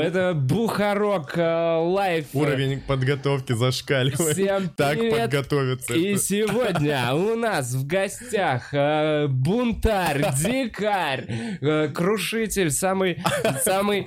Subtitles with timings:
[0.00, 2.26] Это Бухарок э, лайф.
[2.32, 4.36] Уровень подготовки зашкаливает.
[4.36, 5.94] Всем Так подготовиться.
[5.94, 11.26] И сегодня у нас в гостях э, бунтарь, дикарь,
[11.60, 13.22] э, крушитель, самый,
[13.64, 14.06] самый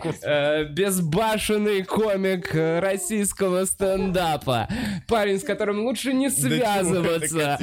[0.72, 4.68] безбашенный комик российского стендапа.
[5.08, 7.58] Парень, с которым лучше не связываться.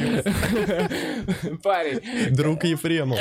[1.62, 2.34] Парень.
[2.34, 3.20] Друг Ефремов.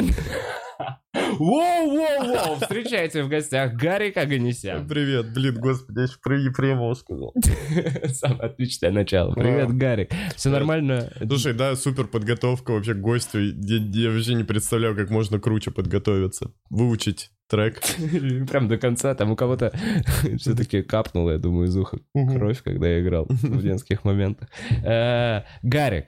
[1.42, 2.60] Воу-воу-воу!
[2.62, 4.88] Встречайте в гостях Гарик Аганесян.
[4.88, 7.34] Привет, блин, господи, я еще про Ефремова сказал.
[8.14, 9.34] Самое отличное начало.
[9.34, 10.12] Привет, Гарик.
[10.36, 11.12] Все нормально?
[11.18, 13.40] Слушай, да, супер подготовка вообще к гостю.
[13.40, 16.52] Я, вообще не представляю, как можно круче подготовиться.
[16.70, 17.82] Выучить трек.
[18.48, 19.74] Прям до конца, там у кого-то
[20.38, 24.48] все-таки капнуло, я думаю, из уха кровь, когда я играл в детских моментах.
[24.86, 26.06] Э, Гарик,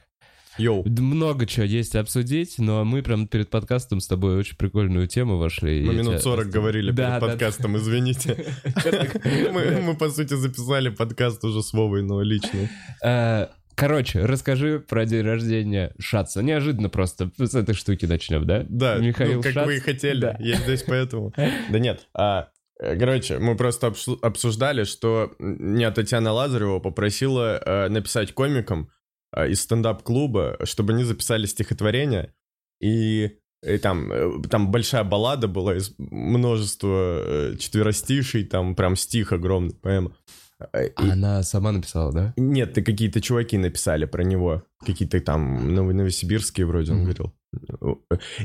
[0.57, 0.83] Йоу.
[0.85, 5.83] много чего есть обсудить, но мы прям перед подкастом с тобой очень прикольную тему вошли.
[5.83, 8.45] Мы минут тебя 40 говорили Да, перед да, подкастом, извините.
[9.51, 12.69] Мы, по сути, записали подкаст уже с Вовой, но личный.
[13.03, 16.43] Э, Короче, расскажи про день рождения Шатса.
[16.43, 18.65] Неожиданно просто с этой штуки начнем, да?
[18.69, 19.65] Да, Михаил ну, как Шац.
[19.65, 20.21] вы и хотели.
[20.21, 20.37] Да.
[20.39, 21.33] Я здесь поэтому.
[21.69, 27.89] Да нет, а, э, Короче, мы просто обсу- обсуждали, что меня Татьяна Лазарева попросила э,
[27.89, 28.89] написать комикам
[29.47, 32.33] из стендап-клуба, чтобы они записали стихотворение.
[32.81, 39.31] И, и там, э, там большая баллада была из множества э, четверостишей, там прям стих
[39.31, 40.15] огромный, поэма.
[40.95, 42.33] Она сама написала, да?
[42.37, 44.63] Нет, ты какие-то чуваки написали про него.
[44.85, 47.05] Какие-то там ново- новосибирские вроде, он Мгм.
[47.05, 47.33] говорил.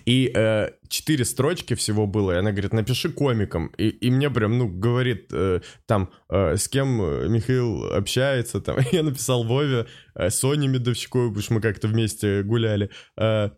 [0.04, 3.68] И э, четыре строчки всего было, и она говорит, напиши комиком.
[3.78, 8.76] И, и мне прям, ну, говорит, э, там, э, с кем э, Михаил общается, там.
[8.92, 13.50] Я написал Вове, э, Соне Медовщиковой, потому что мы как-то вместе гуляли э,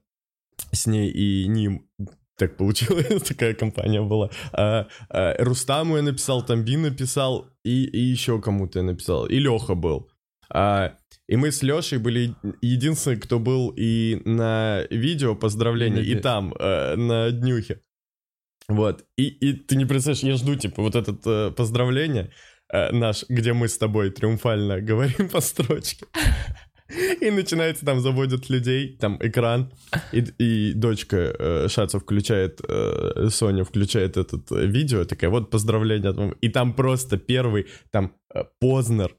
[0.73, 1.89] с ней и ним.
[2.41, 4.31] Так получилось, такая компания была.
[4.53, 9.27] А, а, Рустаму я написал, Тамби написал, и, и еще кому-то я написал.
[9.27, 10.09] И Леха был.
[10.49, 10.95] А,
[11.29, 16.97] и мы с Лешей были единственные, кто был и на видео поздравления, и там, э,
[16.97, 17.83] на днюхе.
[18.69, 19.05] Вот.
[19.19, 22.31] И, и ты не представляешь, я жду, типа, вот это э, поздравление
[22.73, 26.07] э, наш, где мы с тобой триумфально говорим по строчке.
[27.21, 29.71] И начинается, там заводят людей, там экран,
[30.13, 36.11] и, и дочка э, Шацев включает, э, Соня включает этот э, видео, такая, вот поздравление.
[36.11, 36.37] от мамы».
[36.41, 39.15] И там просто первый, там э, Познер,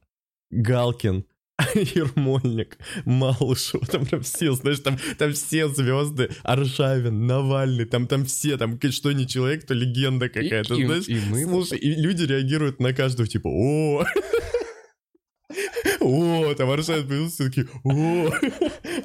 [0.52, 1.26] Галкин,
[1.76, 8.58] Ермольник, Малышев, там прям все, знаешь, там, там все звезды, Аршавин, Навальный, там, там все,
[8.58, 11.08] там, что не человек, то легенда какая-то, и, знаешь.
[11.08, 11.44] и мы...
[11.46, 14.04] Слушай, и люди реагируют на каждого, типа, о,
[16.00, 18.32] о, там Аршавин появился, такие, о,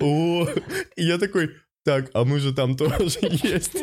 [0.00, 0.48] о.
[0.96, 1.50] И я такой,
[1.84, 3.76] так, а мы же там тоже есть.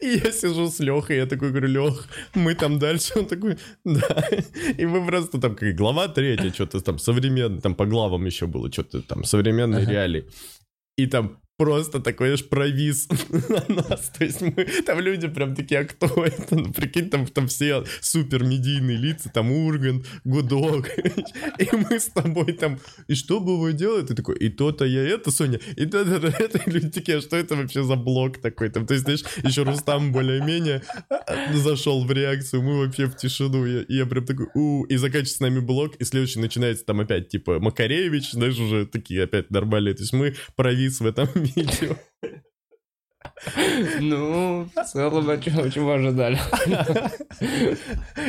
[0.00, 4.28] И я сижу с Лехой, я такой говорю, Лех, мы там дальше, он такой, да.
[4.78, 8.70] И мы просто там, как глава третья, что-то там современный, там по главам еще было,
[8.70, 9.92] что-то там современные Ага.
[9.92, 10.24] реалии.
[10.96, 13.08] И там просто такой аж провис
[13.48, 14.10] на нас.
[14.18, 16.56] То есть мы, там люди прям такие, а кто это?
[16.56, 20.88] Ну, прикинь, там, там все супер медийные лица, там Ургант, Гудок.
[21.58, 22.78] И мы с тобой там,
[23.08, 24.10] и что Бува делает?
[24.10, 26.58] И такой, и то-то я это, Соня, и то-то это.
[26.58, 28.70] И люди такие, а что это вообще за блок такой?
[28.70, 30.82] Там, то есть, знаешь, еще Рустам более-менее
[31.54, 33.64] зашел в реакцию, мы вообще в тишину.
[33.64, 37.00] Я- И я прям такой, у и заканчивается с нами блок, и следующий начинается там
[37.00, 39.94] опять, типа, Макаревич, знаешь, уже такие опять нормальные.
[39.94, 41.96] То есть мы провис в этом видео.
[44.00, 46.38] Ну, в целом, чего, чего ожидали?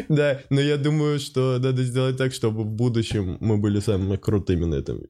[0.09, 4.65] Да, но я думаю, что надо сделать так, чтобы в будущем мы были самыми крутыми
[4.65, 5.01] на этом.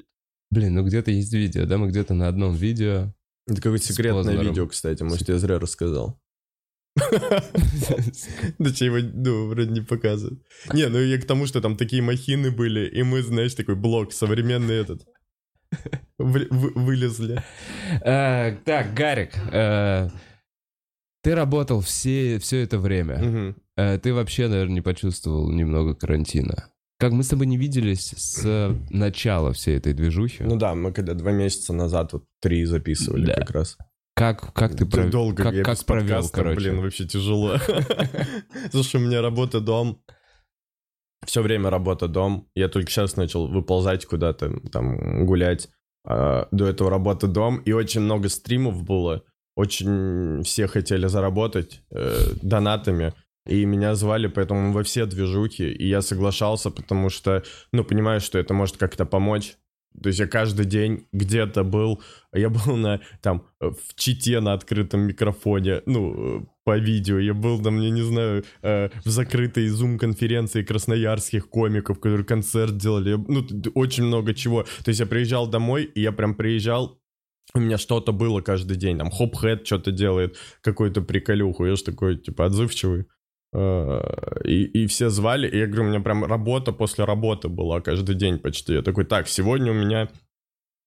[0.51, 1.77] Блин, ну где-то есть видео, да?
[1.77, 3.13] Мы где-то на одном видео.
[3.47, 6.19] Это какое-то секретное видео, кстати, может, я зря рассказал.
[8.59, 10.41] Да чего, ну, вроде не показывают.
[10.73, 14.13] Не, ну я к тому, что там такие махины были, и мы, знаешь, такой блок,
[14.13, 15.05] современный этот.
[16.17, 17.41] Вы- вы- Вылезли.
[18.03, 20.09] Э, Так, Гарик, э,
[21.23, 23.53] ты работал все, все это время.
[23.77, 26.69] Э, Ты вообще, наверное, не почувствовал немного карантина.
[26.97, 30.43] Как мы с тобой не виделись с начала всей этой движухи.
[30.43, 33.33] Ну да, мы когда два месяца назад вот три записывали Да.
[33.35, 33.77] как раз.
[34.15, 36.55] Как, как ты пров- долго как, я как без провел, короче?
[36.55, 37.57] блин, вообще тяжело.
[38.71, 40.01] Слушай, у меня работа дом.
[41.25, 42.47] Все время работа дом.
[42.55, 45.69] Я только сейчас начал выползать куда-то, там, гулять.
[46.05, 47.57] А, До этого работа дом.
[47.57, 49.23] И очень много стримов было.
[49.55, 53.13] Очень все хотели заработать э, донатами.
[53.47, 55.71] И меня звали, поэтому во все движухи.
[55.71, 59.55] И я соглашался, потому что, ну, понимаю, что это может как-то помочь
[60.01, 62.01] То есть я каждый день где-то был,
[62.33, 67.79] я был на, там, в чите на открытом микрофоне, ну, по видео, я был там,
[67.79, 73.45] я не знаю, э, в закрытой зум-конференции красноярских комиков, которые концерт делали, ну,
[73.75, 74.63] очень много чего.
[74.83, 76.99] То есть я приезжал домой, и я прям приезжал,
[77.53, 82.17] у меня что-то было каждый день, там, хоп-хэт что-то делает, какую-то приколюху, я же такой,
[82.17, 83.05] типа, отзывчивый.
[83.53, 84.01] Э,
[84.43, 88.15] и, и все звали, и я говорю, у меня прям работа после работы была каждый
[88.15, 88.73] день почти.
[88.73, 90.09] Я такой, так, сегодня у меня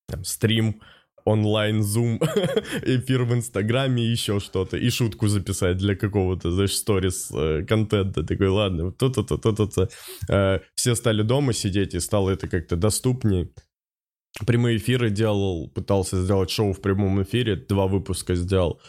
[0.08, 0.80] там, стрим,
[1.28, 2.18] онлайн зум,
[2.82, 8.22] эфир в инстаграме еще что-то, и шутку записать для какого-то, знаешь, сторис э, контента.
[8.22, 9.88] Такой, ладно, то-то, то-то, то-то.
[10.28, 13.48] Э, все стали дома сидеть, и стало это как-то доступнее.
[14.46, 18.80] Прямые эфиры делал, пытался сделать шоу в прямом эфире, два выпуска сделал.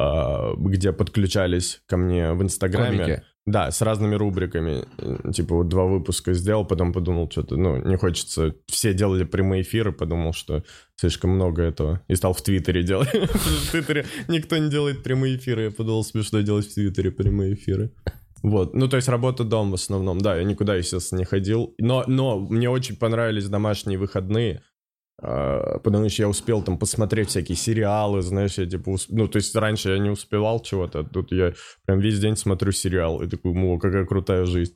[0.00, 2.98] А, где подключались ко мне в Инстаграме.
[2.98, 3.22] Комики.
[3.48, 4.84] Да, с разными рубриками.
[5.32, 8.54] Типа вот два выпуска сделал, потом подумал, что-то, ну, не хочется.
[8.66, 10.64] Все делали прямые эфиры, подумал, что
[10.96, 12.02] слишком много этого.
[12.08, 13.08] И стал в Твиттере делать.
[13.14, 15.62] В Твиттере никто не делает прямые эфиры.
[15.62, 17.90] Я подумал, смешно делать в Твиттере прямые эфиры.
[18.42, 22.04] Вот, ну то есть работа дом в основном, да, я никуда, естественно, не ходил, но,
[22.06, 24.62] но мне очень понравились домашние выходные,
[25.20, 29.10] потому что я успел там посмотреть всякие сериалы, знаешь, я типа, усп...
[29.10, 31.54] ну, то есть раньше я не успевал чего-то, а тут я
[31.86, 34.74] прям весь день смотрю сериал, и такой, ну, какая крутая жизнь.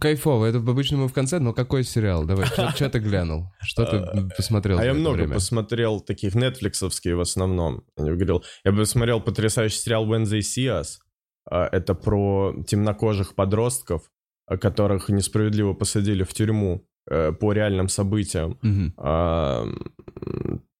[0.00, 2.24] Кайфово, это обычно мы в конце, но какой сериал?
[2.24, 3.48] Давай, что ты глянул?
[3.60, 4.78] Что ты а, посмотрел?
[4.78, 7.84] А я много посмотрел таких нетфликсовские в основном.
[7.98, 10.82] Я говорил, я посмотрел потрясающий сериал Wednesday See
[11.50, 14.10] Это про темнокожих подростков,
[14.48, 18.58] которых несправедливо посадили в тюрьму э, по реальным событиям.
[18.62, 18.92] Угу.
[18.98, 19.66] А,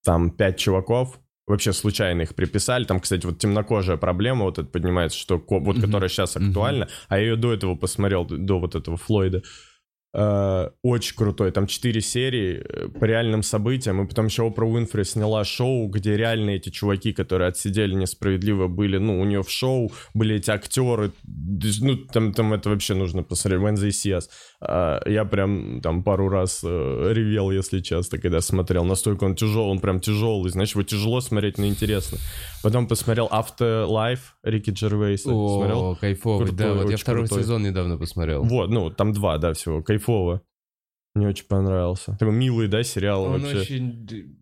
[0.05, 2.85] там пять чуваков, вообще случайно их приписали.
[2.85, 7.25] Там, кстати, вот темнокожая проблема вот это поднимается, что вот, которая сейчас актуальна, а я
[7.25, 9.43] ее до этого посмотрел, до вот этого Флойда.
[10.15, 11.53] Э, очень крутой.
[11.53, 14.03] Там четыре серии э, по реальным событиям.
[14.03, 18.99] И потом еще Опра Уинфри сняла шоу, где реально эти чуваки, которые отсидели несправедливо, были,
[18.99, 21.13] ну, у нее в шоу были эти актеры.
[21.25, 23.63] Ну, там, там это вообще нужно посмотреть.
[23.63, 24.25] Wednesday Seas.
[24.61, 28.85] А, я прям там пару раз э, ревел, если честно, когда смотрел.
[28.85, 30.51] Настолько он тяжелый, он прям тяжелый.
[30.51, 32.19] Значит, его тяжело смотреть, но интересно.
[32.63, 35.31] Потом посмотрел Afterlife Рики Джервейса.
[35.33, 35.97] О, смотрел?
[35.97, 36.75] кайфовый, крутой, да.
[36.75, 37.43] Вот я второй крутой.
[37.43, 38.45] сезон недавно посмотрел.
[38.45, 39.83] Вот, ну, там два, да, всего.
[40.03, 40.43] Кайфово.
[41.15, 42.17] Мне очень понравился.
[42.19, 43.61] Такой милый, да, сериал он вообще.
[43.61, 44.42] очень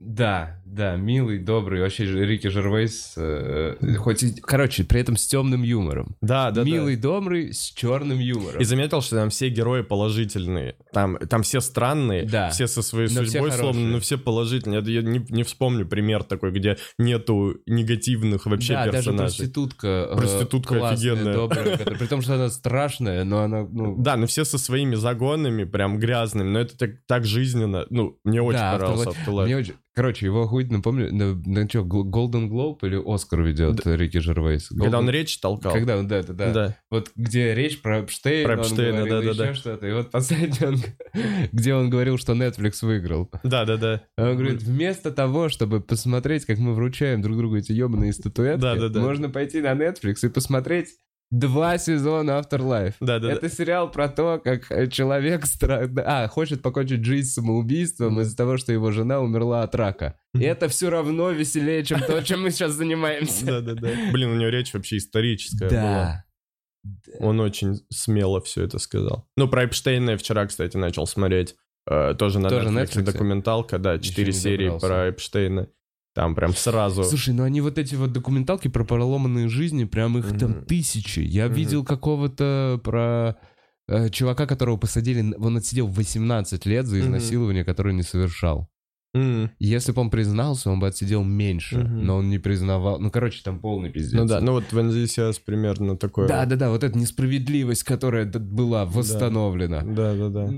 [0.00, 5.64] да, да, милый, добрый, вообще Рики Жервейс, э, хоть и, короче, при этом с темным
[5.64, 6.16] юмором.
[6.20, 7.02] Да, да, Милый, да.
[7.02, 8.60] добрый, с черным юмором.
[8.60, 10.76] И заметил, что там все герои положительные.
[10.92, 12.50] Там, там все странные, да.
[12.50, 14.82] все со своей но судьбой словно, но все положительные.
[14.84, 19.16] Я, я не, не вспомню пример такой, где нету негативных вообще да, персонажей.
[19.16, 20.08] даже проститутка.
[20.12, 21.34] Э, проститутка классная, офигенная.
[21.34, 23.96] добрая, при том, что она страшная, но она, ну...
[23.98, 27.84] Да, но все со своими загонами, прям грязными, но это так, так жизненно.
[27.90, 29.12] Ну, мне очень да, понравился.
[29.26, 29.74] Мне очень...
[29.98, 33.96] Короче, его охуительно помню, на, на что, Golden Globe или Оскар ведет да.
[33.96, 34.70] Рики Жервейс?
[34.70, 34.82] Golden...
[34.82, 35.72] Когда он речь толкал.
[35.72, 36.52] Когда он, да, да, да.
[36.52, 36.76] да.
[36.88, 39.54] Вот где речь про Эпштейна, про Эпштейна, да, да, еще да.
[39.54, 39.88] что-то.
[39.88, 40.76] И вот последний он,
[41.52, 43.28] где он говорил, что Netflix выиграл.
[43.42, 44.04] Да, да, да.
[44.16, 48.76] Он говорит, вместо того, чтобы посмотреть, как мы вручаем друг другу эти ебаные статуэтки, да,
[48.76, 49.00] да, да.
[49.00, 50.90] можно пойти на Netflix и посмотреть
[51.30, 52.94] Два сезона Afterlife.
[53.00, 53.48] Да, да, Это да.
[53.50, 55.86] сериал про то, как э, человек стра...
[56.06, 60.18] а, хочет покончить жизнь самоубийством из-за того, что его жена умерла от рака.
[60.34, 63.44] И это все равно веселее, чем то, чем мы сейчас занимаемся.
[63.44, 63.88] Да, да, да.
[64.10, 65.82] Блин, у него речь вообще историческая да.
[65.82, 66.24] была.
[67.20, 69.28] Он очень смело все это сказал.
[69.36, 71.56] Ну, про Эпштейна я вчера, кстати, начал смотреть.
[71.86, 75.68] Э, тоже на Netflix документалка, да, четыре серии про Эпштейна.
[76.14, 77.04] Там прям сразу.
[77.04, 80.38] Слушай, ну они вот эти вот документалки про проломанные жизни, прям их mm-hmm.
[80.38, 81.20] там тысячи.
[81.20, 81.54] Я mm-hmm.
[81.54, 83.36] видел какого-то про
[83.86, 87.66] э, чувака, которого посадили, он отсидел 18 лет за изнасилование, mm-hmm.
[87.66, 88.68] которое не совершал.
[89.16, 89.50] Mm.
[89.58, 92.02] Если бы он признался, он бы отсидел меньше, mm-hmm.
[92.02, 93.00] но он не признавал.
[93.00, 94.18] Ну, короче, там полный пиздец.
[94.18, 96.28] Ну да, ну вот в NZCS примерно такое.
[96.28, 99.82] Да-да-да, вот эта несправедливость, которая была восстановлена.
[99.82, 100.50] Да-да-да.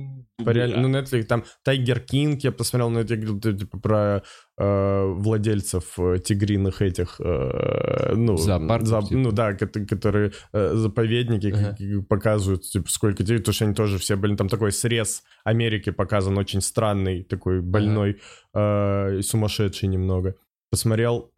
[0.45, 4.23] По реально, ну, Netflix, там Тайгер Кинг, я посмотрел, ну, это типа про
[4.63, 9.21] владельцев э, тигриных этих, э, ну, Зоопарков, за, типа.
[9.21, 12.03] ну, да, которые э, заповедники ага.
[12.09, 16.37] показывают, типа, сколько тигров, потому что они тоже все, блин, там такой срез Америки показан,
[16.37, 18.19] очень странный, такой больной
[18.53, 19.19] ага.
[19.19, 20.35] э, сумасшедший немного.
[20.71, 21.33] Посмотрел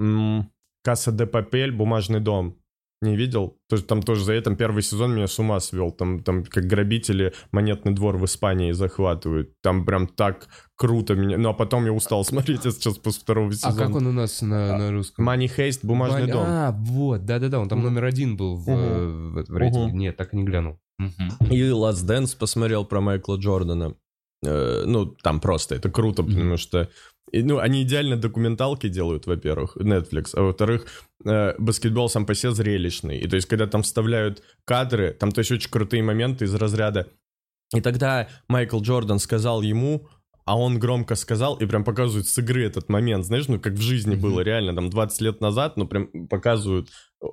[0.83, 2.62] Касса де Папель, Бумажный дом.
[3.02, 3.59] Не видел?
[3.68, 5.90] То есть там тоже за этим первый сезон меня с ума свел.
[5.90, 9.61] Там, там как грабители монетный двор в Испании захватывают.
[9.61, 11.37] Там прям так круто меня.
[11.37, 13.75] Ну а потом я устал смотреть, я сейчас после второго сезона.
[13.75, 15.28] А как он у нас на, на русском?
[15.28, 16.32] Money Heist, бумажный Money...
[16.32, 16.44] дом.
[16.47, 17.88] А, вот, да-да-да, он там угу.
[17.88, 19.40] номер один был в, угу.
[19.40, 19.88] в, в рейтинге.
[19.88, 19.97] Угу.
[19.97, 20.78] Нет, так и не глянул.
[21.00, 21.52] Угу.
[21.52, 23.97] И Last Dance посмотрел про Майкла Джордана.
[24.44, 26.88] Э, ну, там просто это круто, потому что,
[27.30, 30.87] и, ну, они идеально документалки делают, во-первых, Netflix, а во-вторых,
[31.25, 33.18] э, баскетбол сам по себе зрелищный.
[33.18, 37.08] И то есть, когда там вставляют кадры, там, то есть, очень крутые моменты из разряда.
[37.75, 40.08] И тогда Майкл Джордан сказал ему,
[40.44, 43.80] а он громко сказал, и прям показывают с игры этот момент, знаешь, ну, как в
[43.80, 44.22] жизни Мгм.
[44.22, 46.88] было реально, там, 20 лет назад, ну, прям показывают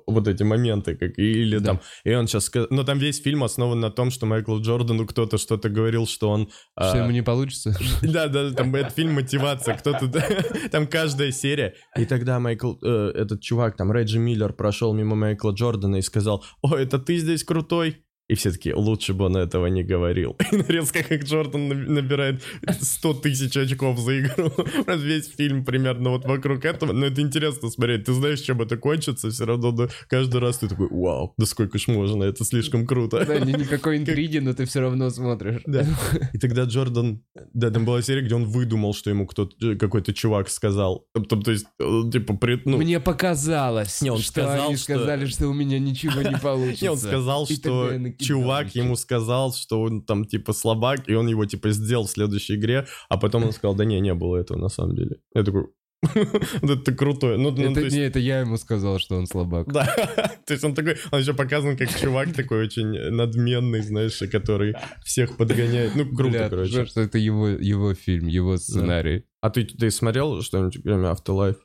[0.06, 1.64] вот эти моменты, как, или Да.
[1.64, 5.06] там, и он сейчас сказал, ну, там весь фильм основан на том, что Майклу Джордану
[5.06, 6.48] кто-то что-то говорил, что он...
[6.78, 7.76] Что а, ему не получится?
[8.02, 10.08] да, да, там этот фильм мотивация, кто-то,
[10.70, 11.74] там каждая серия.
[11.98, 16.44] И тогда Майкл, э, этот чувак, там, Реджи Миллер прошел мимо Майкла Джордана и сказал,
[16.62, 18.04] о, это ты здесь крутой?
[18.30, 20.36] И все таки лучше бы он этого не говорил.
[20.52, 22.42] И резко как Джордан наб- набирает
[22.80, 24.52] 100 тысяч очков за игру.
[24.96, 26.92] Весь фильм примерно вот вокруг этого.
[26.92, 28.04] Но это интересно смотреть.
[28.04, 31.76] Ты знаешь, чем это кончится, все равно да, каждый раз ты такой, вау, да сколько
[31.78, 33.24] ж можно, это слишком круто.
[33.26, 35.62] Да, ни- никакой интриги, но ты все равно смотришь.
[35.66, 35.84] Да.
[36.32, 37.22] И тогда Джордан...
[37.52, 41.04] Да, там была серия, где он выдумал, что ему кто-то, э, какой-то чувак сказал.
[41.28, 42.76] Там, то есть, э, типа, при, ну...
[42.76, 46.84] Мне показалось, Не, он что сказал, они что- сказали, что у меня ничего не получится.
[46.84, 51.44] Не, он сказал, что чувак ему сказал, что он там типа слабак, и он его
[51.44, 54.68] типа сделал в следующей игре, а потом он сказал, да не, не было этого на
[54.68, 55.16] самом деле.
[55.34, 55.66] Я такой,
[56.62, 57.38] вот это крутой.
[57.38, 59.70] Ну, ну, Это, то есть, не, это я ему сказал, что он слабак.
[59.72, 59.84] да,
[60.46, 64.74] то есть он такой, он еще показан как чувак такой очень надменный, знаешь, который
[65.04, 65.94] всех подгоняет.
[65.94, 66.72] Ну, круто, Бля, короче.
[66.72, 69.24] жаль, что это его, его фильм, его сценарий.
[69.42, 71.56] А ты, ты смотрел что-нибудь, кроме Afterlife?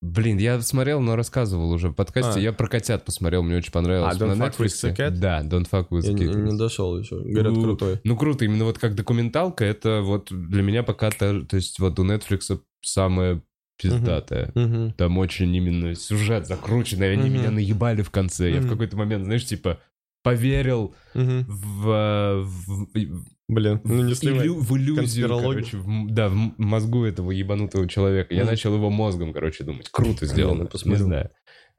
[0.00, 2.38] Блин, я смотрел, но рассказывал уже в подкасте.
[2.38, 2.42] А.
[2.42, 4.14] Я про котят посмотрел, мне очень понравилось.
[4.14, 4.90] А, Don't На Fuck With Netflix.
[4.90, 5.10] the Cat?
[5.18, 6.52] Да, Don't Fuck With Я the не, Kittens.
[6.52, 7.16] не дошел еще.
[7.18, 8.00] Говорят, Ну, крутой.
[8.04, 11.98] Ну, круто, именно вот как документалка, это вот для меня пока, то, то есть вот
[11.98, 13.42] у Netflix самое
[13.80, 14.52] пиздатое.
[14.54, 14.92] Мгм.
[14.92, 17.32] Там очень именно сюжет закрученный, они Мгм.
[17.38, 18.50] меня наебали в конце.
[18.52, 19.80] Я в какой-то момент, знаешь, типа
[20.22, 21.44] поверил Мгм.
[21.48, 22.88] в, в,
[23.48, 24.46] Блин, ну не в сливай.
[24.46, 28.34] илю- в иллюзию, короче, в да, в мозгу этого ебанутого человека.
[28.34, 29.88] Я начал его мозгом, короче, думать.
[29.90, 31.04] Круто сделано, посмотрю.
[31.04, 31.30] не знаю.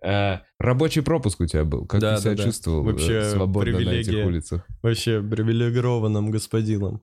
[0.02, 1.86] А, рабочий пропуск у тебя был.
[1.86, 4.66] Как Да, ты себя да, чувствовал э, Вообще свободно на этих улицах?
[4.82, 7.02] вообще привилегированным господином.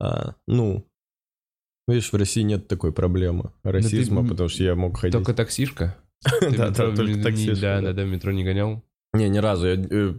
[0.00, 0.86] А, ну,
[1.86, 5.12] видишь, в России нет такой проблемы расизма, м, потому что я мог ходить.
[5.12, 5.96] Только таксишка?
[6.40, 8.04] Ты Да, только таксишка, Да, да.
[8.04, 8.82] метро не гонял.
[9.12, 9.66] Не, ни разу.
[9.66, 10.14] Я э,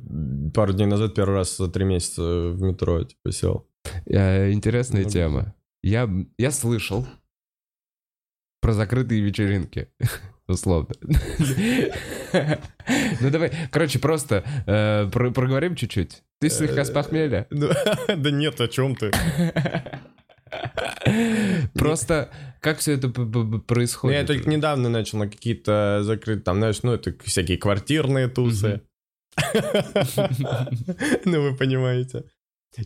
[0.54, 3.68] пару дней назад первый раз за три месяца в метро типа сел.
[4.06, 5.14] Э, Интересная Много.
[5.14, 5.56] тема.
[5.84, 7.08] Я, я слышал
[8.62, 9.88] про закрытые вечеринки.
[10.48, 10.90] Условно.
[13.22, 16.24] Ну давай, короче, просто э, про- проговорим чуть-чуть.
[16.40, 17.48] Ты слегка с похмелья.
[17.50, 17.70] Ну,
[18.18, 19.12] Да нет, о чем ты?
[21.74, 22.30] Просто
[22.62, 24.20] как все это Ну, происходит?
[24.20, 28.82] я только недавно начал на какие-то закрытые, там, знаешь, ну, это всякие квартирные тусы.
[31.26, 32.26] Ну, вы понимаете.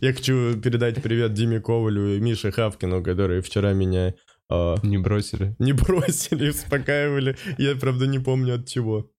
[0.00, 4.14] Я хочу передать привет Диме Ковалю и Мише Хавкину, которые вчера меня
[4.48, 5.54] а, Не бросили.
[5.60, 7.36] не бросили, успокаивали.
[7.58, 9.10] Я, правда, не помню от чего.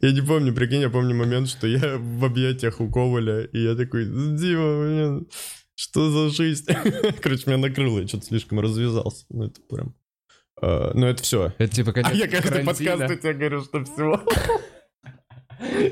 [0.00, 3.74] Я не помню, прикинь, я помню момент, что я в объятиях у Коваля, и я
[3.74, 5.28] такой, Дима, блин,
[5.74, 6.66] что за жизнь?
[7.22, 9.24] Короче, меня накрыло, я что-то слишком развязался.
[9.30, 9.94] Ну, это прям...
[10.60, 11.52] а, Ну, это все.
[11.58, 14.24] Это типа конец А я каждый подкаст у тебя говорю, что все.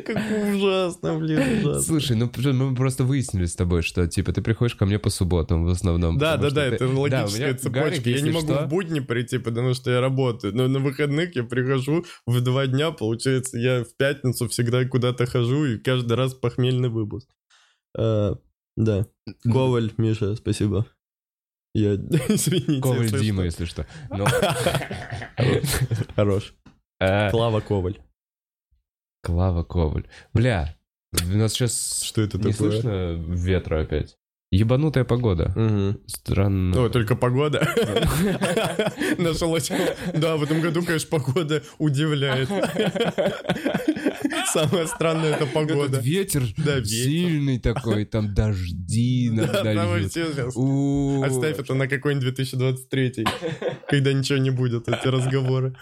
[0.04, 0.16] Как
[0.52, 1.80] ужасно, блин, ужасно.
[1.82, 2.28] Слушай, ну
[2.70, 6.18] мы просто выяснили с тобой, что типа ты приходишь ко мне по субботам в основном.
[6.18, 7.80] Да, да, да, это ты- Да, у логическая меня цепочка.
[7.90, 10.56] Гарик, я не могу что- в будни прийти, потому что я работаю.
[10.56, 15.64] Но на выходных я прихожу в два дня, получается, я в пятницу всегда куда-то хожу,
[15.66, 17.28] и каждый раз похмельный выпуск.
[17.96, 18.34] А,
[18.84, 19.06] да.
[19.44, 20.86] Коваль, Миша, спасибо.
[21.74, 22.80] Я, извините.
[22.82, 23.62] Коваль если Дима, что.
[23.62, 23.86] если что.
[26.16, 26.54] Хорош.
[26.98, 27.98] э, Клава Коваль.
[29.22, 30.06] Клава Коваль.
[30.32, 30.74] Бля,
[31.12, 32.70] у нас сейчас Что это не такое?
[32.72, 34.16] слышно ветра опять.
[34.52, 35.54] Ебанутая погода.
[36.08, 36.86] Странно.
[36.86, 37.60] О, только погода.
[39.18, 39.70] Нашлось.
[40.12, 42.48] Да, в этом году, конечно, погода удивляет.
[44.52, 45.98] Самое странное это погода.
[45.98, 46.86] Этот ветер Да, ветер.
[46.88, 50.16] сильный такой, там дожди Да, иногда да, льют.
[51.24, 53.24] Оставь это на какой-нибудь 2023,
[53.88, 55.74] когда ничего не будет, эти разговоры.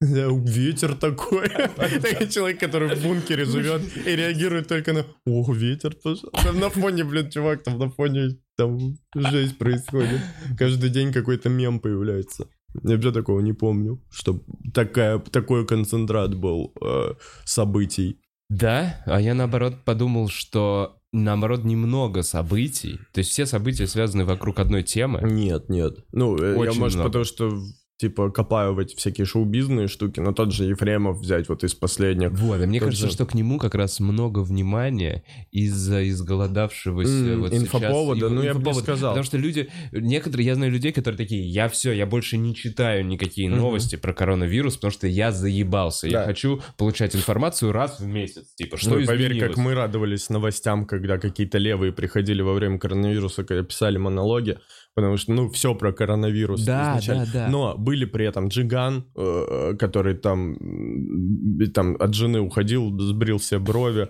[0.00, 1.48] Да, ветер такой.
[1.48, 6.30] Такой человек, который в бункере живет и реагирует только на «О, ветер пошел».
[6.42, 10.20] Там на фоне, блин, чувак, там на фоне там жесть происходит.
[10.58, 12.48] Каждый день какой-то мем появляется.
[12.82, 14.40] Я вообще такого не помню, что
[14.72, 17.14] такая, такой концентрат был э,
[17.44, 18.20] событий.
[18.50, 22.98] Да, а я наоборот подумал, что наоборот немного событий.
[23.12, 25.20] То есть все события связаны вокруг одной темы.
[25.22, 26.04] Нет, нет.
[26.12, 27.08] Ну, э, я, Очень может, много.
[27.08, 27.58] потому что
[27.96, 32.30] типа, копаю в эти всякие шоу-бизнесные штуки, но тот же Ефремов взять вот из последних.
[32.32, 35.22] Вот, и мне Тот кажется, же- что к нему как раз много внимания
[35.52, 38.30] из-за изголодавшегося М, вот инфоповода, сейчас.
[38.32, 38.80] ну, я бы не инфоповода.
[38.82, 39.10] сказал.
[39.12, 43.06] Потому что люди, некоторые, я знаю людей, которые такие, я все, я больше не читаю
[43.06, 43.58] никакие Мгм.
[43.58, 46.06] новости про коронавирус, потому что я заебался.
[46.08, 46.24] Я Да.
[46.26, 48.54] хочу получать информацию раз в месяц.
[48.56, 53.44] Типа, что ну, поверь, как мы радовались новостям, когда какие-то левые приходили во время коронавируса,
[53.44, 54.58] когда писали монологи,
[54.94, 57.26] потому что, ну, все про коронавирус Да, изначально.
[57.26, 57.48] да, да.
[57.48, 60.56] Но были при этом Джиган, э, который там,
[61.74, 64.08] там от жены уходил, сбрил все брови,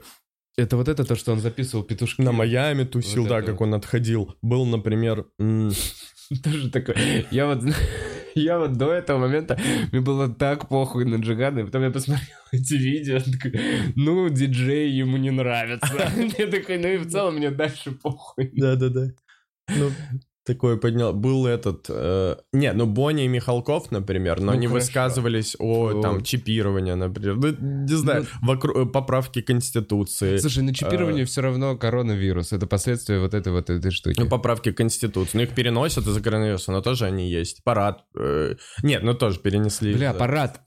[0.56, 2.22] Это вот это то, что он записывал петушки.
[2.22, 4.36] на Майами тусил, Вот да, это как он отходил.
[4.42, 5.26] Был, например,
[6.42, 6.94] Тоже такой.
[7.30, 7.62] Я вот,
[8.34, 9.58] я вот до этого момента
[9.92, 13.60] мне было так похуй на Джигана, и потом я посмотрел эти видео, такой,
[13.96, 16.10] ну, диджей ему не нравится.
[16.38, 18.50] Я такой, ну и в целом мне дальше похуй.
[18.54, 19.08] Да-да-да.
[19.68, 19.90] Ну,
[20.44, 21.12] такое поднял.
[21.12, 21.86] Был этот...
[21.88, 24.84] э, Не, ну Бонни и Михалков, например, но Ну, они хорошо.
[24.86, 26.02] высказывались о, О.
[26.02, 27.36] там, чипировании, например.
[27.36, 30.36] Ну, не знаю, вокруг э, поправки Конституции.
[30.36, 32.52] Слушай, на чипирование все равно коронавирус.
[32.52, 34.20] Это последствия вот этой вот этой штуки.
[34.20, 35.36] Ну, поправки Конституции.
[35.38, 37.64] Ну, их переносят из-за коронавируса, но тоже они есть.
[37.64, 38.04] Парад.
[38.18, 39.94] э, Нет, ну тоже перенесли.
[39.94, 40.18] Бля, да.
[40.18, 40.60] парад.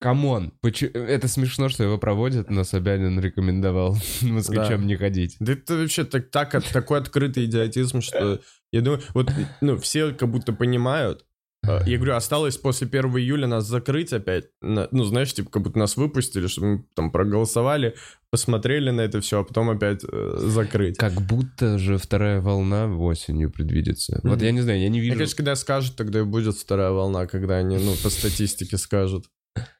[0.00, 4.86] Come on, почему- это смешно, что его проводят, но Собянин рекомендовал москвичам Да.
[4.86, 5.36] не ходить.
[5.38, 8.40] Да это вообще так, так, такой открытый идиотизм, что
[8.72, 11.24] я думаю, вот, ну, все как будто понимают.
[11.64, 14.46] А, Я говорю, осталось после 1 июля нас закрыть опять.
[14.60, 17.94] Ну, знаешь, типа, как будто нас выпустили, чтобы мы там проголосовали,
[18.30, 20.96] посмотрели на это все, а потом опять э, закрыть.
[20.98, 24.18] Как будто же вторая волна осенью предвидится.
[24.24, 24.44] Вот Мгм.
[24.44, 25.18] я не знаю, я не Мне вижу.
[25.18, 29.26] кажется, когда скажут, тогда и будет вторая волна, когда они, ну, по статистике скажут.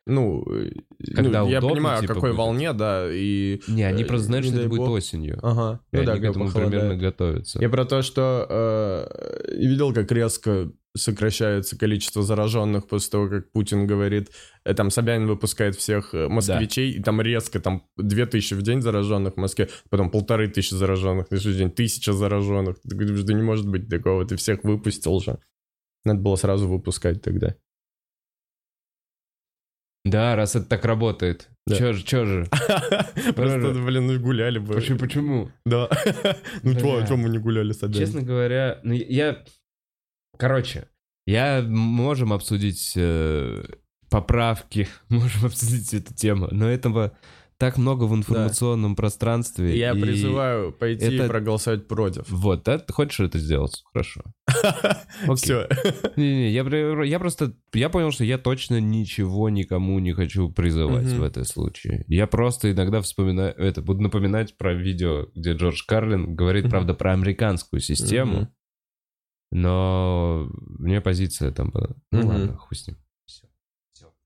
[0.05, 0.71] Ну, э,
[1.15, 2.39] Когда ну, я удобно, понимаю, типа, о какой будет.
[2.39, 3.61] волне, да, и...
[3.69, 4.91] Не, они э, просто знают, что это будет бог.
[4.91, 5.39] осенью.
[5.43, 6.71] Ага, И ну да, к этому похолодает.
[6.83, 7.61] примерно готовятся.
[7.61, 13.87] Я про то, что э, видел, как резко сокращается количество зараженных после того, как Путин
[13.87, 14.33] говорит,
[14.65, 19.37] э, там Собянин выпускает всех москвичей, и там резко там 2000 в день зараженных в
[19.37, 22.77] Москве, потом полторы тысячи зараженных, на следующий день тысяча зараженных.
[22.83, 25.39] Ты говоришь, да не может быть такого, ты всех выпустил же.
[26.05, 27.55] Надо было сразу выпускать тогда.
[30.05, 31.49] Да, раз это так работает.
[31.67, 31.77] Да.
[31.77, 32.47] Чё же, чё же?
[33.37, 34.75] Просто, блин, ну гуляли бы.
[34.75, 34.99] Почему?
[34.99, 35.51] почему?
[35.65, 35.89] Да.
[36.63, 37.93] Ну чё, чё мы не гуляли с?
[37.93, 39.45] Честно говоря, ну, я...
[40.37, 40.89] Короче,
[41.27, 41.63] я...
[41.63, 43.63] Можем обсудить э,
[44.11, 47.17] поправки, можем обсудить эту тему, но этого
[47.59, 49.79] так много в информационном пространстве.
[49.79, 52.29] Я и- призываю пойти и это- проголосовать против.
[52.29, 52.79] Вот, да?
[52.79, 53.83] Ты хочешь это сделать?
[53.93, 54.23] Хорошо.
[55.37, 55.69] Все.
[56.17, 61.45] Не-не, я, просто, я понял, что я точно ничего никому не хочу призывать в этом
[61.45, 62.05] случае.
[62.09, 67.13] Я просто иногда вспоминаю, это, буду напоминать про видео, где Джордж Карлин говорит, правда, про
[67.13, 68.49] американскую систему,
[69.51, 72.97] но мне позиция там была, ну ладно, хуй с ним.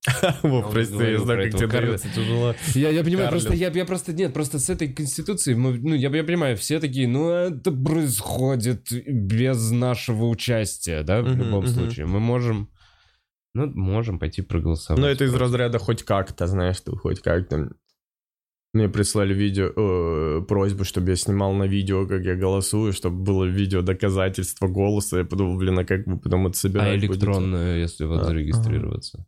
[0.42, 2.54] Вов, Я прости, я знаю, как тебе дается тяжело.
[2.74, 6.08] Я, я понимаю, просто я, я просто нет, просто с этой конституцией, мы- ну я,
[6.10, 12.06] я понимаю, все такие, ну это происходит без нашего участия, да, в любом случае.
[12.06, 12.70] Мы можем,
[13.54, 15.00] ну можем пойти проголосовать.
[15.00, 17.70] Ну, это из разряда хоть как-то, знаешь, ты хоть как-то.
[18.74, 23.44] Мне прислали видео, э, просьбу, чтобы я снимал на видео, как я голосую, чтобы было
[23.44, 25.18] видео доказательство голоса.
[25.18, 27.14] Я подумал, блин, а как вы потом это собирать А будете?
[27.14, 29.24] электронную, если вот А, зарегистрироваться.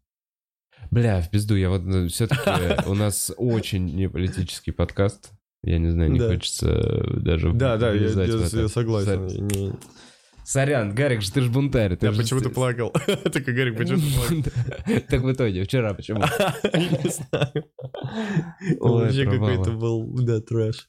[0.90, 2.42] Бля, в пизду, я вот все-таки
[2.88, 5.32] у нас очень не политический подкаст.
[5.62, 6.28] Я не знаю, не Да.
[6.28, 9.28] хочется даже Да, да, я, я- я согласен.
[9.28, 9.46] Сорян.
[9.48, 9.72] Не-
[10.44, 11.96] Сорян, Гарик, же ты ж бунтарь.
[11.96, 12.90] ты Я же почему-то с- плакал.
[13.32, 15.02] Такой, Гарик, почему ты плакал?
[15.10, 16.20] Так в итоге, вчера почему?
[16.74, 17.64] Не знаю.
[18.80, 20.88] Вообще какой-то был, да, трэш.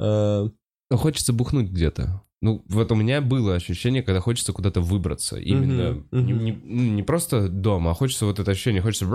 [0.00, 0.48] А,
[0.90, 2.22] Ну, хочется бухнуть где-то.
[2.40, 5.38] Ну, вот у меня было ощущение, когда хочется куда-то выбраться.
[5.38, 9.06] Именно Мгм, не, не- ну, не просто дома, а хочется вот это ощущение, хочется...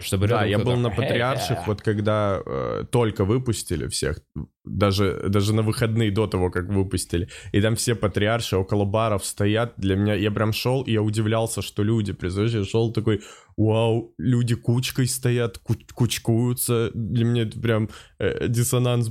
[0.00, 4.20] Чтобы Да, я был на Патриарших, вот когда э, только выпустили всех,
[4.64, 9.74] даже, даже на выходные до того, как выпустили, и там все Патриарши около баров стоят,
[9.76, 13.20] для меня, я прям шел, и я удивлялся, что люди, представляешь, я шел такой,
[13.58, 19.08] вау, люди кучкой стоят, ку- кучкуются, для меня это прям э, диссонанс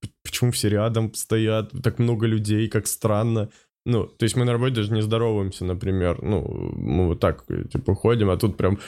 [0.00, 3.48] П- почему все рядом стоят, так много людей, как странно.
[3.86, 6.22] Ну, то есть мы на работе даже не здороваемся, например.
[6.22, 8.78] Ну, мы вот так, типа, ходим, а тут прям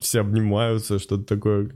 [0.00, 1.70] все обнимаются, что-то такое.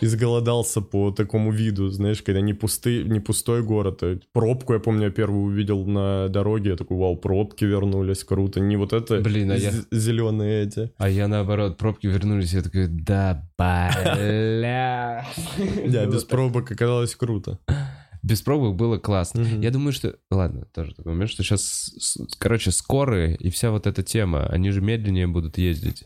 [0.00, 4.02] Изголодался по такому виду, знаешь, когда не, пусты, не пустой город.
[4.02, 8.58] а пробку, я помню, я первую увидел на дороге, я такой, вау, пробки вернулись, круто.
[8.58, 10.90] Не вот это Блин, а я- зеленые эти.
[10.98, 15.24] А я наоборот, пробки вернулись, я такой, да, бля.
[15.86, 17.60] Да, без пробок оказалось круто.
[18.22, 19.42] без пробок было классно.
[19.42, 19.60] Мгм.
[19.60, 20.16] Я думаю, что...
[20.30, 21.90] Ладно, тоже такой момент, что сейчас,
[22.38, 26.04] короче, скорые и вся вот эта тема, они же медленнее будут ездить.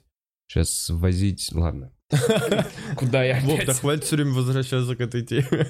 [0.48, 1.50] Сейчас возить...
[1.52, 1.92] Ладно.
[2.96, 5.44] Куда я Вов, да хватит все время возвращаться к этой теме.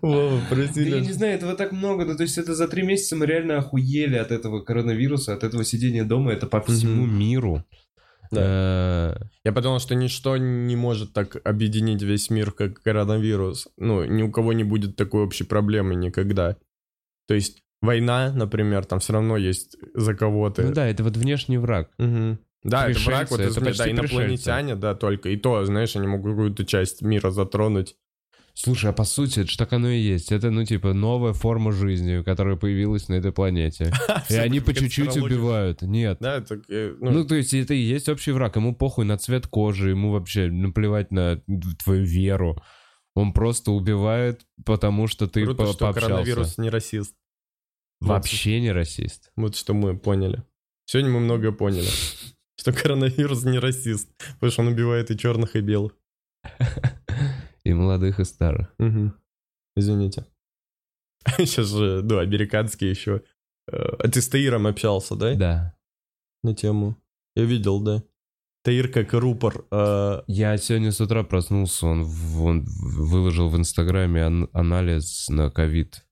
[0.00, 0.88] Вова, Да прости.
[0.88, 1.06] я нас.
[1.06, 2.04] не знаю, этого так много.
[2.04, 5.64] Ну, то есть это за три месяца мы реально охуели от этого коронавируса, от этого
[5.64, 6.32] сидения дома.
[6.32, 7.64] Это по всему миру.
[8.40, 9.14] Э,
[9.44, 13.68] Я подумал, что ничто не может так объединить весь мир, как коронавирус.
[13.76, 16.56] Ну, ни у кого не будет такой общей проблемы никогда.
[17.28, 20.62] То есть война, например, там все равно есть за кого-то.
[20.62, 21.90] Ну да, это вот внешний враг.
[21.98, 22.38] Мгм.
[22.64, 25.30] Да, это Пришельцы, враг, вот это извне, да, инопланетяне, да, только.
[25.30, 27.96] И то, знаешь, они могут какую-то часть мира затронуть.
[28.54, 30.30] Слушай, а по сути, это же так оно и есть.
[30.30, 33.92] Это, ну, типа, новая форма жизни, которая появилась на этой планете.
[34.28, 35.80] И они по чуть-чуть убивают.
[35.82, 36.18] Нет.
[36.22, 38.56] Э, ну, Ну, то есть это и есть общий враг.
[38.56, 41.40] Ему похуй на цвет кожи, ему вообще наплевать на
[41.82, 42.62] твою веру.
[43.14, 46.08] Он просто убивает, потому что ты круто, по- что пообщался.
[46.08, 47.14] коронавирус не расист.
[48.00, 49.30] Вообще не расист.
[49.36, 50.42] Вот что мы поняли.
[50.84, 51.88] Сегодня мы многое поняли.
[52.58, 55.92] Что коронавирус не расист, потому что он убивает и черных, и белых.
[57.64, 58.74] И молодых, и старых.
[58.78, 59.14] Мгм.
[59.76, 60.26] Извините.
[61.38, 63.22] Сейчас же, ну, американские еще.
[63.70, 65.34] Э, А ты с Таиром общался, да?
[65.34, 65.74] Да.
[66.42, 66.96] На тему.
[67.36, 68.02] Я видел, да.
[68.64, 69.64] Таир как рупор.
[69.70, 72.02] э, Я сегодня с утра проснулся, он,
[72.40, 76.04] он выложил в Инстаграме ан- анализ на ковид.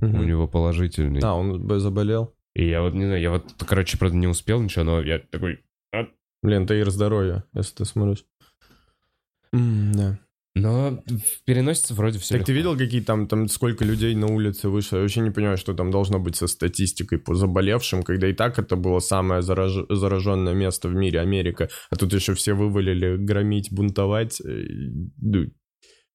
[0.00, 0.20] мгм.
[0.20, 1.20] У него положительный.
[1.22, 2.34] А, он заболел?
[2.54, 5.64] И я вот не знаю, я вот, короче, правда, не успел ничего, но я такой...
[6.42, 8.24] Блин, Таир здоровье, если ты смотришь.
[9.52, 10.18] М, Да.
[10.60, 11.02] Но
[11.44, 14.96] переносится вроде все Так ты видел, какие там, там сколько людей на улице вышло?
[14.96, 18.58] Я вообще не понимаю, что там должно быть со статистикой по заболевшим, когда и так
[18.58, 21.68] это было самое зараж- зараженное место в мире, Америка.
[21.90, 24.40] А тут еще все вывалили громить, бунтовать.
[24.40, 24.64] э,
[25.20, 25.46] ну,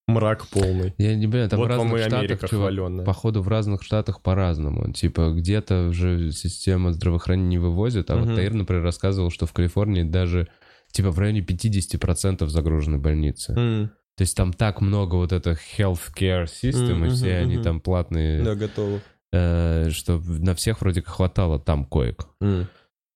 [0.07, 0.93] мрак полный.
[0.97, 3.05] Я не понимаю, там вот в разных штатах, Америка чувак, хваленная.
[3.05, 4.91] походу, в разных штатах по-разному.
[4.91, 8.25] Типа, где-то уже система здравоохранения не вывозит, а Мгм.
[8.27, 10.49] вот Таир, например, рассказывал, что в Калифорнии даже,
[10.91, 13.53] типа, в районе 50% загружены больницы.
[13.53, 17.63] М, То есть там так много вот это healthcare system, Мгм, и все мгм, они
[17.63, 19.01] там платные, Да, готово.
[19.31, 22.27] э, что на всех вроде как хватало там коек.
[22.41, 22.67] М.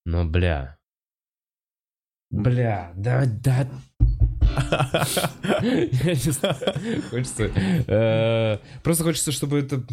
[0.05, 0.77] Но, бля...
[2.31, 3.67] Бля, да, да...
[7.09, 7.51] Хочется...
[7.87, 9.83] э, Просто хочется, чтобы это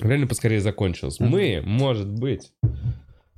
[0.00, 1.20] реально поскорее закончилось.
[1.20, 2.52] Мы, может быть...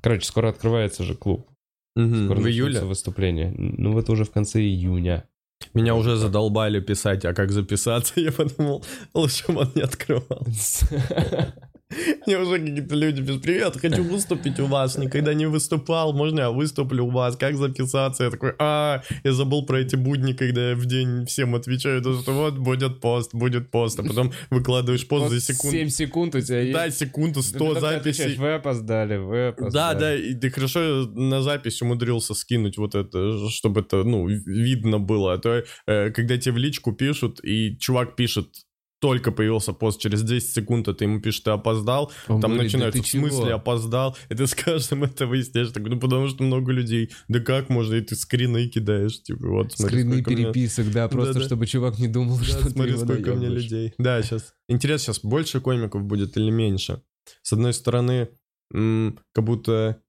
[0.01, 1.49] Короче, скоро открывается же клуб.
[1.95, 2.81] Скоро В июле?
[2.81, 3.51] выступления.
[3.57, 5.23] Ну, это уже в конце июня.
[5.73, 8.13] Меня уже задолбали писать, а как записаться?
[8.19, 10.45] Я подумал, лучше бы он не открывал.
[12.25, 16.51] Мне уже какие-то люди пишут, привет, хочу выступить у вас, никогда не выступал, можно я
[16.51, 18.23] выступлю у вас, как записаться?
[18.23, 22.19] Я такой, а, я забыл про эти будни, когда я в день всем отвечаю, то,
[22.19, 25.77] что вот будет пост, будет пост, а потом выкладываешь пост за секунду.
[25.77, 26.73] 7 секунд у тебя есть.
[26.73, 28.35] Да, секунду, Ты 100 потом отвечаешь, записей.
[28.39, 29.73] Вы опоздали, вы опоздали.
[29.73, 34.99] Да, да, и ты хорошо на запись умудрился скинуть вот это, чтобы это, ну, видно
[34.99, 35.33] было.
[35.33, 38.64] А то, э, когда тебе в личку пишут, и чувак пишет,
[39.05, 42.71] только появился пост, через 10 секунд, а ты ему пишешь, ты опоздал, Он там говорит,
[42.73, 45.99] начинают, «Да в ты чего?» смысле опоздал, и ты с каждым это выясняешь, так, ну,
[45.99, 50.11] потому что много людей, да как можно, и ты скрины кидаешь, типа, вот, смотри, Скрины
[50.11, 51.45] у меня- переписок, да, просто Да-да.
[51.45, 53.93] чтобы чувак не думал, Да, что ты смотри, его сколько у меня людей.
[53.99, 54.53] Да, сейчас.
[54.67, 57.01] Интересно, сейчас больше комиков будет или меньше?
[57.43, 58.29] С одной стороны,
[58.71, 60.01] как будто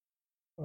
[0.59, 0.63] э,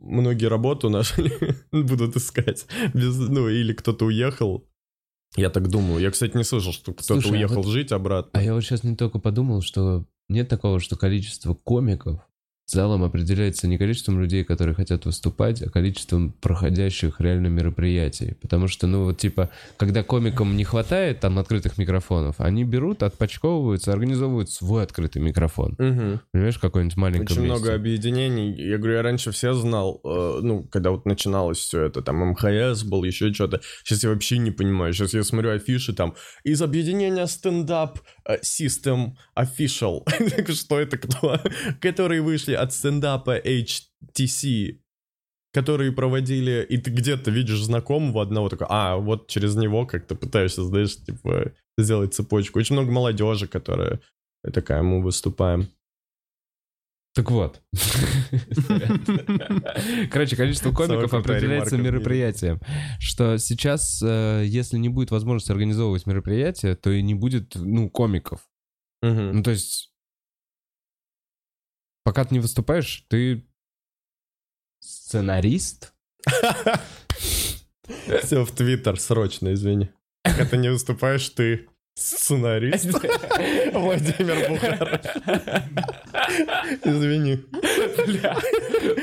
[0.00, 1.30] многие работу нашли
[1.72, 2.66] будут искать.
[2.94, 4.66] Без, ну, или кто-то уехал.
[5.36, 6.00] Я так думаю.
[6.00, 8.30] Я, кстати, не слышал, что кто-то а уехал вот- жить обратно.
[8.34, 12.20] А я вот сейчас не только подумал, что нет такого, что количество комиков
[12.66, 18.36] в целом определяется не количеством людей, которые хотят выступать, а количеством проходящих реально мероприятий.
[18.40, 23.92] Потому что, ну вот типа, когда комикам не хватает там открытых микрофонов, они берут, отпочковываются,
[23.92, 25.74] организовывают свой открытый микрофон.
[25.78, 26.20] Мгм.
[26.32, 27.58] Понимаешь, какой-нибудь маленьком Очень месте.
[27.58, 28.54] много объединений.
[28.54, 32.82] Я говорю, я раньше все знал, э, ну, когда вот начиналось все это, там МХС
[32.84, 33.60] был, еще что-то.
[33.84, 34.94] Сейчас я вообще не понимаю.
[34.94, 40.02] Сейчас я смотрю афиши там из объединения стендап э, System Official.
[40.54, 41.38] Что это кто?
[41.80, 44.78] Которые вышли от стендапа HTC
[45.54, 50.64] которые проводили, и ты где-то видишь знакомого одного, такой, а, вот через него как-то пытаешься,
[50.64, 52.58] знаешь, типа, сделать цепочку.
[52.58, 54.00] Очень много молодежи, которая
[54.52, 55.68] такая, мы выступаем.
[57.14, 57.62] Так вот.
[60.10, 62.58] Короче, количество комиков определяется мероприятием.
[62.98, 68.40] Что сейчас, э, если не будет возможности организовывать мероприятие, то и не будет, ну, комиков.
[69.02, 69.93] Ну, то есть,
[72.04, 73.44] пока ты не выступаешь, ты
[74.80, 75.92] сценарист?
[78.22, 79.90] Все в Твиттер, срочно, извини.
[80.22, 82.86] Пока ты не выступаешь, ты Сценарист
[83.72, 85.00] Владимир Бухаров.
[86.82, 87.44] Извини.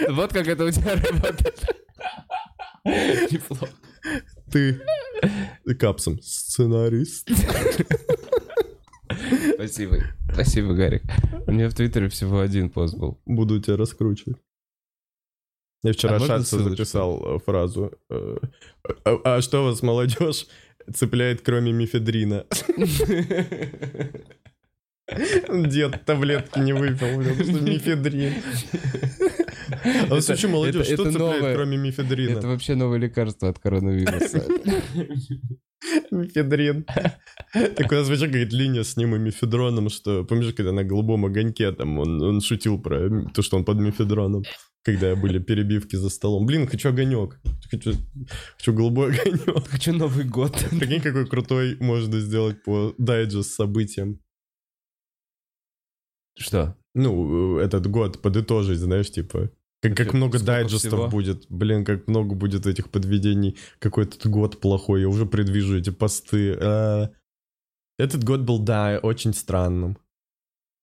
[0.09, 1.61] Вот как это у тебя работает.
[2.83, 3.69] Неплохо.
[4.51, 4.81] Ты
[5.79, 7.29] капсом сценарист.
[9.65, 9.97] Спасибо.
[10.34, 11.04] Спасибо, Гарик.
[11.45, 13.19] У меня в Твиттере всего один пост был.
[13.26, 14.38] Буду тебя раскручивать.
[15.84, 16.69] Я вчера А ссылочку?
[16.69, 17.91] записал э, фразу.
[18.10, 18.38] э,
[19.06, 20.47] А а что вас, молодежь,
[20.93, 22.45] цепляет кроме мифедрина?
[25.50, 28.34] Дед таблетки не выпил, блин, мифедрин.
[29.71, 32.41] А вот Это- слушай, молодежь, это- что это цепляет кроме Это мифедрина?
[32.41, 34.45] вообще новое лекарство от коронавируса.
[36.12, 36.86] Мифедрин.
[37.53, 41.25] Так у нас вообще какая-то линия с ним и мифедроном, что, помнишь, когда на голубом
[41.25, 44.43] огоньке там он, он шутил про то, что он под мифедроном,
[44.84, 46.45] когда были перебивки за столом.
[46.45, 47.39] Блин, хочу огонек.
[47.69, 47.93] Хочу,
[48.57, 49.67] хочу голубой огонек.
[49.67, 50.53] Хочу Новый год.
[50.69, 54.19] Прикинь, какой крутой можно сделать по дайджест событиям.
[56.38, 56.77] Что?
[56.93, 59.49] Ну, этот год подытожить, знаешь, типа...
[59.81, 61.07] Как, как много дайджестов всего?
[61.07, 61.45] будет.
[61.49, 63.57] Блин, как много будет этих подведений.
[63.79, 65.01] Какой этот год плохой.
[65.01, 66.55] Я уже предвижу эти посты.
[66.59, 67.09] А,
[67.97, 69.97] Этот год был, да, очень странным.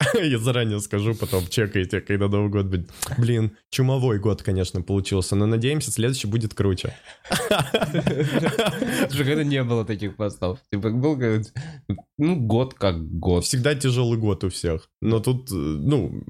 [0.14, 2.90] Я заранее скажу, потом чекайте, когда Новый год будет.
[3.18, 6.94] Блин, чумовой год, конечно, получился, но надеемся, следующий будет круче.
[9.08, 10.58] Слушай, когда не было таких постов.
[10.72, 11.18] Типа был
[12.18, 13.44] ну год как год.
[13.44, 14.88] Всегда тяжелый год у всех.
[15.00, 16.22] Но тут, э, ну,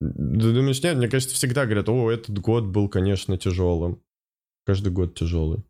[0.00, 4.02] ты думаешь, нет, мне кажется, всегда говорят, о, этот год был, конечно, тяжелым.
[4.64, 5.62] Каждый год тяжелый.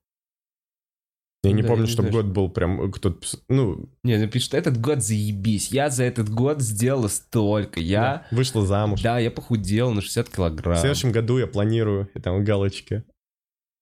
[1.43, 3.27] Я не Да, помню, я не чтобы знаю, год был прям э, кто-то...
[3.49, 5.73] Ну, Не, ну пишет, этот год заебись.
[5.73, 7.81] Я за этот год сделала столько.
[7.81, 8.27] Я...
[8.31, 9.01] вышла замуж.
[9.01, 10.77] Да, я похудел на 60 В килограмм.
[10.77, 13.05] следующем году я планирую, и там галочки.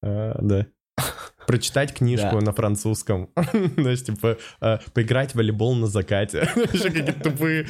[0.03, 0.67] А, да.
[1.49, 3.31] Прочитать книжку на французском.
[3.77, 6.41] Знаешь, типа, а, поиграть в волейбол на закате.
[6.73, 7.67] Еще какие-то тупые.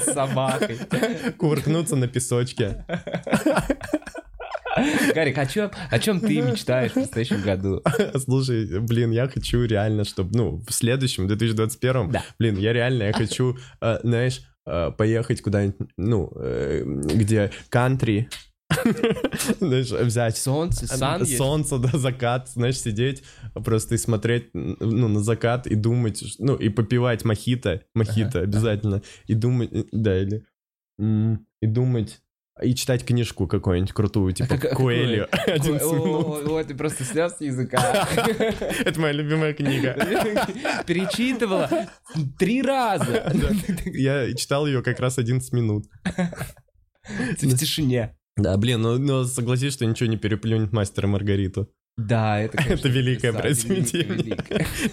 [0.00, 0.76] С собакой.
[1.38, 2.84] Кувыркнуться на песочке.
[5.14, 7.82] Гарик, о чем, о чем ты мечтаешь в предстоящем году?
[8.18, 12.22] Слушай, блин, я хочу реально, чтобы, ну, в следующем, 2021, Да.
[12.38, 18.28] блин, я реально, я хочу, э, знаешь, э, поехать куда-нибудь, ну, э, где кантри,
[19.60, 23.22] знаешь, взять Солнце, сан солнце, да, закат, знаешь, сидеть
[23.54, 29.34] просто и смотреть, ну, на закат и думать, ну, и попивать мохито, мохито обязательно, и
[29.34, 30.44] думать, э, да, или,
[30.98, 32.20] и думать,
[32.60, 34.56] и читать книжку какую-нибудь крутую, типа А?
[34.56, 34.72] 11
[35.92, 36.46] минут.
[36.46, 38.06] О, о, ты просто слез с языка.
[38.84, 39.94] Это моя любимая книга.
[40.86, 41.88] Перечитывала
[42.38, 43.32] три раза.
[43.86, 45.86] Я читал ее как раз 11 минут.
[47.04, 48.16] В тишине.
[48.36, 51.68] Да, блин, ну, ну согласись, что ничего не переплюнет мастера Маргариту.
[51.98, 54.38] Да, это, конечно, Это великое произведение.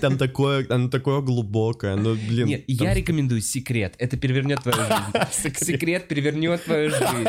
[0.01, 2.47] Там такое, оно такое глубокое, ну, блин.
[2.47, 3.95] Нет, там- я рекомендую секрет.
[3.97, 5.55] Это перевернет твою жизнь.
[5.65, 7.25] Секрет перевернет твою жизнь.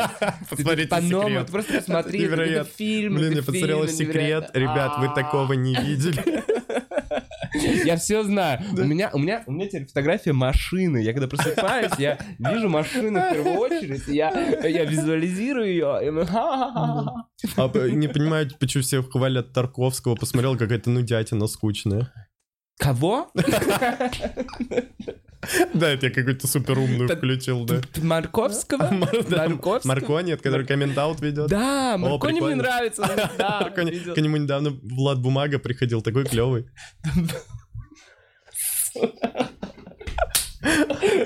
[0.49, 1.47] Посмотрите «Секрет».
[1.49, 4.49] просто посмотри, это- фильм, Блин, я посмотрел секрет.
[4.53, 6.21] Ребят, вы такого не видели.
[7.85, 8.61] Я все знаю.
[8.73, 10.97] У меня, у меня, у меня теперь фотография машины.
[10.97, 14.31] Я когда просыпаюсь, я вижу машину в первую очередь, я,
[14.63, 15.99] я визуализирую ее.
[16.03, 17.27] и мы ха-ха-ха-ха.
[17.57, 20.15] А не понимаю, почему все хвалят Тарковского.
[20.15, 22.11] Посмотрел, какая-то нудятина скучная.
[22.81, 23.29] Кого?
[25.73, 27.81] Да, это я какую-то супер умную Так- включил, да.
[27.97, 28.89] Марковского?
[29.29, 29.93] Да, Марковского?
[29.93, 31.47] Марко нет, который коммент-аут ведет.
[31.47, 33.03] Да, Маркони мне нравится.
[33.75, 36.65] К нему недавно Влад Бумага приходил, такой клевый.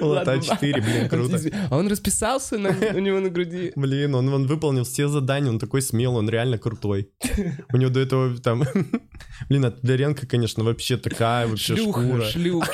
[0.01, 1.39] Ладно, А4, блин, круто.
[1.69, 3.71] А он расписался на- у него на груди.
[3.75, 7.09] Блин, он, он выполнил все задания, он такой смелый, он реально крутой.
[7.73, 8.63] У него до этого там...
[9.49, 12.23] Блин, а Тодоренко, конечно, вообще такая вообще Шлюха, шкура.
[12.25, 12.69] шлюх,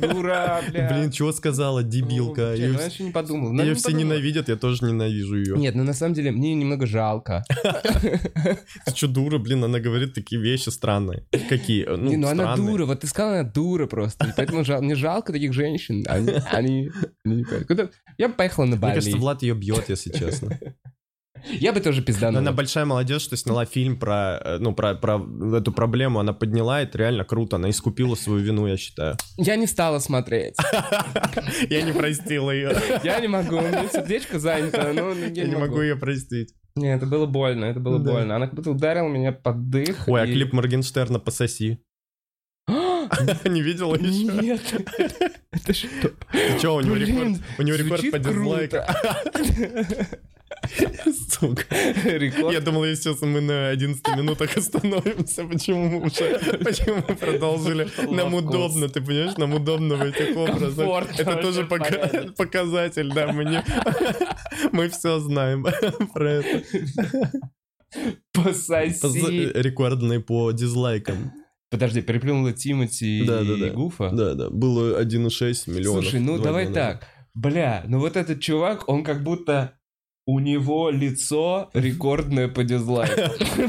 [0.00, 0.88] дура, бля.
[0.92, 2.52] Блин, чего сказала, дебилка?
[2.52, 3.52] Блин, Ее ну я еще не подумал.
[3.52, 5.56] Ну, ее все ненавидят, я тоже ненавижу ее.
[5.56, 7.44] Нет, ну на самом деле мне немного жалко.
[8.86, 11.24] Ты что, дура, блин, она говорит такие вещи странные.
[11.48, 11.84] Какие?
[11.86, 14.32] Ну, Не, ну она дура, вот ты сказал, она дура просто.
[14.36, 16.04] Поэтому мне жалко таких женщин.
[16.06, 16.90] Они, они,
[17.24, 17.44] они не.
[17.64, 18.94] Куда- Я бы поехала на Мне Бали.
[18.94, 20.58] кажется, Влад ее бьет, если честно.
[21.50, 22.38] Я бы тоже пизданул.
[22.40, 25.20] она большая молодежь, что сняла фильм про, э, ну, про, про
[25.56, 29.16] эту проблему, она подняла, это реально круто, она искупила свою вину, я считаю.
[29.36, 30.56] Я не стала смотреть.
[31.70, 32.72] Я не простил ее.
[33.04, 34.92] Я не могу, у меня сердечко занято.
[35.34, 36.54] Я не могу ее простить.
[36.74, 38.36] Не, это было больно, это было больно.
[38.36, 40.08] Она как будто ударила меня под дых.
[40.08, 41.80] Ой, а клип Моргенштерна «Пососи».
[43.48, 44.24] Не видел еще?
[44.24, 44.60] Нет.
[45.52, 46.10] Это что?
[46.60, 48.84] Че, у него рекорд, у него рекорд по дизлайкам.
[51.30, 51.64] Сука.
[52.04, 52.52] Рекорд.
[52.52, 57.88] Я думал, если сейчас мы на 11 минутах остановимся, почему мы уже, почему мы продолжили.
[58.10, 60.88] Нам удобно, ты понимаешь, нам удобно в этих образах.
[61.18, 63.64] Это тоже пока- показатель, да, мы не...
[64.72, 65.66] Мы все знаем
[66.14, 66.62] про это.
[68.32, 69.52] Пососи.
[69.54, 71.32] Рекордный по дизлайкам.
[71.70, 73.70] Подожди, переплюнула Тимати Да, да, и да.
[73.70, 74.10] Гуфа?
[74.10, 76.04] Да, да, было 1,6 миллионов.
[76.04, 77.00] Слушай, ну давай назад.
[77.00, 77.08] так.
[77.34, 79.72] Бля, ну вот этот чувак, он как будто
[80.28, 83.06] у него лицо рекордное по.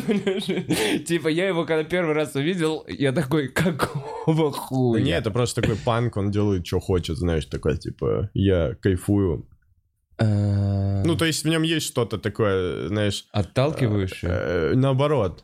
[0.08, 1.04] Понимаешь?
[1.08, 5.02] Типа, я его когда первый раз увидел, я такой, какого Да хуя?
[5.02, 9.48] не, это просто такой панк, он делает, что хочет, знаешь, такой, типа, я кайфую.
[10.20, 14.32] А, Ну, то есть в нем есть что-то такое, знаешь, Отталкивающее.
[14.32, 15.44] э, наоборот.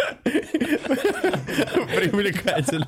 [2.09, 2.87] Привлекательно.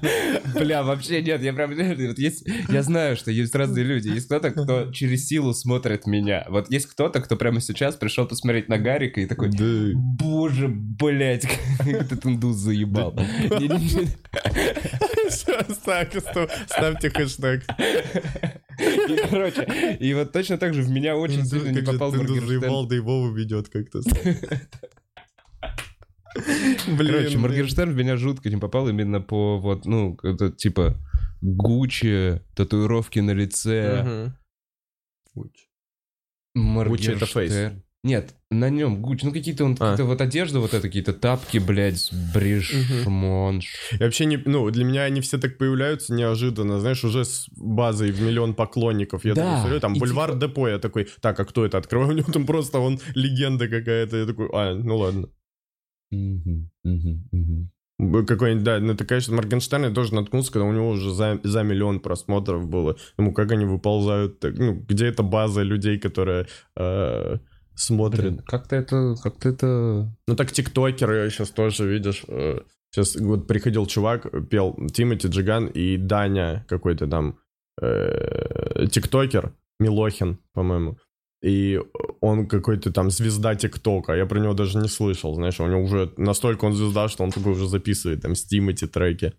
[0.56, 1.70] Бля, вообще нет, я прям...
[1.72, 4.10] вот есть, я знаю, что есть разные люди.
[4.10, 6.46] Есть кто-то, кто через силу смотрит меня.
[6.50, 9.52] Вот есть кто-то, кто прямо сейчас пришел посмотреть на Гарика и такой...
[9.94, 11.48] Боже, блядь,
[11.78, 13.16] как этот индус заебал.
[16.68, 17.64] Ставьте, хэштег.
[18.80, 22.48] И, короче, и вот точно так же в меня очень сильно не попал ты Моргенштерн.
[22.48, 24.02] заебал, да Вова ведет как-то.
[26.98, 27.16] Блин.
[27.16, 27.38] Короче.
[27.38, 30.96] Моргенштерн в меня жутко не попал именно по вот, ну, это типа
[31.42, 34.32] Гуччи, татуировки на лице.
[35.34, 35.66] Гуччи.
[36.56, 37.18] Моргенштерн.
[37.18, 37.72] это фейс.
[38.06, 39.24] Нет, на нем Гуччи.
[39.26, 39.92] Ну, какие-то он, А.
[39.92, 43.74] какие-то вот одежда вот это, какие-то тапки, блядь, брешмонш.
[43.94, 48.12] И вообще, не, ну, для меня они все так появляются неожиданно, знаешь, уже с базой
[48.12, 49.24] в миллион поклонников.
[49.24, 51.78] Я Да, такой смотрю, там и Бульвар типа- Депо, я такой, так, а кто это?
[51.78, 54.18] Открываю, у него там просто он легенда какая-то.
[54.18, 55.30] Я такой, а, ну ладно.
[56.14, 57.72] Мгм, мгм, мгм.
[58.00, 61.40] Б- Какой-нибудь, да, ну, это, конечно, Моргенштерн я тоже наткнулся, когда у него уже за,
[61.44, 62.96] за миллион просмотров было.
[63.18, 67.38] Ему как они выползают, так, ну, где эта база людей, которые э,
[67.76, 68.22] смотрят.
[68.22, 70.16] Блин, как-то это, как-то это...
[70.28, 72.26] Ну так тиктокеры сейчас тоже, видишь,
[72.92, 77.40] сейчас вот приходил чувак, пел Тимати Джиган и Даня какой-то там
[77.82, 80.98] э, тиктокер, Милохин, по-моему.
[81.44, 81.78] И
[82.22, 84.14] он какой-то там звезда ТикТока.
[84.14, 87.32] Я про него даже не слышал, знаешь, у него уже настолько он звезда, что он
[87.32, 89.34] такой уже записывает там с Тимати треки.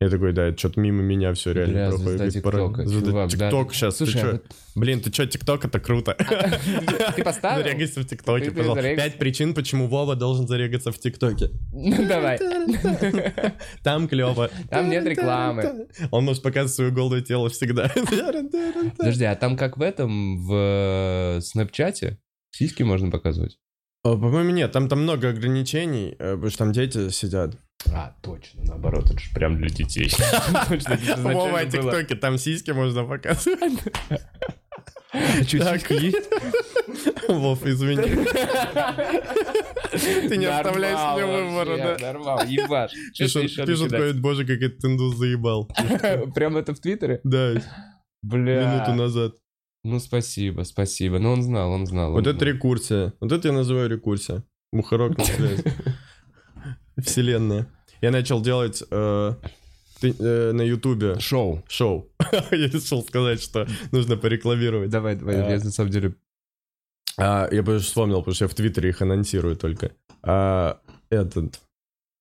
[0.00, 2.18] Я такой, да, это что-то мимо меня все реально Бля, проходит.
[2.20, 3.36] звезда ТикТока, Звезда чувак, да.
[3.48, 4.32] ТикТок сейчас, ты Слушай, а чё?
[4.32, 4.42] вот
[4.76, 6.16] Блин, ты что, ТикТок это круто.
[7.16, 7.64] ты поставил?
[7.64, 8.94] Зарегайся в ТикТоке, Ты- ты пожалуйста.
[8.94, 11.50] Пять причин, почему Вова должен зарегаться в ТикТоке.
[11.72, 12.38] Ну, давай.
[13.82, 14.50] Там клево.
[14.70, 15.88] Там нет рекламы.
[16.12, 17.90] Он может показывать свое голое тело всегда.
[18.98, 22.18] Подожди, а там как в этом, в э, Снапчате?
[22.52, 23.58] Сиськи можно показывать?
[24.04, 27.56] О, По-моему, нет, там там много ограничений, э, потому что там дети сидят.
[27.92, 30.10] А, точно, наоборот, это же прям для детей.
[31.18, 31.64] Вова, было.
[31.64, 33.72] ТикТоке, там сиськи можно показывать.
[34.10, 35.48] А Так.
[35.48, 36.28] сиськи есть?
[37.28, 38.26] Вов, извини.
[40.28, 42.06] Ты не оставляешь мне выбора, да?
[42.12, 42.92] Нормал, ебаш.
[43.16, 45.68] Пишут, говорят, боже, как этот индус заебал.
[46.34, 47.20] Прям это в Твиттере?
[47.24, 47.54] Да,
[48.22, 48.74] Бля.
[48.74, 49.34] минуту назад.
[49.84, 51.18] Ну, спасибо, спасибо.
[51.18, 52.12] Ну, он знал, он знал.
[52.12, 53.14] Вот это рекурсия.
[53.20, 54.42] Вот это я называю рекурсия.
[54.72, 55.62] Мухорок на связь.
[57.02, 57.66] Вселенная.
[58.00, 59.34] Я начал делать э,
[60.00, 61.62] ты- э, на Ютубе Шоу.
[61.68, 62.08] шоу.
[62.50, 64.90] Я решил сказать, что нужно порекламировать.
[64.90, 65.50] Давай, давай, А.
[65.50, 66.14] я на самом деле...
[67.16, 69.90] А, я просто вспомнил, потому что я в Твиттере их анонсирую только.
[70.22, 70.80] А,
[71.10, 71.60] этот...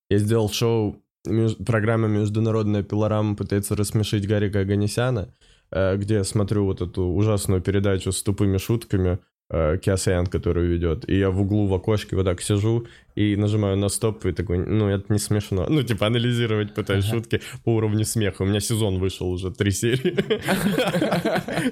[0.10, 5.34] Я сделал шоу, меж- программа «Международная пилорама» пытается рассмешить Гарика Аганесяна,
[5.72, 11.18] э, где я смотрю вот эту ужасную передачу с тупыми шутками, э, которую ведет, и
[11.18, 14.90] я в углу в окошке вот так сижу и нажимаю на стоп, и такой, ну,
[14.90, 15.66] это не смешно.
[15.70, 17.16] Ну, типа, анализировать пытаюсь Ага.
[17.16, 18.44] шутки по уровню смеха.
[18.44, 20.16] У меня сезон вышел уже, три серии.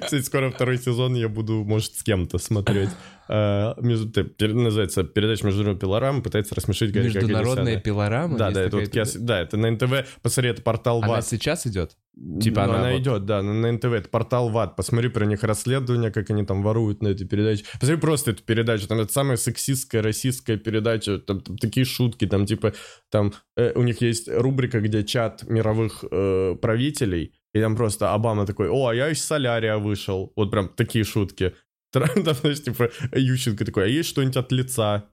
[0.00, 2.90] Кстати, скоро второй сезон я буду, может, с кем-то смотреть.
[3.28, 8.38] Пер- Называется передача «Международная пилорама» пытается рассмешить Гарика Международная пилорама?
[8.38, 11.26] Да, да, это вот да, это на НТВ, посмотри, это портал Она ВАД.
[11.26, 11.96] сейчас идет?
[12.40, 14.74] Типа Ну, она она идет, да, на, на НТВ, это портал ВАД.
[14.74, 17.64] Посмотри про них расследования, как они там воруют на этой передаче.
[17.74, 22.46] Посмотри просто эту передачу, там это самая сексистская российская передача, там, там такие шутки, там
[22.46, 22.72] типа,
[23.10, 28.46] там э, у них есть рубрика, где чат мировых э, правителей, и там просто Обама
[28.46, 30.32] такой, о, а я из солярия вышел.
[30.36, 31.54] Вот прям такие шутки.
[32.00, 35.08] Там, знаешь, типа, Ющенко такой, а есть что-нибудь от лица?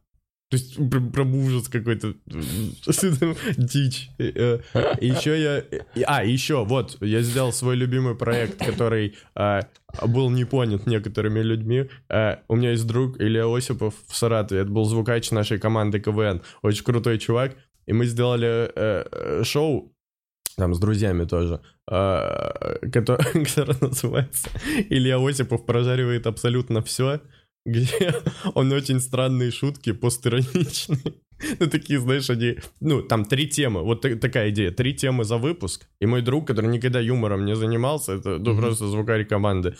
[0.49, 2.13] То есть прям, ужас какой-то,
[3.57, 4.09] дичь.
[4.19, 5.63] Э, э, еще я...
[6.05, 9.61] А, еще, вот, я сделал свой любимый проект, который а,
[10.05, 11.89] был не понят некоторыми людьми.
[12.07, 16.43] А, У меня есть друг Илья Осипов в Саратове, это был звукач нашей команды КВН.
[16.61, 17.55] Очень крутой чувак.
[17.87, 19.92] и мы сделали э, э, шоу,
[20.55, 24.49] там, с друзьями тоже, э, которое, которое называется
[24.89, 27.21] «Илья Осипов прожаривает абсолютно все»,
[27.65, 28.13] где
[28.53, 30.99] он очень странные шутки, постироничные.
[31.59, 32.55] Ну, такие, знаешь, они...
[32.79, 33.83] Ну, там три темы.
[33.83, 34.71] Вот та- такая идея.
[34.71, 35.87] Три темы за выпуск.
[35.99, 39.75] И мой друг, который никогда юмором не занимался, это ну, просто звукарь команды,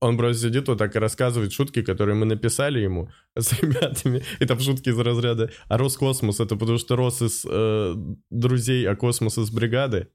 [0.00, 4.22] он просто сидит вот так и рассказывает шутки, которые мы написали ему с ребятами.
[4.46, 7.94] Там шутки из разряда «А Роскосмос»— это потому что Рос из э,
[8.30, 10.08] друзей, а Космос из бригады.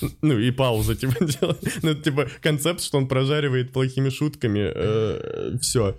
[0.22, 1.78] Ну, и пауза, типа, делает.
[1.82, 5.58] Ну, это, типа, концепт, что он прожаривает плохими шутками.
[5.58, 5.98] все.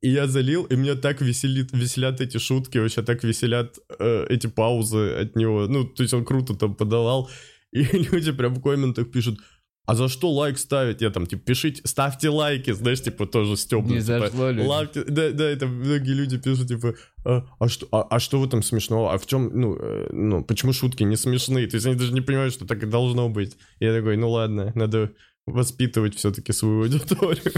[0.00, 4.46] И я залил, и меня так веселит, веселят эти шутки, вообще так веселят э, эти
[4.46, 5.66] паузы от него.
[5.66, 7.28] Ну, то есть он круто там подавал.
[7.72, 9.40] И люди прям в комментах пишут,
[9.88, 11.00] а за что лайк ставить?
[11.00, 13.94] Я там, типа, пишите, ставьте лайки, знаешь, типа, тоже стёбно.
[13.94, 18.02] Не типа, зашло лайки- да, да, это многие люди пишут, типа, а, а что, а,
[18.02, 19.14] а что в этом смешного?
[19.14, 21.66] А в чем, ну, э, ну, почему шутки не смешные?
[21.68, 23.56] То есть они даже не понимают, что так и должно быть.
[23.80, 25.12] Я такой, ну ладно, надо
[25.46, 27.54] воспитывать все-таки свою аудиторию.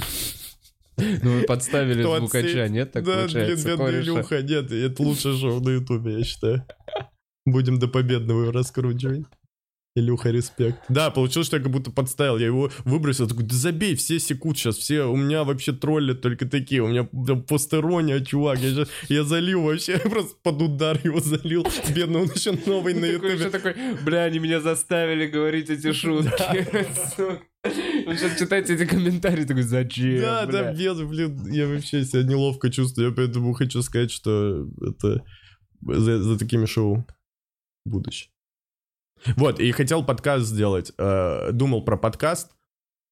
[0.97, 2.71] Ну, вы подставили Кто звукача, отсеет?
[2.71, 2.93] нет?
[2.93, 4.03] Так да, получается, бедный кореша.
[4.03, 6.65] Илюха, нет, это лучшее шоу на ютубе, я считаю.
[7.45, 9.25] Будем до победного его раскручивать.
[9.97, 10.79] Илюха, респект.
[10.89, 12.39] Да, получилось, что я как будто подставил.
[12.39, 16.47] Я его выбросил, такой, да забей, все секут сейчас, все, у меня вообще тролли только
[16.49, 21.01] такие, у меня там постерония, чувак, я, щас- я залил вообще, я просто под удар
[21.03, 23.51] его залил, бедный, он еще новый на еще ютубе.
[23.51, 23.75] такой,
[24.05, 26.31] бля, они меня заставили говорить эти шутки.
[28.07, 32.23] Он сейчас читает эти комментарии, такой, зачем, Да, да, бля?» без, блин, я вообще себя
[32.23, 35.25] неловко чувствую, я поэтому хочу сказать, что это
[35.83, 37.05] за, за такими шоу
[37.85, 38.30] будущее.
[39.37, 42.51] Вот, и хотел подкаст сделать, э, думал про подкаст,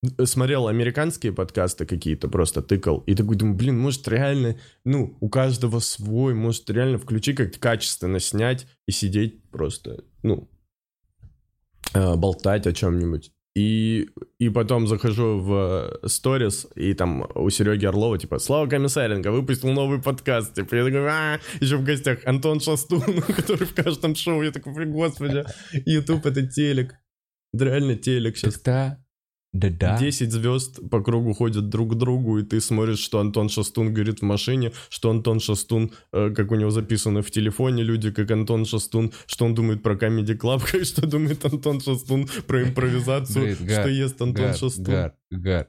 [0.02, 5.28] э, смотрел американские подкасты какие-то, просто тыкал, и такой думаю, блин, может реально, ну, у
[5.28, 10.48] каждого свой, может реально включи как-то качественно снять и сидеть просто, ну,
[11.94, 13.32] э, болтать о чем-нибудь.
[13.56, 19.70] И, и потом захожу в сторис, и там у Сереги Орлова, типа, Слава Комиссаренко выпустил
[19.70, 20.54] новый подкаст.
[20.54, 23.00] Типа, я такой, а еще в гостях Антон Шастун,
[23.36, 24.42] который в каждом шоу.
[24.42, 25.44] Я такой, «Блин, господи,
[25.86, 26.94] YouTube это телек.
[27.52, 28.60] Это реально телек сейчас.
[28.60, 28.98] Так
[29.52, 29.98] да, да, да.
[29.98, 34.20] 10 звезд по кругу ходят друг к другу, и ты смотришь, что Антон Шастун говорит
[34.20, 38.66] в машине, что Антон Шастун, э, как у него записано в телефоне, люди, как Антон
[38.66, 43.88] Шастун, что он думает про Comedy Club, как что думает Антон Шастун про импровизацию, что
[43.88, 44.84] ест Антон Шастун.
[44.84, 45.68] Гар, Гар.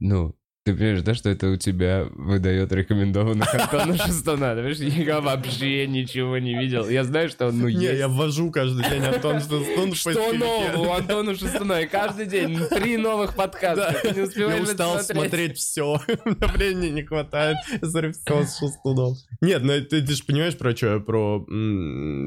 [0.00, 0.37] Ну,
[0.68, 4.54] ты понимаешь, да, что это у тебя выдает рекомендованных Антона Шестона?
[4.54, 6.88] Ты понимаешь, я вообще ничего не видел.
[6.88, 7.98] Я знаю, что он, ну, Не, есть.
[7.98, 11.80] я ввожу каждый день Антон Шастун в Что нового у Антона Шестона?
[11.80, 13.98] И каждый день три новых подкаста.
[14.02, 14.10] Да.
[14.10, 16.02] Ты не успеваешь Я устал смотреть все.
[16.24, 17.56] Времени не хватает.
[17.82, 19.14] Смотрю все с шестуном.
[19.40, 21.00] Нет, ну ты, ты же понимаешь про что?
[21.00, 21.46] Про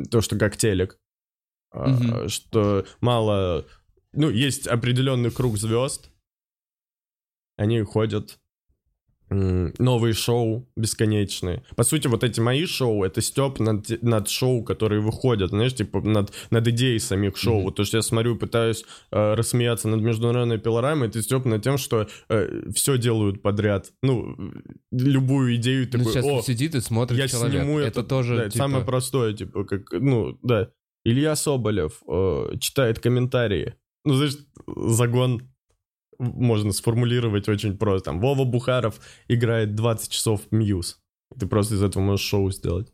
[0.10, 0.98] то, что как телек.
[1.72, 2.28] А.
[2.28, 3.68] Что мало...
[4.14, 6.11] Ну, есть определенный круг звезд.
[7.58, 8.38] Они ходят.
[9.34, 11.64] Новые шоу бесконечные.
[11.78, 16.02] По сути, вот эти мои шоу, это степ над, над шоу, которые выходят, знаешь, типа
[16.02, 17.62] над, над идеей самих шоу.
[17.62, 21.78] Вот то, что я смотрю, пытаюсь э, рассмеяться над международной пилорамой, это степ над тем,
[21.78, 22.10] что
[22.76, 23.93] все делают подряд.
[24.04, 24.36] Ну,
[24.91, 27.62] любую идею Ну, такой, сейчас о, сидит и смотрит я человек.
[27.62, 28.04] сниму это, это.
[28.04, 30.72] тоже, да, типа, самое простое, типа, как, ну, да.
[31.06, 33.76] Илья Соболев э, читает комментарии.
[34.04, 34.36] Ну, знаешь,
[34.68, 35.51] загон
[36.22, 38.11] можно сформулировать очень просто.
[38.11, 40.99] Там, Вова Бухаров играет 20 часов Мьюз.
[41.39, 42.91] Ты просто из этого можешь шоу сделать.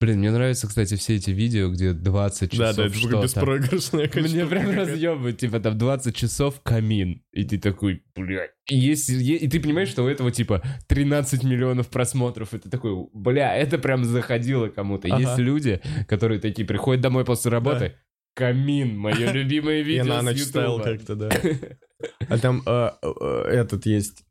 [0.00, 3.22] Блин, мне нравятся, кстати, все эти видео, где 20 часов да, да, это что-то.
[3.24, 7.24] беспроигрышная Мне штука прям разъебывает, типа там 20 часов камин.
[7.32, 8.52] И ты такой, блядь.
[8.68, 12.54] И, есть, и ты понимаешь, что у этого типа 13 миллионов просмотров.
[12.54, 15.08] И ты такой, бля, это прям заходило кому-то.
[15.08, 15.18] Ага.
[15.18, 17.96] Есть люди, которые такие приходят домой после работы.
[18.34, 21.28] Камин, мое любимое Я видео на с ночь ставил как-то, да.
[22.28, 24.24] А там э, э, этот есть,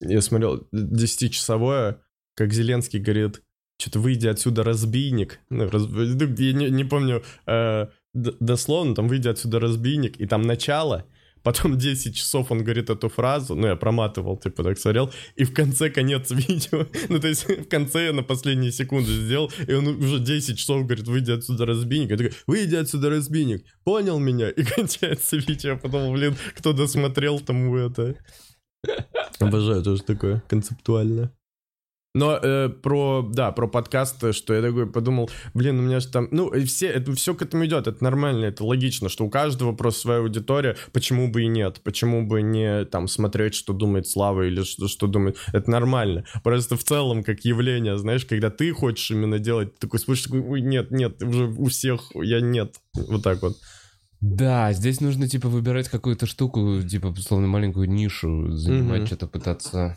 [0.00, 2.00] я смотрел, 10-часовое,
[2.34, 3.42] как Зеленский говорит,
[3.78, 5.40] что-то выйди отсюда, разбийник.
[5.50, 10.42] Ну, раз- ну, я не, не помню э, дословно, там выйди отсюда, разбийник, и там
[10.42, 11.04] начало,
[11.42, 15.52] потом 10 часов он говорит эту фразу, ну, я проматывал, типа, так смотрел, и в
[15.52, 19.86] конце конец видео, ну, то есть в конце я на последние секунды сделал, и он
[19.86, 24.50] уже 10 часов говорит, выйди отсюда, разбийник, я такой, выйди отсюда, разбийник, понял меня?
[24.50, 28.16] И кончается видео, я подумал, блин, кто досмотрел, тому это...
[29.40, 31.32] Обожаю тоже такое концептуальное.
[32.14, 36.28] Но э, про, да, про подкасты, что я такой подумал, блин, у меня же там,
[36.30, 40.00] ну, все, это все к этому идет, это нормально, это логично, что у каждого просто
[40.00, 44.62] своя аудитория, почему бы и нет, почему бы не там смотреть, что думает Слава или
[44.62, 46.24] что, что думает, это нормально.
[46.42, 50.40] Просто в целом, как явление, знаешь, когда ты хочешь именно делать, ты такой слышишь, такой,
[50.40, 53.56] ой, нет, нет, уже у всех, я нет, вот так вот.
[54.20, 59.06] Да, здесь нужно, типа, выбирать какую-то штуку, типа, условно, маленькую нишу, занимать, Мгм.
[59.06, 59.96] что-то пытаться.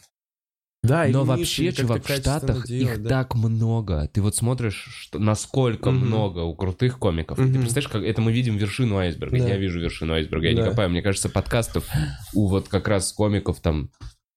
[0.83, 4.07] Да, Но вообще, чувак, в Штатах их так много.
[4.11, 6.07] Ты вот смотришь, что, насколько Мгм.
[6.07, 7.37] много у крутых комиков.
[7.37, 9.37] И Ты представляешь, как это мы видим вершину айсберга.
[9.37, 9.47] Да.
[9.47, 10.69] Я вижу вершину айсберга, я не Да.
[10.71, 10.89] копаю.
[10.89, 11.87] Мне кажется, подкастов
[12.33, 13.91] у вот как раз комиков там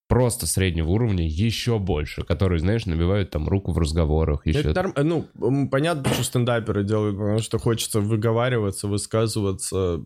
[0.06, 4.46] просто среднего уровня еще больше, которые, знаешь, набивают там руку в разговорах.
[4.46, 4.60] Еще.
[4.70, 10.04] Это норм- Ну, понятно, что стендаперы делают, потому что хочется выговариваться, высказываться.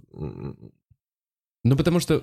[1.64, 2.22] Ну, потому что,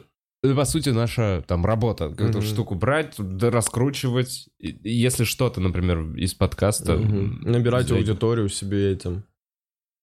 [0.53, 2.47] по сути, наша там работа, какую-то Мгм.
[2.47, 4.49] штуку брать, да, раскручивать.
[4.59, 6.93] И- Если что-то, например, из подкаста...
[6.93, 7.97] М, Набирать взять.
[7.97, 9.23] аудиторию себе этим.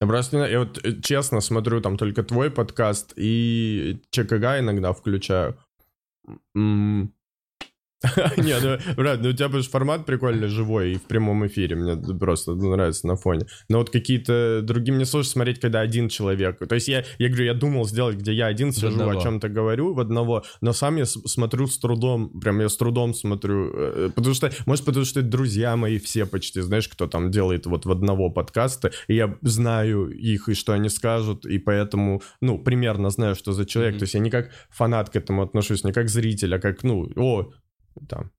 [0.01, 5.57] Я просто, я вот э, честно смотрю там только твой подкаст и ЧКГ иногда включаю.
[8.37, 11.97] Не, ну, брат, ну у тебя же формат прикольный, живой и в прямом эфире, мне
[11.97, 13.47] просто нравится на фоне.
[13.69, 16.59] Но вот какие-то другие, мне сложно смотреть, когда один человек.
[16.59, 19.95] То есть я, я говорю, я думал сделать, где я один сижу, о чем-то говорю
[19.95, 24.35] в одного, но сам я смотрю с трудом, прям я с трудом смотрю, э, потому
[24.35, 28.31] что, может, потому что друзья мои все почти, знаешь, кто там делает вот в одного
[28.31, 33.53] подкаста, и я знаю их, и что они скажут, и поэтому, ну, примерно знаю, что
[33.53, 33.95] за человек.
[33.95, 33.99] Мгм.
[33.99, 37.11] То есть я не как фанат к этому отношусь, не как зритель, а как, ну,
[37.17, 37.53] о,
[38.09, 38.31] там,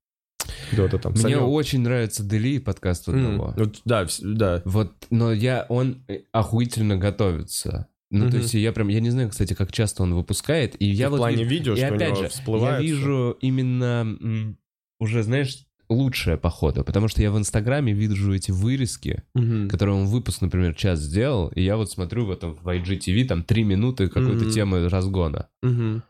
[0.72, 1.12] кто-то там.
[1.12, 1.48] Мне Санёк.
[1.50, 3.54] очень нравится Дели подкаст М, одного.
[3.56, 4.62] вот, да, да.
[4.64, 7.88] Вот, но я, он э, охуительно готовится.
[8.10, 8.36] Ну, то Мгм.
[8.42, 11.16] есть я прям, я не знаю, кстати, как часто он выпускает, и я в вот
[11.18, 12.80] плане вижу- видео, и что опять же, всплывает.
[12.82, 14.54] я вижу именно
[15.00, 19.68] уже, знаешь, лучшее походу, потому что я в Инстаграме вижу эти вырезки, Мгм.
[19.68, 23.42] которые он выпуск, например, час сделал, и я вот смотрю в этом в IGTV, там
[23.42, 24.50] три минуты какой-то Мгм.
[24.50, 25.48] темы разгона.
[25.62, 26.02] Мгм.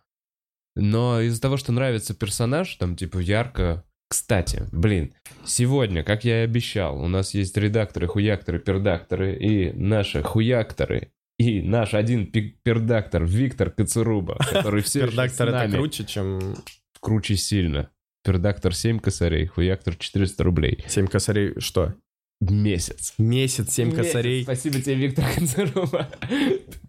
[0.76, 3.84] Но из-за того, что нравится персонаж, там, типа, ярко...
[4.08, 5.12] Кстати, блин,
[5.44, 11.10] сегодня, как я и обещал, у нас есть редакторы, хуякторы, пердакторы и наши хуякторы.
[11.38, 16.54] И наш один пердактор Виктор Коцеруба, который все Пердактор это круче, чем
[17.00, 17.90] Круче сильно.
[18.24, 20.84] Пердактор 7 косарей, хуяктор 400 рублей.
[20.88, 21.52] 7 косарей.
[21.60, 21.94] Что?
[22.40, 23.12] Месяц.
[23.18, 23.98] Месяц 7 Месяц.
[23.98, 24.42] косарей.
[24.44, 26.08] Спасибо тебе, Виктор Коцеруба.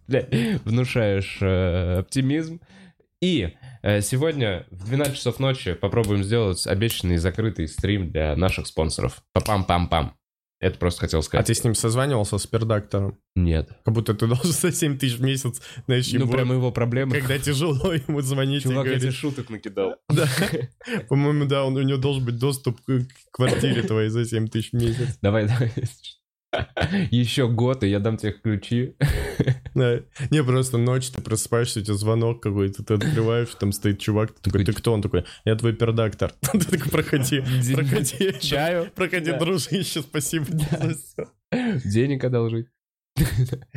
[0.64, 2.62] Внушаешь э, оптимизм.
[3.22, 3.54] И
[4.02, 9.22] сегодня в 12 часов ночи попробуем сделать обещанный закрытый стрим для наших спонсоров.
[9.38, 10.12] Пам-пам-пам.
[10.62, 11.46] Это просто хотел А сказать.
[11.48, 13.20] ты с ним созванивался с пердактором?
[13.36, 13.70] Нет.
[13.84, 17.12] Как будто ты должен за 7 тысяч в месяц, знаешь, Ну, прямо его проблемы.
[17.20, 19.96] когда тяжело ему звонить Чувак, я тебе шуток накидал.
[20.10, 20.28] Да.
[21.10, 24.72] По-моему, да, он, у него должен быть доступ к к квартире твоей за 7 тысяч
[24.72, 25.18] в месяц.
[25.22, 25.72] Давай, давай.
[27.12, 28.96] Еще год, и я дам тебе ключи.
[29.76, 30.00] Да.
[30.30, 34.50] Не, просто ночь ты просыпаешься, у тебя звонок какой-то, ты открываешь, там стоит чувак, ты
[34.50, 34.94] такой, ты кто?
[34.94, 36.32] Он такой, я твой пердактор.
[36.42, 37.42] Ты такой, проходи,
[37.74, 38.40] проходи.
[38.40, 38.90] Чаю.
[38.96, 41.30] Проходи, дружище, спасибо за всё.
[41.84, 42.68] Денег одолжить.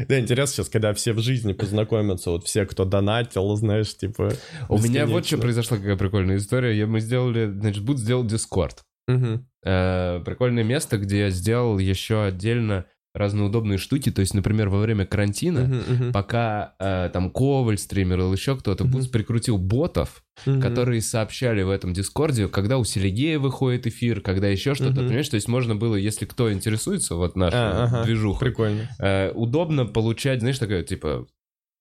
[0.08, 4.32] Да, интересно сейчас, когда все в жизни познакомятся, вот все, кто донатил, знаешь, типа...
[4.68, 6.86] У меня вот что произошла, какая прикольная история.
[6.86, 8.84] Мы сделали, значит, Бут сделал Дискорд.
[9.08, 9.46] Мгм.
[9.64, 12.84] Э, прикольное место, где я сделал еще отдельно
[13.14, 14.12] разные удобные штуки.
[14.12, 16.12] То есть, например, во время карантина, мгм.
[16.12, 18.92] пока э, там Коваль стример или еще кто-то, Мгм.
[18.92, 20.60] Бут прикрутил ботов, Мгм.
[20.60, 25.06] которые сообщали в этом Дискорде, когда у Сергея выходит эфир, когда еще что-то, Мгм.
[25.06, 25.28] понимаешь?
[25.28, 28.04] То есть можно было, если кто интересуется, вот наша А, ага.
[28.04, 28.88] движуха, Прикольно.
[29.00, 31.26] э, удобно получать, знаешь, такое, типа,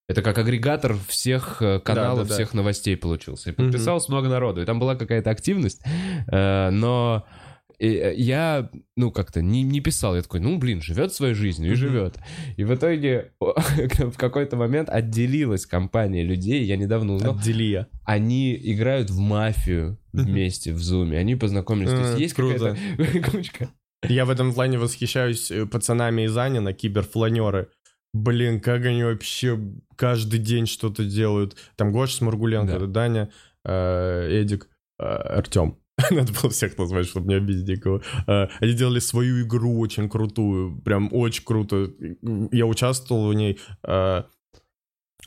[0.08, 2.34] это как агрегатор всех э, каналов, Да-да-да.
[2.36, 3.50] всех новостей получился.
[3.50, 5.82] И подписалось много народу, и там была какая-то активность,
[6.32, 7.26] э, но
[7.78, 10.16] э, я, ну, как-то не, не писал.
[10.16, 12.18] Я такой, ну, блин, живет своей жизнью и живет.
[12.56, 17.88] И в итоге в какой-то момент отделилась компания людей, я недавно узнал, Отдели я.
[18.06, 21.92] они играют в мафию вместе в зуме, они познакомились.
[21.92, 22.78] То есть есть какая-то
[23.32, 23.70] кучка.
[24.08, 27.70] Я в этом плане восхищаюсь пацанами из Анина, киберфланеры.
[28.14, 29.60] Блин, как они вообще
[29.96, 31.56] каждый день что-то делают.
[31.76, 32.86] Там Гоша Сморгуленко, Да.
[32.86, 33.30] Даня,
[33.66, 35.78] э, Эдик, э, Артем.
[36.12, 38.02] Надо было всех назвать, чтобы не обидеть никого.
[38.28, 41.90] Э, Они делали свою игру очень крутую, прям очень круто.
[42.52, 43.60] Я участвовал в ней.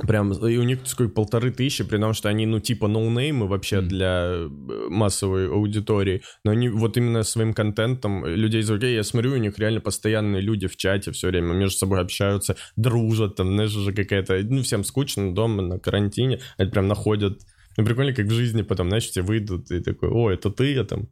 [0.07, 3.81] Прям, и у них сколько, полторы тысячи, при том, что они, ну, типа, ноунеймы вообще
[3.81, 3.89] Мгм.
[3.89, 4.49] для э,
[4.89, 6.23] массовой аудитории.
[6.45, 8.97] Но они вот именно своим контентом людей завлекают.
[8.97, 13.37] Я смотрю, у них реально постоянные люди в чате все время между собой общаются, дружат,
[13.37, 14.41] там, знаешь, уже какая-то...
[14.43, 16.41] Ну, всем скучно дома, на карантине.
[16.57, 17.41] Они прям находят...
[17.77, 20.85] Ну, прикольно, как в жизни потом, знаешь, все выйдут и такой, о, это ты, я
[20.85, 21.09] там...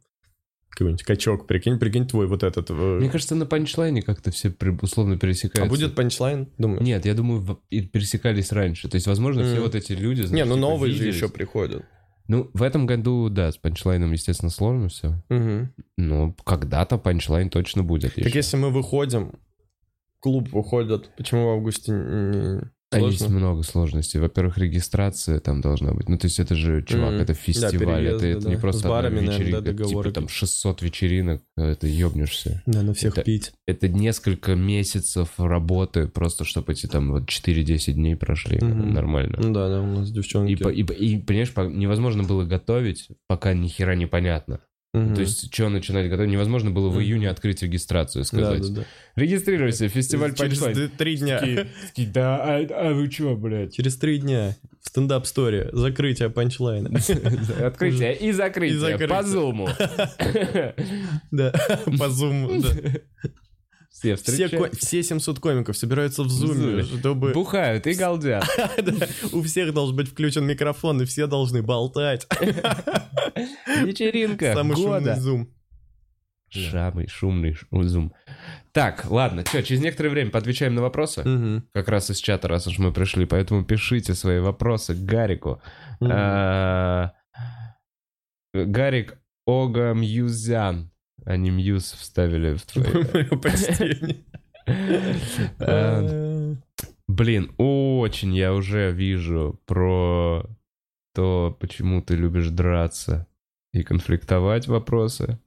[0.69, 2.69] какой-нибудь качок, прикинь, прикинь твой вот этот.
[2.69, 5.69] э, Мне кажется, на панчлайне как-то все условно а пересекаются.
[5.69, 6.47] будет панчлайн?
[6.57, 6.81] Думаю.
[6.81, 8.87] Нет, я думаю, пересекались раньше.
[8.87, 9.63] То есть, возможно, все Мгм.
[9.63, 10.21] вот эти люди...
[10.21, 11.15] Не, знаешь, ну типа, новые же виделись.
[11.15, 11.83] еще приходят.
[12.27, 15.21] Ну, в этом году, да, с панчлайном, естественно, сложно все.
[15.29, 15.73] Мгм.
[15.97, 18.13] Но когда-то панчлайн точно будет.
[18.13, 18.37] Так еще.
[18.37, 19.33] если мы выходим,
[20.19, 21.91] клуб выходит, почему в августе
[22.91, 23.37] не А есть сложно?
[23.37, 24.19] много сложностей.
[24.19, 26.09] Во-первых, регистрация там должна быть.
[26.09, 27.21] Ну, то есть это же, чувак, Мгм.
[27.21, 28.05] это фестиваль.
[28.07, 28.61] это, переезды, это не да.
[28.61, 29.61] просто С барами, одна наверное, вечеринка.
[29.61, 32.63] да, договоры типа там 600 вечеринок, это ёбнешься.
[32.65, 33.51] Да, на всех Это- пить.
[33.67, 38.57] Это несколько месяцев работы, просто чтобы эти там вот 4-10 дней прошли.
[38.59, 38.93] Мгм.
[38.93, 39.37] Нормально.
[39.39, 40.51] Ну да, да, у нас девчонки.
[40.53, 44.61] И, и, и, понимаешь, по- невозможно было готовить, пока ни хера непонятно.
[44.91, 45.13] Мгм.
[45.13, 46.31] То есть, что начинать готовить?
[46.31, 48.61] Невозможно было в июне открыть регистрацию и да, сказать.
[48.73, 48.85] да, да.
[49.21, 50.73] Регистрируйся, фестиваль Через Punchline».
[50.73, 51.39] д- три дня.
[51.39, 53.75] Такие, такие, да, а, а вы чё, блядь?
[53.75, 56.89] Через три дня в стендап-сторе закрытие панчлайна.
[57.63, 59.07] Открытие и закрытие, И закрытие.
[59.09, 59.69] по зуму.
[61.31, 61.53] Да,
[61.99, 62.69] по зуму, да.
[63.99, 67.33] Все Все, ко- все 700 комиков собираются в зуме, чтобы...
[67.33, 68.45] бухают и галдят.
[69.33, 72.25] У всех должен быть включен микрофон, и все должны болтать.
[73.83, 75.53] Вечеринка Самый шумный зум.
[76.51, 78.13] Самый шумный зум.
[78.71, 81.61] Так, ладно, что, через некоторое время поотвечаем на вопросы?
[81.73, 85.61] Как раз из чата, раз уж мы пришли, поэтому пишите свои вопросы Гарику.
[88.53, 90.88] Гарик Ога Мьюзян.
[91.25, 92.85] Они Мьюз вставили в твои...
[97.07, 100.45] Блин, очень я уже вижу про
[101.15, 103.27] то, почему ты любишь драться
[103.73, 105.39] и конфликтовать вопросы.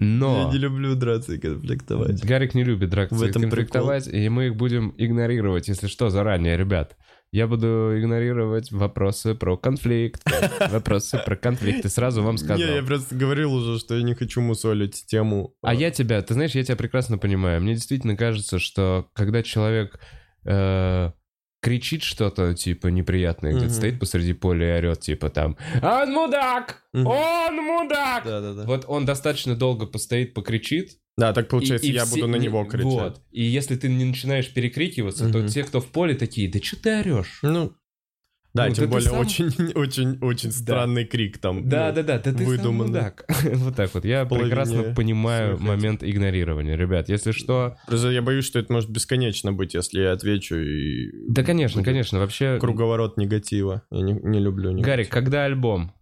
[0.00, 2.24] Я Но не люблю драться и конфликтовать.
[2.24, 6.96] Гарик не любит драться и конфликтовать, и мы их будем игнорировать, если что, заранее, ребят.
[7.30, 10.22] Я буду игнорировать вопросы про конфликт,
[10.70, 12.58] вопросы про конфликт, и сразу вам сказал.
[12.58, 15.54] Не, я просто говорил уже, что я не хочу мусолить тему.
[15.62, 17.60] А я тебя, ты знаешь, я тебя прекрасно понимаю.
[17.60, 20.00] Мне действительно кажется, что когда человек
[20.44, 21.10] э,
[21.68, 26.82] кричит что-то, типа, неприятное, где-то стоит посреди поля и орет, типа, там, «Он мудак!
[26.94, 28.64] Он мудак!» Да-да-да.
[28.64, 30.92] Вот он достаточно долго постоит, покричит.
[31.18, 32.84] Да, так получается, и- и я все- буду на не- него кричать.
[32.84, 33.20] Вот.
[33.32, 37.00] И если ты не начинаешь перекрикиваться, то те, кто в поле, такие, да что ты
[37.00, 37.40] орешь?
[37.42, 37.72] Ну,
[38.58, 40.54] да, Ну, тем да более сам- очень, очень, очень Да.
[40.56, 41.68] странный крик там.
[41.68, 42.86] Да, ну, да, да, да ты сам выдуманный.
[42.92, 43.24] мудак.
[43.54, 44.04] Вот так вот.
[44.04, 46.76] Я половине прекрасно понимаю момент игнорирования.
[46.76, 47.76] Ребят, если что...
[47.86, 51.10] Просто я боюсь, что это может бесконечно быть, если я отвечу и...
[51.28, 52.18] Да, конечно, конечно.
[52.18, 53.82] Вообще, Круговорот негатива.
[53.90, 54.86] Я не, не люблю негатив.
[54.86, 55.92] Гарик, когда альбом?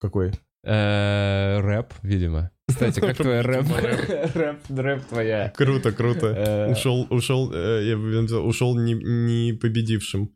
[0.00, 0.32] Какой?
[0.64, 2.50] Э, Рэп, видимо.
[2.68, 3.64] Кстати, как твой рэп?
[4.34, 5.52] Рэп, рэп твоя.
[5.56, 6.26] Круто, круто.
[6.28, 7.96] Э, Ушел, ушел, э, я
[8.38, 10.30] ушел не победившим.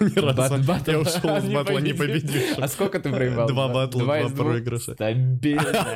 [0.00, 0.54] Ни разу.
[0.86, 2.30] Я ушел не батла не победил.
[2.30, 2.64] победившим.
[2.64, 3.46] А сколько ты проебал?
[3.48, 4.94] Два батла, два из проигрыша.
[4.94, 5.86] Стабильно.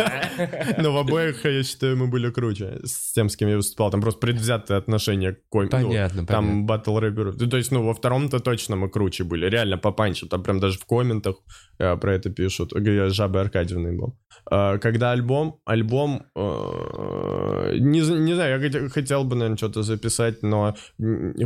[0.79, 2.81] Но в обоих, я считаю, мы были круче.
[2.85, 3.91] С тем, с кем я выступал.
[3.91, 6.27] Там просто предвзятое отношение к коми- ну, Понятно, понятно.
[6.27, 7.33] Там батл рэперу.
[7.39, 9.47] Ну, То есть, ну, во втором-то точно мы круче были.
[9.47, 10.29] Реально по панчу.
[10.29, 11.37] Там прям даже в комментах
[11.79, 12.73] э, про это пишут.
[12.75, 14.19] Говорят, Жабы Аркадьевны был.
[14.51, 20.75] Когда альбом, альбом, э, не, знаю, я хот- хотел бы, наверное, что-то записать, но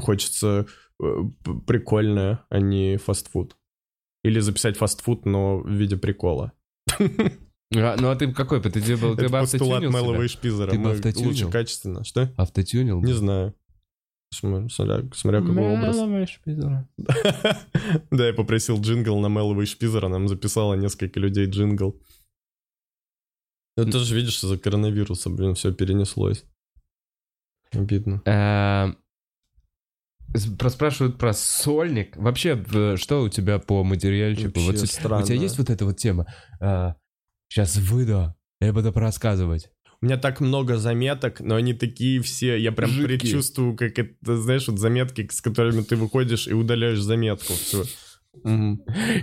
[0.01, 0.65] хочется э,
[1.67, 3.57] прикольное, а не фастфуд.
[4.25, 6.53] Или записать фастфуд, но в виде прикола.
[7.75, 8.61] А, Ну а ты какой?
[8.61, 8.71] бы?
[8.71, 10.25] Ты делал, ты Это бы постулат автотюнил Мэллова себя?
[10.25, 10.71] и Шпизера.
[10.71, 11.29] Ты бы автотюнил?
[11.29, 12.05] лучше качественно.
[12.05, 12.31] Что?
[12.37, 13.03] Автотюнил?
[13.03, 13.55] Не знаю.
[14.35, 15.97] См- Смотря, смотря какой образ.
[15.97, 16.87] Мэловый шпизер.
[18.11, 22.01] Да, я попросил джингл на Мэлова и Шпизера, нам записало несколько людей джингл.
[23.77, 26.45] Ну, ты же видишь, из-за коронавируса, блин, все перенеслось.
[27.73, 28.23] Обидно.
[30.35, 32.17] Э, Проспрашивают про сольник.
[32.17, 32.63] Вообще,
[32.97, 34.61] что у тебя по материальчику?
[34.61, 35.23] Вообще Вот странно.
[35.25, 36.27] У тебя есть вот эта вот тема?
[37.49, 39.71] Сейчас выйду, я буду рассказывать.
[40.01, 43.19] У меня так много заметок, но они такие все, я прям Жидкие.
[43.21, 47.53] предчувствую, как это, знаешь, вот заметки, с которыми ты выходишь и удаляешь заметку.
[47.53, 47.85] Все.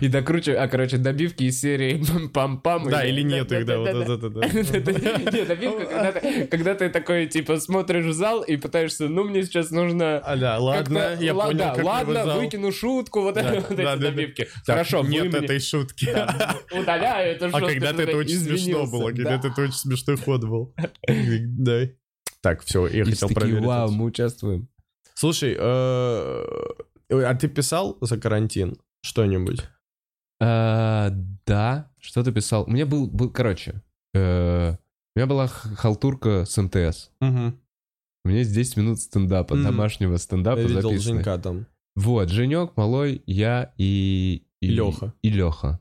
[0.02, 2.00] И докручивай, а, короче, добивки из серии
[2.34, 2.90] пам-пам.
[2.90, 4.42] Да, или нет их, да, вот это, да.
[4.48, 9.42] Нет, добивка, когда ты- когда ты такой, типа, смотришь в зал и пытаешься, ну, мне
[9.44, 10.20] сейчас нужно...
[10.20, 14.48] А, да, ладно, я понял, ладно, выкину шутку, вот, эти добивки.
[14.66, 16.06] Хорошо, нет этой шутки.
[16.14, 17.66] Да, Удаляю эту А шутку.
[17.68, 19.16] когда-то это очень смешно было, Да.
[19.18, 20.76] когда-то это очень смешной ход был.
[21.08, 21.88] Да.
[22.42, 23.66] Так, все, я хотел проверить.
[23.66, 24.70] вау, мы участвуем.
[25.16, 26.46] Слушай, э,
[27.10, 29.64] а ты писал за карантин что-нибудь?
[30.42, 31.10] А,
[31.46, 32.66] Да, что ты писал?
[32.66, 33.82] У меня был, был короче,
[34.14, 37.12] э, у меня была халтурка с МТС.
[37.22, 37.54] Угу.
[38.26, 41.16] У меня есть 10 минут стендапа, домашнего стендапа Я видел записанный.
[41.24, 41.66] Женька там.
[41.96, 44.44] Вот, Женек, Малой, я и...
[44.62, 45.14] И Лёха.
[45.22, 45.80] И Леха.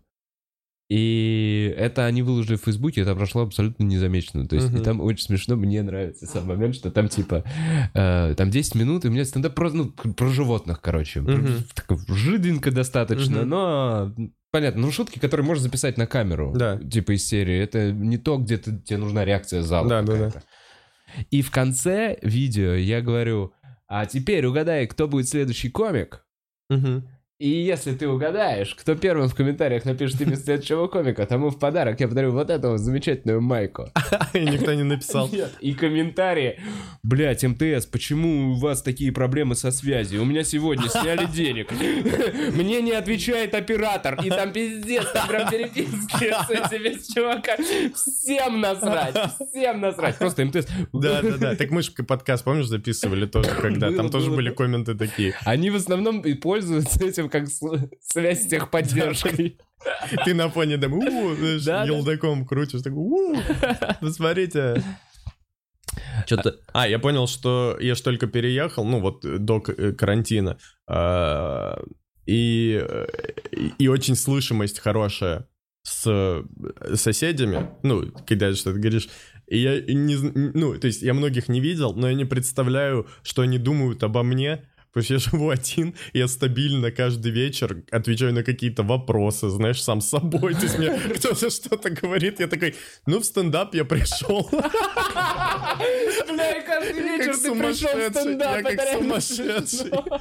[0.88, 4.46] И это они выложили в Фейсбуке, это прошло абсолютно незамеченно.
[4.48, 4.80] То есть, Мгм.
[4.80, 7.44] и там очень смешно, мне нравится сам момент, что там типа,
[7.92, 11.20] э, там 10 минут, и у меня стендап про, ну, про животных, короче.
[11.20, 11.64] Мгм.
[11.74, 13.48] Так, жиденько достаточно, Мгм.
[13.50, 14.14] но
[14.50, 14.80] понятно.
[14.80, 16.54] Ну, шутки, которые можно записать на камеру.
[16.56, 16.78] Да.
[16.78, 17.58] Типа из серии.
[17.58, 20.42] Это не то, где ты, тебе нужна реакция зала Да, да, да.
[21.30, 23.52] И в конце видео я говорю,
[23.88, 26.24] а теперь угадай, кто будет следующий комик.
[26.70, 27.06] Мгм.
[27.38, 32.00] И если ты угадаешь, кто первым в комментариях напишет имя следующего комика, тому в подарок
[32.00, 33.92] я подарю вот эту замечательную майку.
[34.34, 35.28] И никто не написал.
[35.30, 35.52] Нет.
[35.60, 36.58] И комментарии.
[37.04, 40.22] Блять, МТС, почему у вас такие проблемы со связью?
[40.22, 41.70] У меня сегодня сняли денег.
[42.56, 44.20] Мне не отвечает оператор.
[44.20, 47.56] И там пиздец, там прям переписки с этими чувака.
[47.94, 49.14] Всем насрать,
[49.48, 50.18] всем насрать.
[50.18, 50.66] Просто МТС.
[50.92, 51.54] Да, да, да.
[51.54, 55.36] Так мы же подкаст, помнишь, записывали тоже, когда там тоже были комменты такие.
[55.44, 59.58] Они в основном пользуются этим как связь с техподдержкой.
[60.24, 63.36] Ты на фоне там, елдаком крутишь, такой, у,
[64.00, 64.82] посмотрите.
[66.26, 66.56] Что-то...
[66.72, 71.80] А, я понял, что я ж только переехал, ну вот э, до э, карантина, а,
[72.26, 73.06] и, э,
[73.78, 75.48] и очень слышимость хорошая
[75.82, 76.44] с
[76.94, 79.08] соседями, ну, когда что-то говоришь,
[79.46, 83.42] и я не, ну, то есть я многих не видел, но я не представляю, что
[83.42, 84.68] они думают обо мне,
[84.98, 90.00] Потому что я живу один, я стабильно каждый вечер отвечаю на какие-то вопросы, знаешь, сам
[90.00, 90.54] с собой.
[90.54, 92.74] То есть мне кто-то что-то говорит, я такой,
[93.06, 94.48] ну, в стендап я пришел.
[96.28, 98.56] Бля, каждый вечер ты пришел в стендап.
[98.56, 99.78] я как это сумасшедший.
[99.78, 100.20] смешно.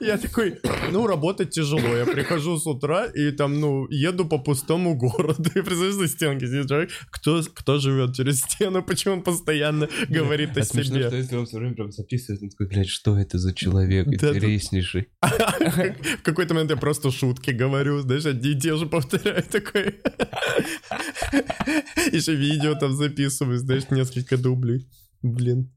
[0.00, 0.60] Я такой,
[0.90, 1.96] ну, работать тяжело.
[1.96, 5.48] Я прихожу с утра и там, ну, еду по пустому городу.
[5.54, 6.90] И представляешь, за стенки сидит человек.
[7.10, 8.82] Кто, кто живет через стену?
[8.82, 11.06] Почему он постоянно говорит о А смешно, себе?
[11.06, 15.08] что если он все время прям записывает, он такой, блядь, что это за человек интереснейший.
[15.22, 20.00] В какой-то момент я просто шутки говорю, знаешь, одни и те же повторяю такой.
[22.12, 24.86] Еще видео там записываю, знаешь, несколько дублей.
[25.22, 25.70] Блин.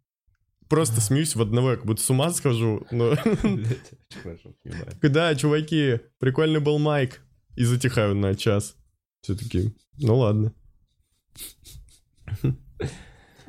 [0.69, 2.85] Просто смеюсь в одного, я как будто с ума схожу.
[2.91, 3.15] Но...
[5.01, 7.21] Да, чуваки, прикольный был майк.
[7.55, 8.75] И затихаю на час.
[9.21, 10.53] Все-таки, ну ладно.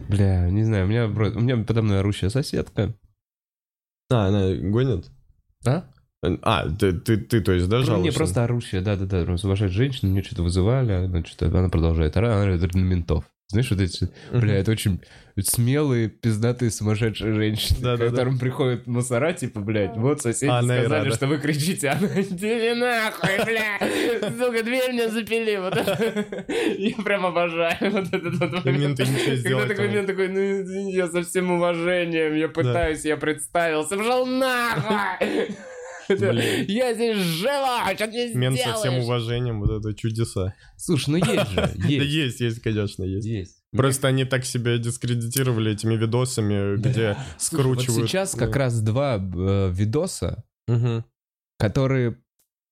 [0.09, 2.95] Бля, не знаю, у меня, у меня подо мной орущая соседка.
[4.11, 5.11] А, она гонит?
[5.66, 5.84] А?
[6.42, 8.02] А, ты, ты, ты то есть, да, жалуешься?
[8.02, 9.22] Не, просто орущая, да-да-да.
[9.42, 13.24] Уважает женщину, мне что-то вызывали, она, что-то, она продолжает орать, она орёт на ментов.
[13.51, 15.01] Знаешь, вот эти, бля, это очень
[15.40, 18.11] смелые, пиздатые, сумасшедшие женщины, Да-да-да.
[18.11, 21.16] которым приходят мусора, типа, блядь, вот соседи А, она и сказали, рада.
[21.16, 23.78] что вы кричите, а она, иди нахуй, бля,
[24.38, 26.44] сука, дверь мне запили, вот это.
[26.76, 31.07] Я прям обожаю вот этот вот ничего Когда такой не мент такой, ну извините, я
[31.09, 35.57] со всем уважением, я пытаюсь, я представился, пошел нахуй!
[36.09, 40.54] Я здесь жива, что ты Мент со всем уважением, вот это чудеса.
[40.76, 42.12] Слушай, ну есть же, Да есть.
[42.12, 43.26] есть, есть, конечно, есть.
[43.26, 43.56] Есть.
[43.72, 48.09] Просто они так себя дискредитировали этими видосами, где скручивают.
[48.09, 50.44] сейчас как раз два э, видоса,
[51.59, 52.18] которые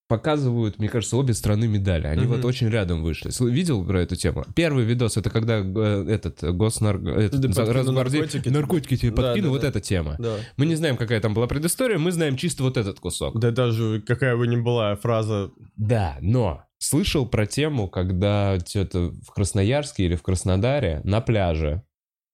[0.09, 2.07] показывают, мне кажется, обе стороны медали.
[2.07, 2.37] Они Мгм.
[2.37, 3.31] вот очень рядом вышли.
[3.51, 4.45] Видел про эту тему?
[4.55, 6.97] Первый видос это когда э, этот э, госнар...
[6.97, 9.69] этот, Да, за- подкину Росгвардей- наркотики, наркотики тебе Да, подкину, да, вот да.
[9.69, 10.17] эта тема.
[10.19, 10.37] Да.
[10.57, 13.39] Мы не знаем, какая там была предыстория, мы знаем чисто вот этот кусок.
[13.41, 15.51] Да даже какая бы ни была фраза.
[15.77, 21.83] Да, но слышал про тему, когда что-то в Красноярске или в Краснодаре на пляже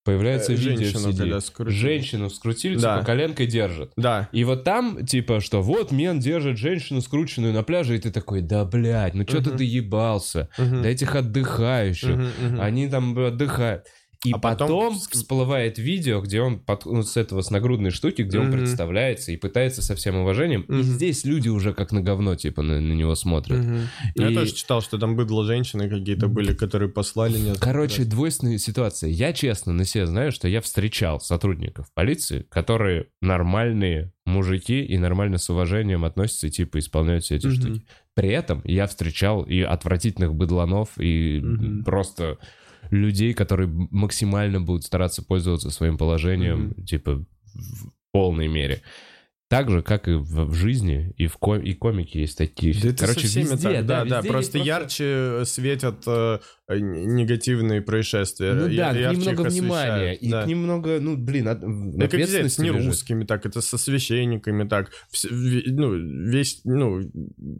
[0.03, 1.75] появляется э, видео женщину когда скрутили.
[1.79, 2.95] Женщину скрутили, Да.
[2.97, 3.91] типа коленкой держат.
[3.95, 4.29] Да.
[4.31, 8.41] И вот там, типа, что вот мент держит женщину скрученную на пляже, и ты такой,
[8.41, 9.57] да, блядь, ну что ты Мгм.
[9.57, 10.49] доебался?
[10.57, 10.81] Мгм.
[10.83, 12.09] Да этих отдыхающих.
[12.09, 12.61] Мгм, мгм.
[12.61, 13.85] Они там отдыхают.
[14.25, 18.21] И А потом потом, всплывает видео, где он под- ну, с этого, с нагрудной штуки,
[18.21, 18.59] где он Мгм.
[18.59, 20.61] представляется и пытается со всем уважением.
[20.61, 20.83] И Мгм.
[20.83, 23.65] здесь люди уже как на говно, типа, на, на него смотрят.
[24.15, 28.07] Я И- тоже читал, что там быдло женщины какие-то были, которые послали несколько Короче, раз.
[28.07, 29.09] двойственная ситуация.
[29.09, 35.37] Я честно на себе знаю, что я встречал сотрудников полиции, которые нормальные мужики и нормально
[35.37, 37.55] с уважением относятся и типа исполняют все эти Мгм.
[37.55, 37.85] штуки.
[38.15, 41.83] При этом я встречал и отвратительных быдланов, и Мгм.
[41.83, 42.37] просто
[42.93, 48.81] людей, которые максимально будут стараться пользоваться своим положением, типа, в полной мере.
[49.49, 52.73] Так же, как и в, в жизни, и в ко- и комике есть такие.
[52.81, 56.39] Да это Короче, всеми везде, так, да, да, везде просто есть ярче светят э,
[56.69, 58.53] э, негативные происшествия.
[58.53, 60.43] Ну я- да, к ярче ним много внимания, и да.
[60.43, 62.87] к ним много, ну, блин, от- везде, ответственности с не лежит.
[62.87, 64.89] русскими так, это со священниками так.
[65.13, 65.93] Вс- ве- ну,
[66.31, 67.01] весь, ну,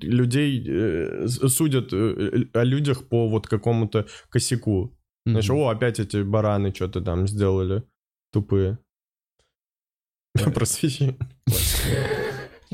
[0.02, 4.98] людей э, судят э, о людях по вот какому-то косяку.
[5.26, 5.58] Знаешь, Мгм.
[5.58, 7.84] о, опять эти бараны что-то там сделали
[8.32, 8.78] тупые.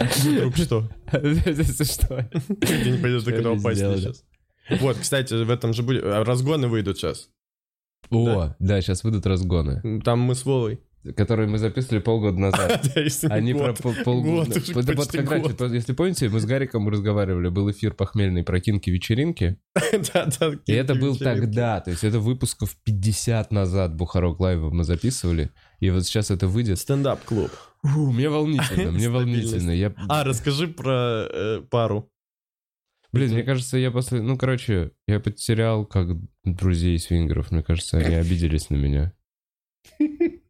[0.00, 0.88] Вдруг что?
[1.12, 2.28] Что?
[2.60, 2.98] Люди не
[3.50, 4.00] они упасть сделали?
[4.00, 4.24] сейчас.
[4.80, 6.04] Вот, кстати, в этом же будет...
[6.04, 7.30] а, Разгоны выйдут сейчас.
[8.10, 10.80] О, да, сейчас выйдут разгоны, Там мы с Вовой.
[11.16, 12.86] Которые мы записывали полгода назад.
[13.30, 13.78] Они про год.
[13.82, 14.54] пол- полгода.
[15.74, 19.58] Если помните, мы с Гариком разговаривали, был эфир похмельной прокинки вечеринки,
[20.14, 21.24] Да, да, и это был вечеринки.
[21.40, 25.50] тогда, то есть это выпусков 50 назад Бухарог Лайва мы записывали,
[25.80, 26.78] и вот сейчас это выйдет.
[26.78, 27.50] Стендап-клуб.
[27.82, 29.70] Мне волнительно, мне волнительно.
[29.72, 32.10] Я, А, расскажи про э, пару.
[33.12, 36.08] блин, мне кажется, я после, ну, короче, я потерял как
[36.44, 39.12] друзей свингеров, мне кажется, они обиделись на меня.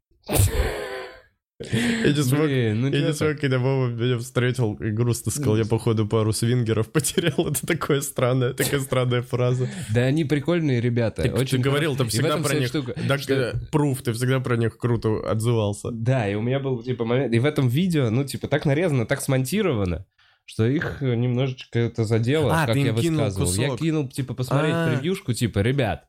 [1.60, 5.64] Эти смог- Блин, ну Я не смог, когда Вова меня встретил и грустно сказал, я
[5.64, 7.48] походу пару свингеров потерял.
[7.48, 9.68] Это такое странное, такая странная фраза.
[9.94, 11.22] Да они прикольные ребята.
[11.22, 12.68] Так очень ты говорил, ты всегда про них...
[12.68, 15.90] штука, Так, что- э, пруф, ты всегда про них круто отзывался.
[15.92, 17.32] Да, и у меня был, типа, момент...
[17.32, 20.06] И в этом видео, ну, типа, так нарезано, так смонтировано,
[20.44, 23.52] что их э, немножечко это задело, А, как я им кинул высказывал.
[23.54, 23.80] Я кусок.
[23.80, 24.88] кинул, типа, посмотреть А.
[24.90, 26.08] превьюшку, типа, ребят,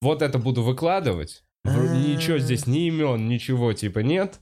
[0.00, 1.42] вот это буду выкладывать.
[1.64, 4.40] Ничего здесь, ни имен, ничего, типа, нет.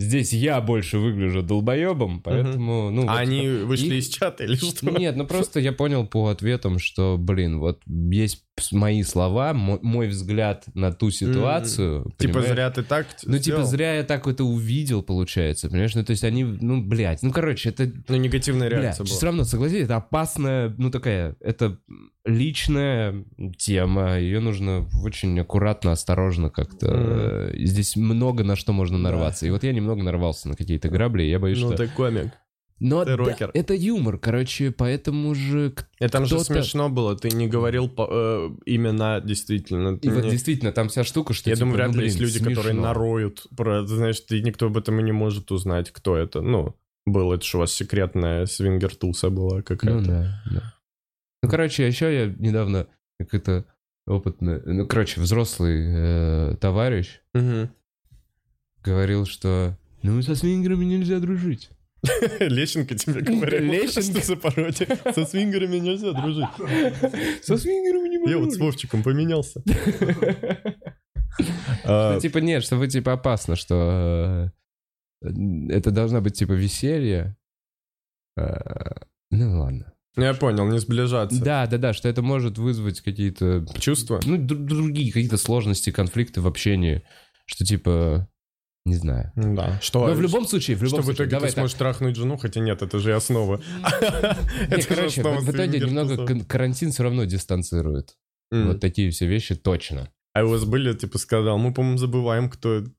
[0.00, 3.02] Здесь я больше выгляжу долбоебом, поэтому, ну...
[3.08, 4.88] А вот они вышли и- из чата или что?
[4.90, 10.08] нет, ну просто я понял по ответам, что, блин, вот есть мои слова, мо- мой
[10.08, 12.04] взгляд на ту ситуацию.
[12.18, 12.48] Типа понимаешь?
[12.54, 13.64] зря ты так Ну, типа, сделал?
[13.66, 15.94] зря я так это увидел, получается, понимаешь?
[15.94, 19.26] Ну, то есть они, ну, блядь, ну, короче, это, Ну, негативная блядь, реакция все была.
[19.26, 21.78] равно, согласись, это опасная, ну, такая, это
[22.24, 23.24] личная
[23.56, 26.86] тема, ее нужно очень аккуратно, осторожно как-то.
[26.90, 29.46] Э, Здесь много на что можно нарваться.
[29.46, 31.76] И вот я немного нарвался на какие-то грабли, и я боюсь, Ну, что...
[31.76, 32.32] ты комик.
[32.80, 33.50] Но ты да, рокер.
[33.54, 35.74] это юмор, короче, поэтому же...
[35.98, 39.98] И там же смешно было, ты не говорил по- э, имена действительно.
[40.00, 42.18] И вот не- действительно, там вся штука, что Я типа, думаю, вряд ну, ли есть
[42.18, 42.82] блин, люди, которые смешно.
[42.82, 43.84] нароют про...
[43.86, 46.40] Знаешь, ты никто об этом и не может узнать, кто это.
[46.40, 49.98] Ну, было это что у вас секретная свингер-туса была какая-то.
[50.00, 50.74] Ну да, да.
[51.42, 52.86] Ну, короче, еще я недавно
[53.18, 53.64] как это
[54.06, 55.84] опытный, ну, короче, взрослый
[56.52, 57.70] э, товарищ Мгм.
[58.84, 61.70] говорил, что ну со свингерами нельзя дружить.
[62.40, 64.02] Лещенко тебе говорил, Лещенко.
[64.02, 64.88] что за пародия.
[65.14, 66.46] Со свингерами нельзя дружить.
[67.42, 68.58] Со свингерами не Я вот с.
[68.58, 69.62] Вовчиком поменялся.
[71.38, 71.44] Ну,
[71.84, 74.50] А, типа нет, что вы типа опасно, что
[75.22, 75.28] э,
[75.68, 77.36] это должна быть типа веселье.
[78.36, 78.56] Э,
[79.30, 79.92] Ну ладно.
[80.16, 81.40] Ну, я понял, не сближаться.
[81.40, 84.20] Да, да, да, что это может вызвать какие-то Чувства?
[84.24, 87.04] ну, дру- другие какие-то сложности, конфликты в общении,
[87.46, 88.28] что типа,
[88.88, 89.32] не знаю.
[89.36, 89.78] Да.
[89.80, 91.60] Что, Но в любом случае, в что любом в случае, итоге давай ты так.
[91.62, 93.60] сможешь трахнуть жену, хотя нет, это же и основа.
[93.82, 98.16] Не, Это же короче, основа в, в итоге немного карантин все равно дистанцирует.
[98.50, 100.08] Вот такие все вещи точно.
[100.34, 102.90] А у вас были, типа, сказал, мы, по-моему, забываем, кто из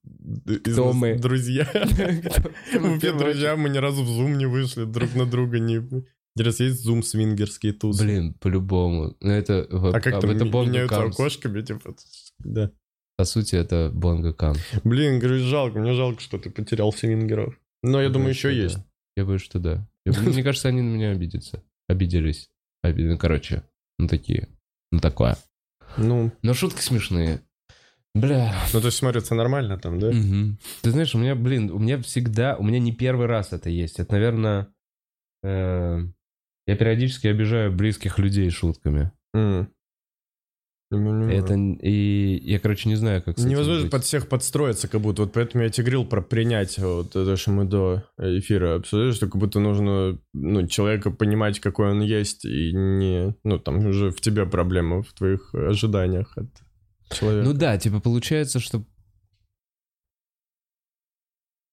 [0.74, 1.16] Кто нас мы.
[1.18, 1.68] друзья.
[2.80, 5.76] Мы все друзья, мы ни разу в зум не вышли, друг на друга не...
[6.36, 8.00] Интересно, есть зум свингерский туз?
[8.02, 9.16] Блин, по-любому.
[9.22, 11.96] Ну, это вот, А как там это ми- Бонго меняются окошками, типа?
[12.40, 12.72] Да.
[13.20, 14.56] По сути, это Бонго Кам.
[14.86, 17.54] Блин, говорю, жалко, мне жалко, что ты потерял свингеров.
[17.84, 18.76] Но я думаю, боюсь, еще что есть.
[18.78, 18.86] да.
[19.18, 19.86] Я боюсь, что да.
[20.06, 21.62] Я- Мне кажется, они на меня обидятся.
[21.90, 22.50] Обиделись.
[22.82, 23.64] Оби- Ну, короче,
[23.98, 24.48] ну такие.
[24.94, 25.36] Ну, такое.
[25.98, 27.42] Ну, Но шутки смешные.
[28.16, 28.56] Бля.
[28.74, 30.12] ну то есть смотрится нормально там, да?
[30.12, 30.58] Мгм.
[30.82, 34.00] Ты знаешь, у меня, блин, у меня всегда, у меня не первый раз это есть.
[34.00, 34.68] Это, наверное,
[35.44, 36.00] э,
[36.68, 39.12] я периодически обижаю близких людей шутками.
[39.34, 39.68] М.
[40.92, 43.92] Это и я, короче, не знаю, как Невозможно быть.
[43.92, 45.22] под всех подстроиться, как будто.
[45.22, 46.88] Вот поэтому я тебе говорил про принятие.
[46.88, 51.92] Вот это, что мы до эфира обсуждали, что как будто нужно ну, человека понимать, какой
[51.92, 53.36] он есть, и не...
[53.44, 56.48] Ну, там уже в тебе проблема, в твоих ожиданиях от
[57.16, 57.48] человека.
[57.48, 58.84] Ну да, типа получается, что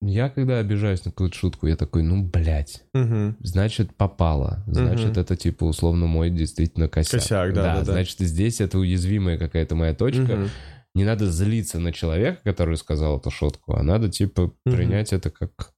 [0.03, 3.37] я когда обижаюсь на какую-то шутку, я такой, ну, блядь, Мгм.
[3.41, 4.63] значит, попало.
[4.67, 5.21] Значит, Мгм.
[5.21, 7.21] это, типа, условно мой действительно косяк.
[7.21, 7.93] Косяк, да, да, да.
[7.93, 10.23] Значит, здесь это уязвимая какая-то моя точка.
[10.37, 10.49] Мгм.
[10.95, 14.77] Не надо злиться на человека, который сказал эту шутку, а надо, типа, Мгм.
[14.77, 15.73] принять это как...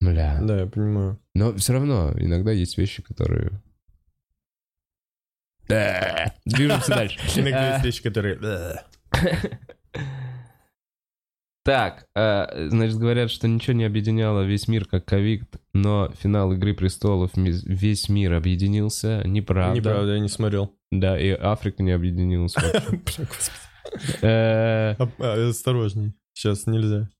[0.00, 0.40] Бля.
[0.42, 1.18] Да, я понимаю.
[1.34, 3.62] Но все равно иногда есть вещи, которые...
[5.68, 6.34] Да.
[6.44, 7.18] Движемся дальше.
[7.38, 8.38] Иногда есть вещи, которые...
[11.64, 16.74] Так, э, значит, говорят, что ничего не объединяло весь мир, как ковид, но финал Игры
[16.74, 19.22] Престолов весь мир объединился.
[19.24, 19.78] Неправда.
[19.78, 20.74] Неправда, я не смотрел.
[20.90, 22.54] Да, и Африка не объединилась.
[22.56, 23.26] вообще.
[24.22, 26.14] Э, а, Осторожней.
[26.32, 27.10] Сейчас нельзя.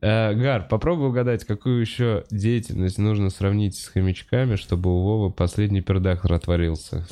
[0.00, 5.82] э, Гар, попробуй угадать, какую еще деятельность нужно сравнить с хомячками, чтобы у Вовы последний
[5.82, 7.06] пердак ротворился.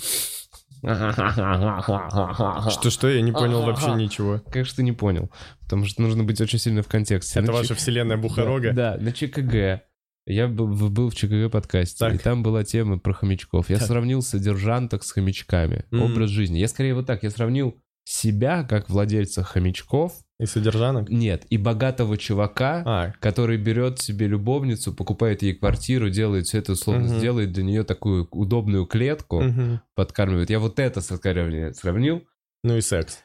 [2.71, 4.41] Что-что, я не понял вообще ничего.
[4.51, 5.31] Как же ты не понял?
[5.63, 7.41] Потому что нужно быть очень сильно в контексте.
[7.41, 8.73] Это ваша вселенная Бухарога?
[8.73, 9.83] Да, на ЧКГ.
[10.27, 12.15] Я был, в- ЧКГ подкасте, Так.
[12.15, 13.69] и там была тема про хомячков.
[13.69, 13.87] Я Так.
[13.89, 15.85] сравнил содержанток с хомячками.
[15.91, 16.03] Мгм.
[16.05, 16.59] Образ жизни.
[16.59, 21.09] Я скорее вот так, я сравнил себя как владельца хомячков, И содержанок?
[21.11, 26.73] нет, и богатого чувака, А, который берет себе любовницу, покупает ей квартиру, делает все это,
[26.73, 27.19] условно, Мгм.
[27.19, 29.81] сделает для нее такую удобную клетку, мгм.
[29.95, 30.51] подкармливает.
[30.51, 32.23] Я вот это сравнил, сравнил.
[32.65, 33.21] ну и секс.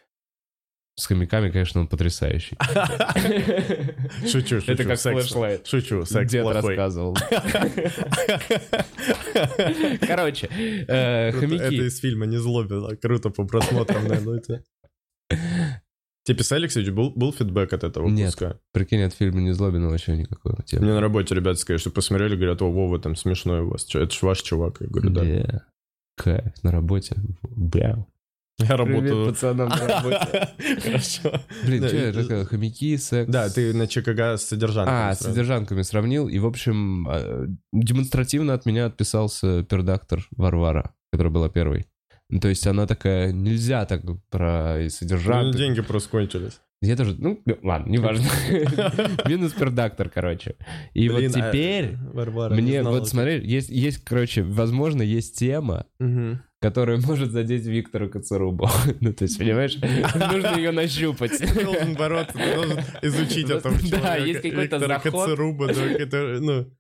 [0.96, 2.58] С хомяками, конечно, он потрясающий.
[4.28, 4.72] Шучу, шучу.
[4.74, 5.66] Это как флешлайт.
[5.66, 7.16] Шучу, секс Дед рассказывал.
[10.06, 10.48] Короче,
[10.88, 11.46] э, Круто.
[11.56, 11.88] Это хомяки.
[11.88, 12.96] из фильма «Не злобило».
[12.96, 14.64] Круто по просмотрам, наверное.
[16.30, 18.38] Тебе писали, кстати, был, был фидбэк от этого Нет.
[18.72, 20.84] Прикинь, от фильма не злобина вообще никакого темы.
[20.84, 23.88] Мне на работе ребята сказали, что посмотрели, говорят, о, Вова, там смешной у вас.
[23.96, 24.78] Это ж ваш чувак.
[24.80, 25.22] Я говорю, да.
[25.22, 25.66] Бля,
[26.18, 27.16] Кайф, на работе.
[27.42, 28.06] Бля.
[28.60, 29.26] Я Привет работаю...
[29.26, 30.50] пацанам на работе.
[30.84, 31.42] Хорошо.
[31.66, 32.46] Блин, Да, что я рассказал?
[32.46, 33.32] Хомяки, секс.
[33.32, 34.94] Да, ты на ЧКГ с содержанкой.
[34.94, 41.34] А, с содержанками сравнил, и, в общем, э, демонстративно от меня отписался пердактор Варвара, которая
[41.34, 41.88] была первой.
[42.30, 45.58] Ну, То есть она такая, нельзя так про и содержанку.
[45.58, 46.60] Деньги просто кончились.
[46.82, 48.26] Я тоже, ну, ладно, неважно.
[49.28, 50.56] Минус пердактор, короче.
[50.94, 55.02] И вот Блин, а- теперь Варвара, не мне, знала, вот смотри, есть, есть, короче, возможно,
[55.02, 56.42] есть тема, Мгм.
[56.62, 58.70] которая может задеть Виктора Коцерубу.
[59.02, 61.32] Ну, то есть, понимаешь, нужно ее нащупать.
[61.38, 64.26] Ты должен бороться, ты должен изучить этого Да, человека.
[64.26, 65.12] есть какой-то заход.
[65.12, 66.72] Коцеруба, да, ну,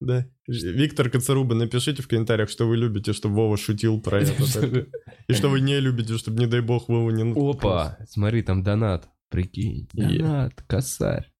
[0.00, 0.26] да.
[0.46, 4.86] Виктор Коцеруба, напишите в комментариях, что вы любите, чтобы Вова шутил про это.
[5.28, 7.32] И что вы не любите, чтобы, не дай бог, Вову не...
[7.32, 9.08] Опа, смотри, там донат.
[9.28, 11.32] Прикинь, донат, косарь.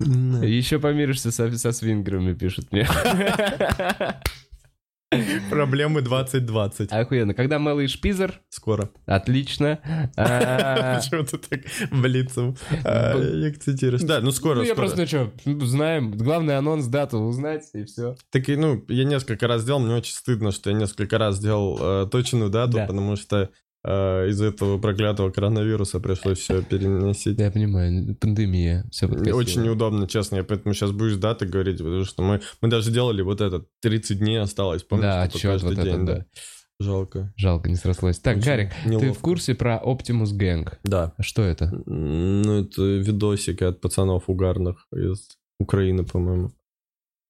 [0.00, 2.88] Еще помиришься со, со свингерами, пишут мне.
[5.50, 6.92] Проблемы 2020.
[6.92, 7.34] Охуенно.
[7.34, 8.90] Когда Мэлый Шпизер, Скоро.
[9.06, 9.78] отлично.
[10.16, 11.60] А, Почему ты так
[11.90, 13.12] блицем а,
[13.46, 14.02] акцентируешь?
[14.02, 16.12] Да, ну скоро, Ну, я просто, что, знаем.
[16.12, 18.16] Главный анонс, дату узнать, и все.
[18.30, 21.78] Так и, ну, я несколько раз сделал, мне очень стыдно, что я несколько раз сделал
[21.80, 22.86] э, точную дату, Да.
[22.86, 23.50] потому что
[23.84, 27.38] э, из-за этого проклятого коронавируса пришлось все переносить.
[27.38, 28.84] Я понимаю, пандемия.
[28.90, 32.90] Все Очень неудобно, честно, я поэтому сейчас боюсь даты говорить, потому что мы, мы даже
[32.90, 35.04] делали вот это, 30 дней осталось, помнишь?
[35.04, 36.26] Да, типа, отчет каждый вот день, этот, да.
[36.80, 37.32] Жалко.
[37.36, 38.18] Жалко, не срослось.
[38.18, 40.72] Так, Очень Гарик, ты в курсе про Optimus Gang?
[40.82, 41.12] Да.
[41.16, 41.70] А Что это?
[41.86, 45.28] Ну, это видосики от пацанов угарных из
[45.60, 46.52] Украины, по-моему.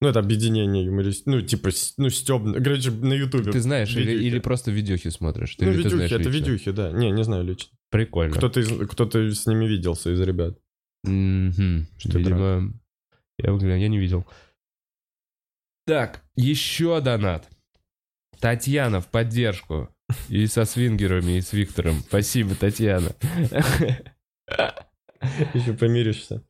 [0.03, 1.27] Ну, это объединение юморист...
[1.27, 2.55] Ну, типа, ну, стебно.
[2.61, 3.53] Короче, на Ютубе.
[3.53, 4.27] Ты знаешь, или, видюхи.
[4.27, 5.55] или просто видюхи смотришь?
[5.55, 6.45] Ты, Ну, или ты видюхи, знаешь это лично?
[6.51, 6.91] видюхи, да.
[6.91, 7.71] Не, не знаю лично.
[7.89, 8.35] Прикольно.
[8.35, 10.59] Кто-то, из- кто-то с ними виделся из ребят.
[11.05, 11.87] Мгм.
[11.99, 12.73] Что Видимо,
[13.39, 14.27] я, выгляну, я не видел.
[15.87, 17.49] Так, еще донат.
[18.41, 19.89] Татьяна в поддержку.
[20.29, 22.01] И со свингерами, и с Виктором.
[22.01, 23.13] Спасибо, Татьяна.
[25.55, 26.43] Еще помиришься.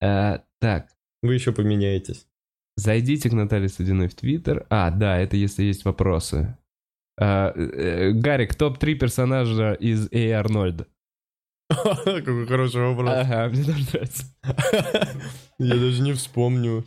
[0.00, 0.88] А, Так,
[1.22, 2.26] Вы еще поменяетесь.
[2.78, 4.66] Зайдите к Наталье Студиной в Твиттер.
[4.70, 6.56] А, да, это если есть вопросы.
[7.20, 10.86] А, э, Гарик, топ-3 персонажа из Эй Арнольда.
[11.68, 13.10] Какой хороший вопрос.
[13.12, 14.24] Ага, мне тоже нравится.
[15.58, 16.84] Я даже не вспомню.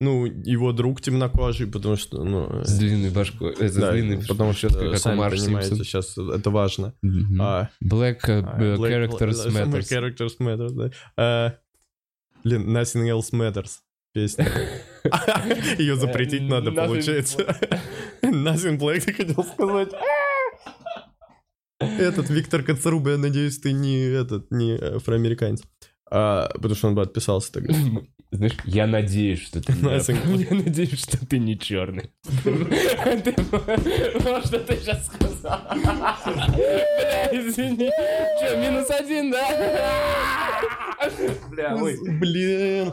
[0.00, 2.64] Ну, его друг темнокожий, потому что, ну...
[2.64, 3.54] С длинной башкой.
[3.58, 5.84] э, с да, длинной потому что, щеткой, как у сами Марш понимаете, Симпсон.
[5.84, 6.94] сейчас это важно.
[7.02, 7.42] Мгм.
[7.42, 10.16] А, Black э, э, Black- Characters Black- Matters.
[10.16, 10.90] Characters Matters, да.
[11.16, 11.54] А,
[12.44, 13.80] Блин, Nothing Else Matters.
[14.14, 14.46] Песня.
[15.78, 17.56] Ее запретить надо, Nothing получается.
[18.22, 19.90] Nothing Black, ты хотел сказать.
[21.80, 25.62] Этот Виктор Коцаруба, я надеюсь, ты не этот, не афроамериканец.
[26.10, 27.74] А, потому что он бы отписался тогда.
[28.30, 30.42] Знаешь, я надеюсь, что ты не...
[30.42, 32.10] Я надеюсь, что ты не черный.
[34.44, 35.60] Что ты сейчас сказал.
[35.72, 37.90] Бля, извини.
[38.40, 40.60] Че, минус один, да?
[41.50, 41.76] Бля.
[41.76, 42.92] Блин,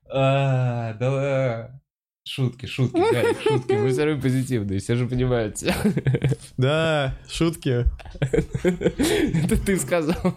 [0.09, 1.81] А, Да
[2.27, 3.73] Шутки, шутки, Гарик, шутки.
[3.73, 5.57] Мы все равно позитивные, все же понимают.
[6.57, 7.86] Да, шутки.
[8.63, 10.36] Это ты сказал.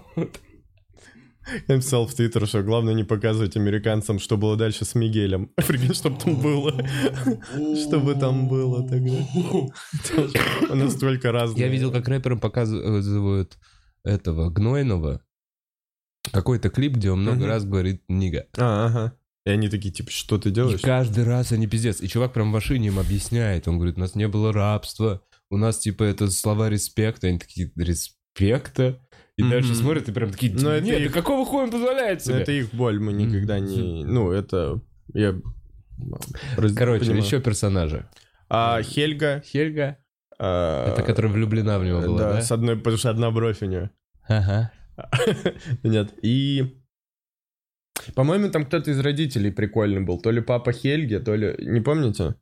[1.69, 5.47] Я написал в Твиттер, что главное не показывать американцам, что было дальше с Мигелем.
[5.57, 6.73] Прикинь, чтобы там было.
[7.77, 9.17] Чтобы там было тогда.
[10.75, 11.61] Настолько разное.
[11.61, 13.59] Я видел, как рэперам показывают
[14.05, 15.23] этого Гнойного.
[16.33, 18.47] Какой-то клип, где он много раз говорит «нига».
[18.57, 19.15] А, ага.
[19.47, 20.81] И они такие, типа, что ты И делаешь?
[20.81, 22.03] каждый раз они пиздец.
[22.03, 23.67] И чувак прям в машине им объясняет.
[23.67, 25.23] Он говорит, у нас не было рабства.
[25.51, 27.29] У нас, типа, это слова респекта.
[27.29, 29.01] Они такие, респекта?
[29.39, 29.51] И Мгм.
[29.53, 32.41] дальше смотрят и прям такие, Но это нет, их- да какого хуя он позволяет себе?
[32.41, 34.05] это их боль, мы никогда не...
[34.05, 34.81] Ну, это
[35.15, 35.35] Я...
[36.57, 37.23] раз- Короче, понимаю.
[37.25, 38.09] еще персонажи.
[38.49, 39.41] А, Хельга.
[39.47, 39.97] Хельга,
[40.41, 42.43] а, это которая влюблена в него была, да, да?
[42.43, 43.91] с одной, потому что одна бровь у нее.
[44.27, 44.73] Ага.
[45.85, 46.75] Нет, и...
[48.17, 50.21] По-моему, там кто-то из родителей прикольный был.
[50.21, 51.55] То ли папа Хельги, то ли...
[51.59, 52.35] Не помните?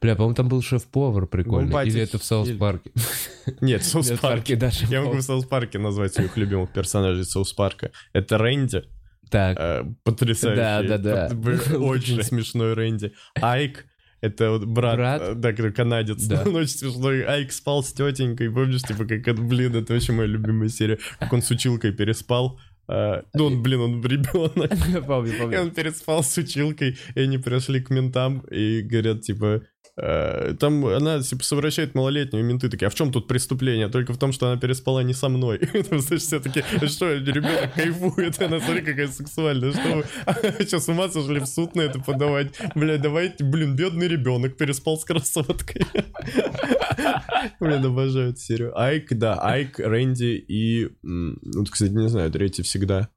[0.00, 1.72] Бля, по-моему, там был шеф-повар прикольный.
[1.72, 2.90] батя Или это в South Хель- Парке?
[3.60, 3.86] Нет, в
[4.20, 4.20] Park.
[4.20, 5.22] Park е, да, Я могу в шеф-повар.
[5.22, 7.90] South Park е назвать своих любимых персонажей South Park а.
[8.12, 8.82] Это Рэнди,
[9.30, 10.56] Так, э, потрясающий.
[10.88, 11.76] Да, да, да.
[11.78, 13.12] Очень смешной Рэнди.
[13.40, 13.86] Айк,
[14.20, 15.22] это вот брат, Брат?
[15.22, 16.22] э, да, канадец.
[16.24, 16.42] Да.
[16.44, 17.22] Он очень смешной.
[17.22, 20.98] Айк спал с тетенькой, помнишь, типа, как это, блин, это вообще моя любимая серия.
[21.20, 22.58] Как он с училкой переспал.
[22.88, 24.72] Э, Ну, он, блин, он ребенок.
[24.88, 25.60] я помню, И помню.
[25.62, 29.62] он переспал с училкой, и они пришли к ментам и говорят, типа,
[29.96, 33.88] там она типа, совращает малолетнюю, менты такие, а в чем тут преступление?
[33.88, 35.58] Только в том, что она переспала не со мной.
[35.90, 40.04] Знаешь, все таки что, ребенок кайфует, она, смотри, какая сексуальная, что вы
[40.60, 42.52] сейчас ума сошли в суд на это подавать?
[42.76, 45.84] Бля, давайте, блин, бедный ребенок переспал с красоткой.
[47.60, 48.78] Блин, обожаю эту серию.
[48.78, 53.08] Айк, да, Айк, Рэнди и, ну, кстати, не знаю, третий всегда.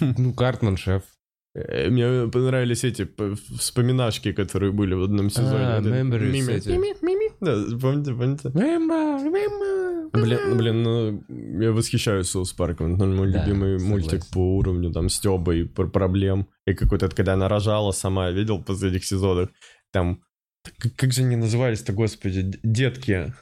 [0.00, 1.02] Ну, Картман шеф.
[1.54, 3.06] Э, Мне понравились эти
[3.58, 5.64] вспоминашки, которые были в одном сезоне.
[5.66, 6.52] А, Вот это memories мими.
[6.52, 6.68] эти.
[6.68, 7.30] Мими.
[7.40, 8.50] Да, помните, помните?
[10.12, 11.24] Блин, блин, ну,
[11.60, 12.94] я восхищаюсь Соус Парком.
[12.94, 13.88] Это мой Да, любимый согласен.
[13.88, 16.46] мультик по уровню, там, Стёба и пр- проблем.
[16.66, 19.48] И какой-то, когда она рожала сама, видел в последних сезонах?
[19.92, 20.20] Там,
[20.78, 23.32] как, как же они назывались-то, господи, детки.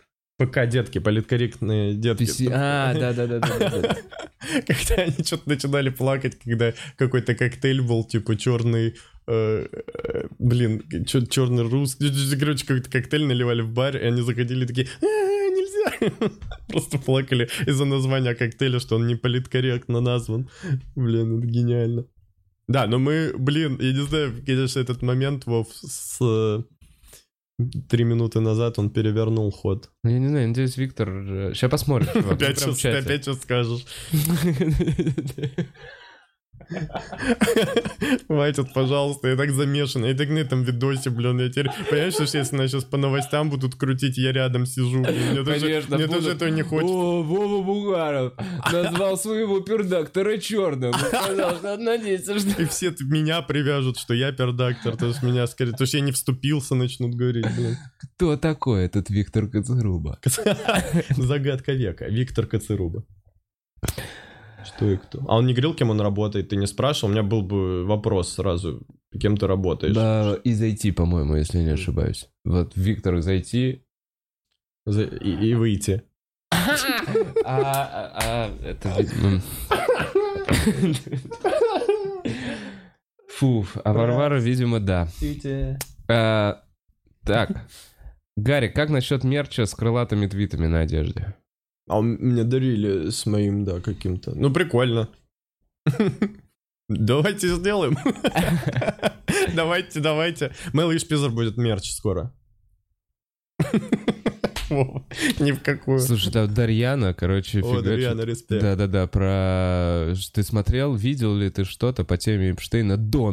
[0.47, 2.25] ПК-детки, политкорректные детки.
[2.25, 3.41] PC А, да-да-да.
[4.67, 8.97] Когда они что-то начинали плакать, когда какой-то коктейль был, типа, черный,
[9.29, 14.89] э, э, блин, черный русский, короче, какой-то коктейль наливали в бар, и они заходили такие,
[15.01, 16.13] «А, нельзя,
[16.69, 20.49] просто плакали из-за названия коктейля, что он не политкорректно назван.
[20.97, 22.07] Блин, это гениально.
[22.69, 26.65] Да, но мы, блин, я не знаю, конечно, этот момент, Вов, с
[27.89, 29.91] три минуты назад он перевернул ход.
[30.05, 31.09] Ну, Я не знаю, надеюсь, Виктор...
[31.55, 32.09] Сейчас посмотрим.
[32.31, 32.99] Опять ты чате.
[32.99, 33.85] опять что скажешь?
[38.27, 40.05] Хватит, пожалуйста, я так замешан.
[40.05, 41.69] Я так на этом видосе, блин, я теперь...
[41.91, 45.61] Понимаешь, что если нас сейчас по новостям будут крутить, я рядом сижу, блин, мне тоже,
[45.61, 46.23] Конечно, мне будут.
[46.23, 46.95] тоже этого не хочется.
[46.95, 48.33] О, Вова Бугаров
[48.73, 50.93] назвал своего пердактора черным.
[50.95, 52.63] Сказал, что надеется, что...
[52.63, 55.73] И все меня привяжут, что я пердактор, то есть меня скорее...
[55.73, 57.77] То есть я не вступился, начнут говорить, блин.
[58.17, 60.19] Кто такой этот Виктор Коцеруба?
[61.11, 62.07] Загадка века.
[62.09, 63.05] Виктор Коцеруба.
[64.65, 65.21] Что и кто?
[65.29, 67.11] А он не говорил, кем он работает, ты не спрашивал?
[67.11, 68.87] У меня был бы вопрос сразу,
[69.21, 69.95] кем ты работаешь?
[69.95, 72.29] Да, и зайти, по-моему, если не ошибаюсь.
[72.45, 73.85] Вот Виктор зайти.
[74.87, 76.03] За- И, и выйти.
[76.51, 76.77] А,
[77.45, 79.41] а, а, это видимо...
[83.29, 85.09] Фу, а Варвара, видимо, да.
[86.09, 86.63] А,
[87.25, 87.67] Так,
[88.37, 91.35] Гарри, как насчет мерча с крылатыми твитами на одежде?
[91.93, 94.33] А он- мне дарили с моим, да, каким-то.
[94.35, 95.11] Ну, прикольно.
[96.89, 97.99] Давайте сделаем.
[99.55, 100.53] Давайте, давайте.
[100.73, 102.33] Мэл Шпизер будет мерч скоро.
[104.71, 105.99] Ни в какую.
[106.01, 107.85] Слушай, там Дарьяна, короче, О, фигачит.
[107.85, 108.63] Дарьяна, респект.
[108.63, 110.15] Да-да-да, про...
[110.33, 113.33] Ты смотрел, видел ли ты что-то по теме Эпштейна до а?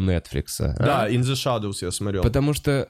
[0.78, 2.24] Да, In the Shadows я смотрел.
[2.24, 2.90] Потому что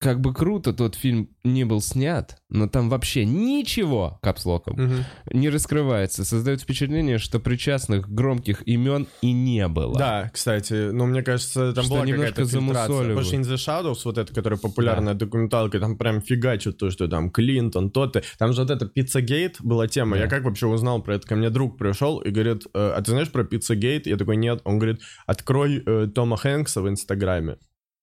[0.00, 5.04] как бы круто тот фильм не был снят, но там вообще ничего капслоком Мгм.
[5.32, 6.24] не раскрывается.
[6.24, 9.98] Создает впечатление, что причастных громких имен и не было.
[9.98, 13.22] Да, кстати, ну, мне кажется, там Что была немножко какая-то фильтрация.
[13.24, 17.30] что In the Shadows, вот эта, которая популярная документалка, там прям фигачат то, что там
[17.30, 18.22] Клинтон, то-то.
[18.38, 20.16] Там же вот это Пиццагейт была тема.
[20.16, 20.22] Да.
[20.22, 21.26] Я как вообще узнал про это?
[21.26, 24.06] Ко мне друг пришел и говорит, «Э, а ты знаешь про Пиццагейт?
[24.06, 24.60] Я такой, нет.
[24.64, 27.56] Он говорит, открой э, Тома Хэнкса в Инстаграме.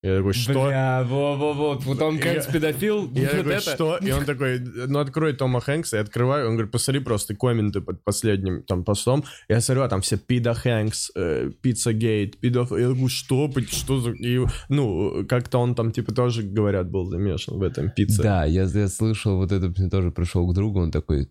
[0.05, 0.65] Я такой, что?
[0.67, 3.73] Бля, во-во-во, вот он как Я- педофил, Я вот такой, это.
[3.73, 3.97] что?
[3.97, 8.03] И он такой, ну открой Тома Хэнкса, я открываю, он говорит, посмотри просто комменты под
[8.03, 9.23] последним там постом.
[9.49, 12.67] Я смотрю, а там все Пида Хэнкс, э, Пицца Гейт, Пидо...
[12.69, 13.51] Я говорю, что?
[13.71, 14.11] Что за...
[14.11, 18.21] И, ну, как-то он там, типа, тоже, говорят, был замешан в этом пицце.
[18.21, 21.29] Да, я, я слышал, вот это мне тоже пришел к другу, он такой,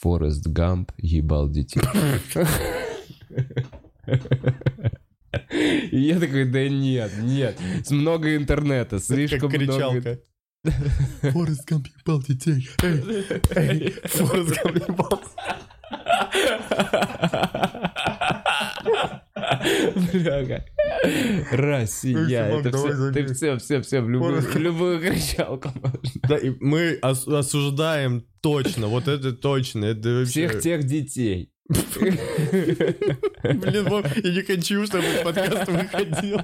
[0.00, 1.80] Форест Гамп ебал детей.
[5.90, 10.00] И я такой, да нет, нет, с много интернета, Как слишком много...
[10.00, 10.18] кричалка.
[11.32, 12.68] Форест Гамп ебал детей.
[12.82, 13.24] Эй,
[13.56, 15.22] эй, Форест Гамп ебал.
[20.12, 20.64] Бля, как.
[21.52, 22.18] Россия,
[22.58, 26.00] это все, ты все, все, все, в любую, в любую кричалку можно.
[26.28, 29.86] Да, и мы ос- осуждаем точно, вот это точно.
[29.86, 31.49] Это вообще- Всех тех детей,
[33.42, 36.40] Блин, Вов, я не хочу, чтобы подкаст выходил.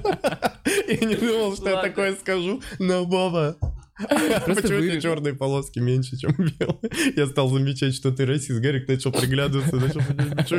[0.86, 3.56] Я не думал, что я такое скажу, но Вова...
[3.98, 5.00] Просто Почему вырежу.
[5.00, 6.90] черные полоски меньше, чем белые?
[7.16, 8.60] Я стал замечать, что ты расист.
[8.60, 9.76] Гарик начал приглядываться.
[9.76, 10.58] Начал...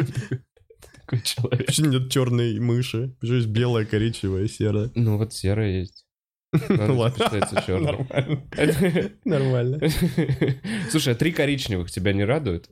[1.06, 1.68] Такой человек.
[1.68, 3.15] почему нет черной мыши?
[3.19, 4.91] Почему есть белая, коричневая, серая?
[4.95, 6.03] Ну вот серая есть.
[6.69, 7.30] Ну ладно.
[7.68, 9.11] Нормально.
[9.23, 9.80] Нормально.
[10.89, 12.69] Слушай, а три коричневых тебя не радует?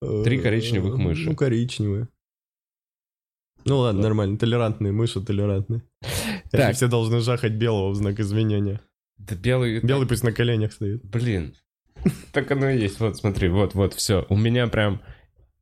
[0.00, 1.28] Три коричневых мыши.
[1.28, 2.08] Ну, коричневые.
[3.64, 4.38] Ну ладно, нормально.
[4.38, 5.82] Толерантные мыши, толерантные.
[6.50, 6.74] Так.
[6.74, 8.80] Все должны жахать белого в знак извинения.
[9.18, 9.80] Да белый...
[9.80, 11.04] Белый пусть на коленях стоит.
[11.04, 11.54] Блин.
[12.32, 13.00] Так оно и есть.
[13.00, 14.24] Вот, смотри, вот, вот, все.
[14.30, 15.02] У меня прям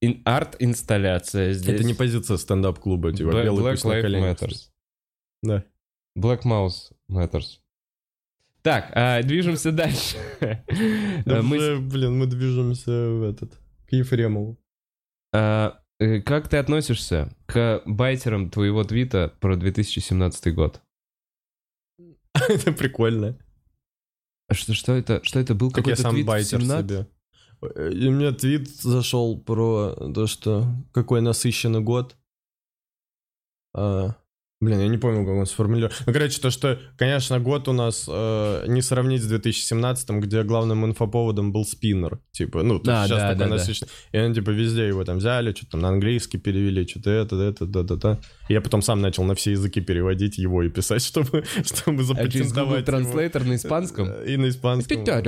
[0.01, 1.75] ин- арт-инсталляция здесь.
[1.75, 4.69] Это не позиция стендап-клуба, типа Bla- белый Black пусть на Lives коленях Matters.
[5.43, 5.65] Да.
[6.17, 7.59] Black Mouse Matters.
[8.63, 10.17] Так, а, движемся дальше.
[11.25, 13.59] Да мы уже, блин, мы движемся в этот,
[13.89, 14.59] к Ефремову.
[15.33, 20.81] а, э, Как ты относишься к байтерам твоего твита про 2017 год?
[22.49, 23.39] Это прикольно.
[24.49, 25.25] А Что, что это?
[25.25, 26.87] Что это был Как я какой-то сам твит байтер 17?
[26.89, 27.07] себе.
[27.63, 32.17] Э, И у меня твит зашел про то, что какой насыщенный год.
[33.75, 34.15] А,
[34.61, 35.95] блин, я не помню, как он сформулировал.
[36.07, 40.87] Ну, короче, то, что, конечно, год у нас э, не сравнить с 2017, где главным
[40.87, 42.21] инфоповодом был спиннер.
[42.33, 43.55] Типа, ну, Да, сейчас да, такой да, да.
[43.57, 43.91] насыщенный.
[44.13, 48.19] И они, типа, везде его там взяли, что-то на английский перевели, что-то это, это, да-да-да.
[48.49, 52.05] И я потом сам начал на все языки переводить его и писать, чтобы, чтобы А
[52.05, 52.99] запатентовать его.
[52.99, 54.09] Translator на испанском?
[54.09, 54.97] Э, И на испанском.
[54.97, 55.23] Spinner,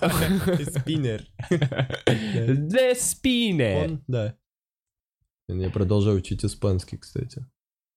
[0.80, 1.22] Спиннер.
[1.50, 3.84] The spinner.
[3.84, 4.34] Он, да.
[5.60, 7.46] Я продолжаю учить испанский, кстати.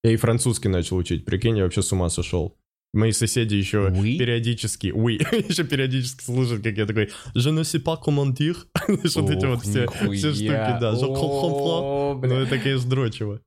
[0.03, 1.25] Я и французский начал учить.
[1.25, 2.57] Прикинь, я вообще с ума сошел.
[2.93, 4.17] Мои соседи еще Oui?
[4.17, 5.17] периодически, oui,
[5.49, 8.55] еще периодически слушают, как я такой, je ne sais pas comment dire.
[9.15, 10.93] Вот эти вот все, все штуки, да.
[10.93, 13.41] Je comprends Ну, это, конечно, дрочево.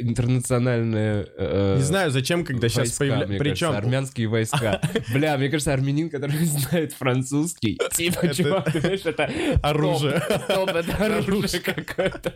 [0.00, 1.26] Интернациональные...
[1.36, 3.26] э, Не знаю, зачем, когда сейчас войска, появляется...
[3.38, 3.70] кажется, Причем...
[3.76, 4.80] армянские войска.
[5.12, 7.78] Бля, мне кажется, армянин, который знает французский.
[7.92, 9.30] Типа, чувак, ты знаешь, это...
[9.62, 10.22] Оружие.
[10.48, 12.34] топ, это оружие какое-то.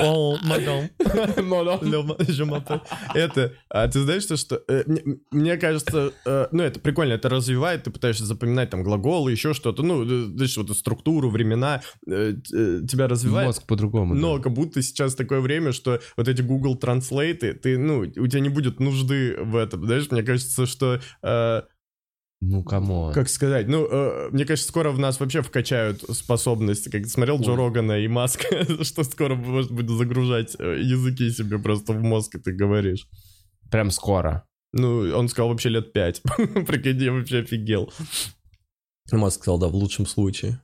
[0.00, 0.88] О, мадам.
[3.14, 4.84] Это, а ты знаешь, что, что э,
[5.30, 9.82] мне, кажется, э, ну, это прикольно, это развивает, ты пытаешься запоминать там глаголы, еще что-то,
[9.82, 13.46] ну, знаешь, вот структуру, времена, э, тебя развивает.
[13.46, 14.14] Мозг по-другому.
[14.14, 18.40] Но как будто сейчас такое время, что вот эти Google Translate, ты, ну, у тебя
[18.40, 21.62] не будет нужды в этом, знаешь, мне кажется, что, э,
[22.40, 23.12] Ну, come on.
[23.12, 27.40] как сказать, ну, э, мне кажется, скоро в нас вообще вкачают способности, как ты смотрел
[27.40, 27.56] Джо Ой.
[27.58, 32.38] Рогана и Маска, что скоро может быть загружать э, языки себе просто в мозг, и
[32.40, 33.06] ты говоришь.
[33.70, 34.44] Прям скоро.
[34.72, 36.22] Ну, он сказал вообще лет пять.
[36.66, 37.92] Прикинь, я вообще офигел.
[39.12, 40.60] Маск сказал, да, в лучшем случае.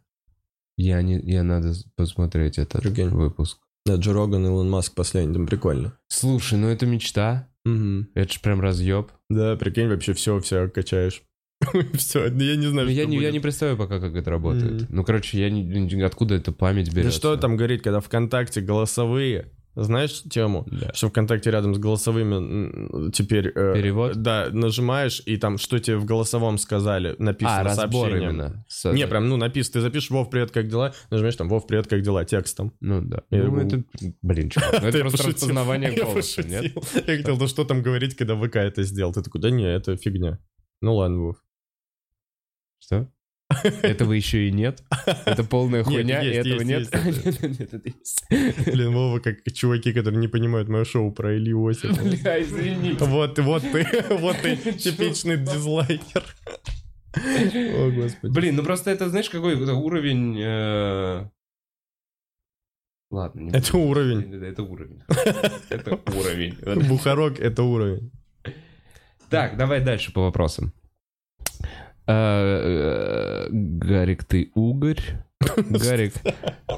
[0.77, 1.19] Я не...
[1.21, 3.09] Я надо посмотреть этот Прикинь.
[3.09, 3.59] выпуск.
[3.87, 5.97] Да, Джо Роган и Илон Маск последний, там прикольно.
[6.09, 7.49] Слушай, ну это мечта.
[7.65, 8.09] Мгм.
[8.15, 9.11] Это ж прям разъеб.
[9.31, 11.23] Да, прикинь, вообще все, все качаешь.
[11.95, 14.73] Все, я не знаю, Ну, что я, не, я не представляю пока, как это работает.
[14.83, 14.87] Мгм.
[14.91, 17.17] Ну, короче, я не, откуда эта память Да берется.
[17.19, 19.53] что там говорить, когда ВКонтакте голосовые,
[19.85, 20.66] знаешь тему?
[20.70, 20.93] Да.
[20.94, 23.48] Что ВКонтакте рядом с голосовыми теперь...
[23.55, 24.16] э, Перевод?
[24.23, 28.65] Да, нажимаешь, и там, что тебе в голосовом сказали, написано А, разбор именно.
[28.69, 31.86] С- Не, прям, ну, написано, ты запишешь «Вов, привет, как дела?» Нажимаешь там «Вов, привет,
[31.86, 32.73] как дела?» текстом.
[32.81, 33.23] Ну да.
[33.31, 33.85] Я ну, его- это,
[34.23, 35.32] блин, чувак, ну, это просто пошутил.
[35.48, 36.73] распознавание голоса, нет?
[37.07, 39.12] Я хотел, да что там говорить, когда ВК это сделал?
[39.12, 40.39] Ты такой, да не, это фигня.
[40.81, 41.36] Ну ладно, Вов.
[42.78, 43.09] Что?
[43.82, 44.82] Этого еще и нет?
[45.24, 46.93] Это полная хуйня, и этого нет?
[46.93, 48.24] Нет, нет, это есть.
[48.28, 52.02] Блин, Вова, как чуваки, которые не понимают мое шоу про Илью Осипова.
[52.23, 53.05] Бля, извините.
[53.05, 56.24] Вот, вот ты, вот ты, типичный дизлайкер.
[57.14, 58.32] О, господи.
[58.32, 60.39] Блин, ну просто это, знаешь, какой это уровень...
[60.39, 61.28] э,
[63.10, 63.40] Ладно.
[63.40, 64.35] не Это уровень.
[64.35, 65.02] Это это уровень.
[65.70, 66.89] Это уровень.
[66.89, 68.10] Бухарок— это уровень.
[69.31, 70.73] Так, давай дальше по вопросам.
[72.09, 75.01] Э, э, Гарик, ты угорь?
[75.57, 76.15] Гарик,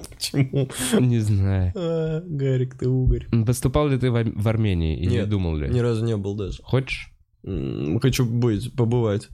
[0.09, 0.69] Почему?
[1.01, 1.73] не знаю.
[1.77, 3.27] А, Гарик, ты угорь.
[3.47, 5.69] Поступал ли ты в Ар- в Армении и не Нет, думал ли?
[5.69, 6.63] Ни разу не был даже.
[6.63, 7.13] Хочешь?
[7.45, 9.29] Хочу быть, побывать.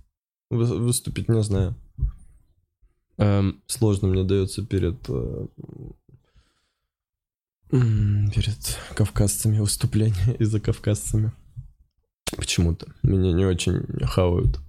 [0.50, 1.74] Вы- Выступить не знаю.
[3.16, 4.96] Эм, Сложно мне дается перед...
[5.08, 5.46] э,
[7.70, 11.32] Перед кавказцами выступление и за кавказцами.
[12.36, 12.86] Почему-то.
[13.02, 14.60] Меня не очень хавают.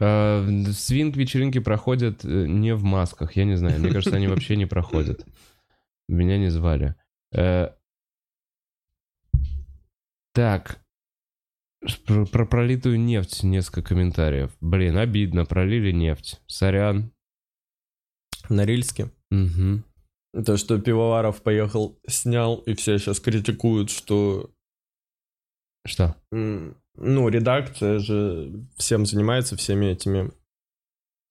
[0.00, 3.80] Э, Свинг-вечеринки проходят э, не в масках, я не знаю.
[3.80, 5.26] Мне кажется, они вообще не проходят.
[6.08, 6.94] Меня не звали.
[7.34, 7.70] Э,
[10.34, 10.80] Так.
[12.06, 14.50] Про, про пролитую нефть несколько комментариев.
[14.60, 16.40] Блин, обидно, пролили нефть.
[16.46, 17.12] Сорян.
[18.48, 19.10] Норильске?
[19.30, 19.82] Угу.
[20.44, 24.50] То, что Пивоваров поехал, снял, и все сейчас критикуют, что
[25.86, 26.16] Что?
[27.00, 30.30] Ну, редакция же всем занимается, всеми этими.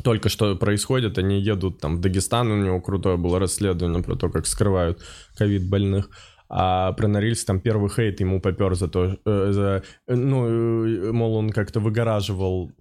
[0.03, 4.29] Только что происходит, они едут там в Дагестан, у него крутое было расследование про то,
[4.29, 5.03] как скрывают
[5.35, 6.09] ковид больных.
[6.49, 11.11] А про Норильск там первый хейт ему попер за то, э, за, э, ну, э,
[11.11, 12.71] мол, он как-то выгораживал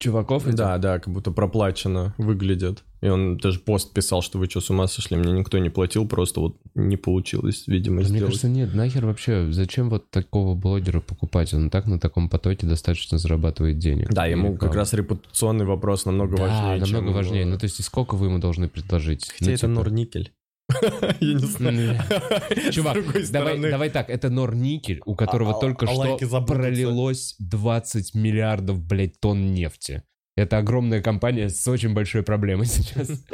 [0.00, 0.46] Чуваков?
[0.46, 0.56] этих?
[0.56, 2.82] да, да, как будто проплачено выглядит.
[3.00, 5.16] И он даже пост писал, что вы что, с ума сошли?
[5.16, 8.24] Мне никто не платил, просто вот не получилось, видимо, Мне сделать.
[8.26, 11.52] кажется, нет, нахер вообще, зачем вот такого блогера покупать?
[11.54, 14.08] Он так на таком потоке достаточно зарабатывает денег.
[14.10, 17.44] Да, ему Или как раз репутационный вопрос намного Да, важнее, намного важнее.
[17.46, 19.28] Ну, то есть, и сколько вы ему должны предложить?
[19.30, 20.32] Хотя Ну, это типа- Норникель.
[21.20, 22.00] Я не знаю.
[22.72, 22.98] Чувак,
[23.30, 29.52] давай, так, это Норникель, у которого А- только а что пролилось 20 миллиардов, блядь, тонн
[29.52, 30.02] нефти.
[30.36, 33.24] Это огромная компания с очень большой проблемой сейчас.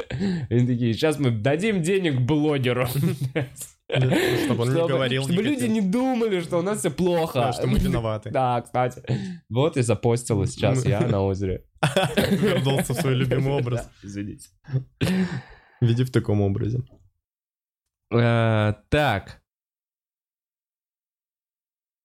[0.49, 2.87] Они такие, сейчас мы дадим денег блогеру.
[4.45, 7.39] Чтобы он не говорил Чтобы люди не думали, что у нас все плохо.
[7.39, 8.29] Да, что мы виноваты.
[8.29, 9.03] Да, кстати.
[9.49, 11.65] Вот и запостила сейчас я на озере.
[12.29, 13.89] Вернулся в свой любимый образ.
[14.03, 14.49] Извините.
[15.81, 16.83] Види в таком образе.
[18.11, 19.41] Э, Так.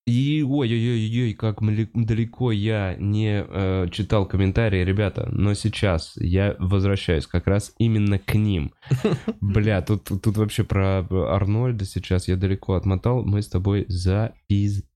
[0.07, 1.59] И ой-ой-ой, как
[1.95, 8.35] далеко я не э, читал комментарии, ребята, но сейчас я возвращаюсь как раз именно к
[8.37, 8.73] ним.
[9.41, 14.87] Бля, тут, тут вообще про Арнольда сейчас я далеко отмотал, мы с тобой запизделись.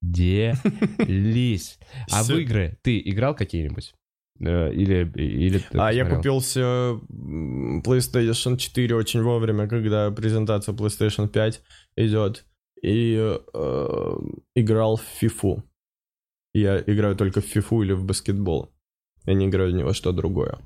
[2.13, 3.93] А в игры ты играл какие-нибудь?
[4.41, 6.17] Э, Или, или А я посмотрел?
[6.17, 11.63] купил себе м, PlayStation 4 очень вовремя, когда презентация PlayStation 5
[11.97, 12.45] идет.
[12.83, 14.17] И э,
[14.55, 15.63] играл в FIFA.
[16.55, 18.73] Я играю только в FIFA или в баскетбол.
[19.27, 20.59] Я не играю ни во что другое.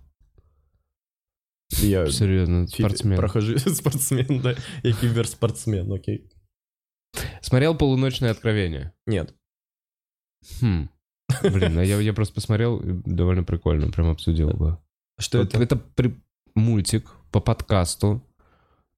[1.82, 3.16] Я Серьезно, фи- спортсмен.
[3.16, 4.54] прохожу спортсмен, да.
[4.84, 6.30] Я киберспортсмен, окей.
[7.40, 8.92] Смотрел «Полуночное откровение»?
[9.06, 9.34] Нет.
[10.60, 10.88] Хм.
[11.42, 14.78] Блин, а я, я просто посмотрел, довольно прикольно, прям обсудил бы.
[15.18, 15.60] Что это?
[15.62, 16.14] это при-
[16.54, 18.22] мультик по подкасту.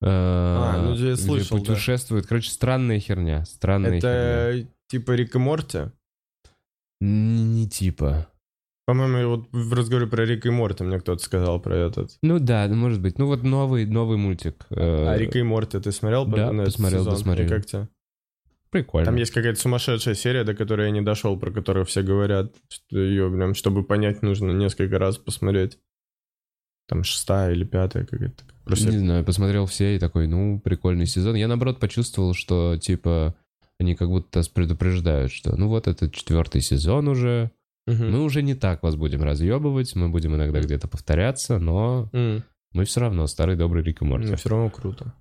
[0.02, 1.64] А, ну, я слышал, да.
[1.64, 2.26] путешествует.
[2.26, 3.44] Короче, странная херня.
[3.46, 4.10] Странная херня.
[4.10, 5.78] Это типа Рик и Морти?
[7.00, 8.28] Н- Не типа.
[8.86, 12.16] По-моему, вот в разговоре про Рика и Морти мне кто-то сказал про этот.
[12.22, 13.18] Ну да, ну, может быть.
[13.18, 14.64] Ну вот новый, новый мультик.
[14.70, 16.24] э, А Рика и Морти ты смотрел?
[16.26, 17.14] да, посмотрел, сезон?
[17.14, 17.46] досмотрел.
[17.46, 17.88] И как тебе?
[18.70, 19.06] Прикольно.
[19.06, 22.98] Там есть какая-то сумасшедшая серия, до которой я не дошел, про которую все говорят, что
[22.98, 25.78] ее, прям, чтобы понять, нужно несколько раз посмотреть.
[26.88, 28.44] Там шестая или пятая какая-то.
[28.64, 31.34] Просто Не знаю, посмотрел все и такой, ну, прикольный сезон.
[31.36, 33.34] Я, наоборот, почувствовал, что, типа,
[33.78, 37.50] они как будто нас предупреждают, что, ну, вот это четвертый сезон уже,
[37.86, 38.10] Мгм.
[38.10, 42.42] мы уже не так вас будем разъебывать, мы будем иногда где-то повторяться, но М.
[42.72, 44.30] мы все равно старый добрый Рик и Морти.
[44.30, 45.12] Но все равно круто.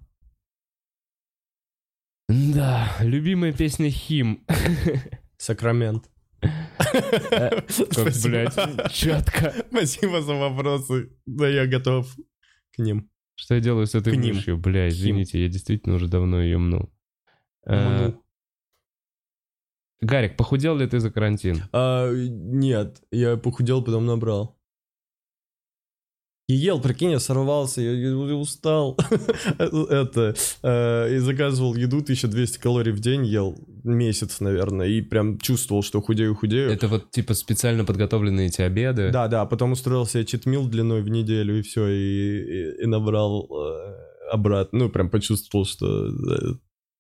[2.28, 4.46] Да, любимая песня Хим.
[5.38, 6.10] Сакрамент.
[6.42, 8.30] Как, Спасибо.
[8.30, 9.54] блядь, четко.
[9.70, 11.12] Спасибо за вопросы.
[11.26, 12.14] Да, я готов
[12.74, 13.10] к ним.
[13.36, 14.58] Что я делаю с этой мышью?
[14.58, 16.92] Бля, извините, я действительно уже давно ее мнул.
[17.66, 18.24] Э, Мнул.
[20.02, 21.64] Гарик, похудел ли ты за карантин?
[21.74, 24.55] А, нет, я похудел, потом набрал.
[26.48, 28.98] И ел, прикинь, я сорвался, я, я устал.
[29.58, 35.82] Это, э, и заказывал еду, 1200 калорий в день ел, месяц, наверное, и прям чувствовал,
[35.82, 36.70] что худею-худею.
[36.70, 39.10] Это вот типа специально подготовленные эти обеды?
[39.12, 41.96] Да, да, потом устроил себе читмил длиной в неделю, и все, и,
[42.78, 43.96] и- и набрал э,
[44.32, 44.80] обратно.
[44.80, 46.12] Ну, прям почувствовал, что э,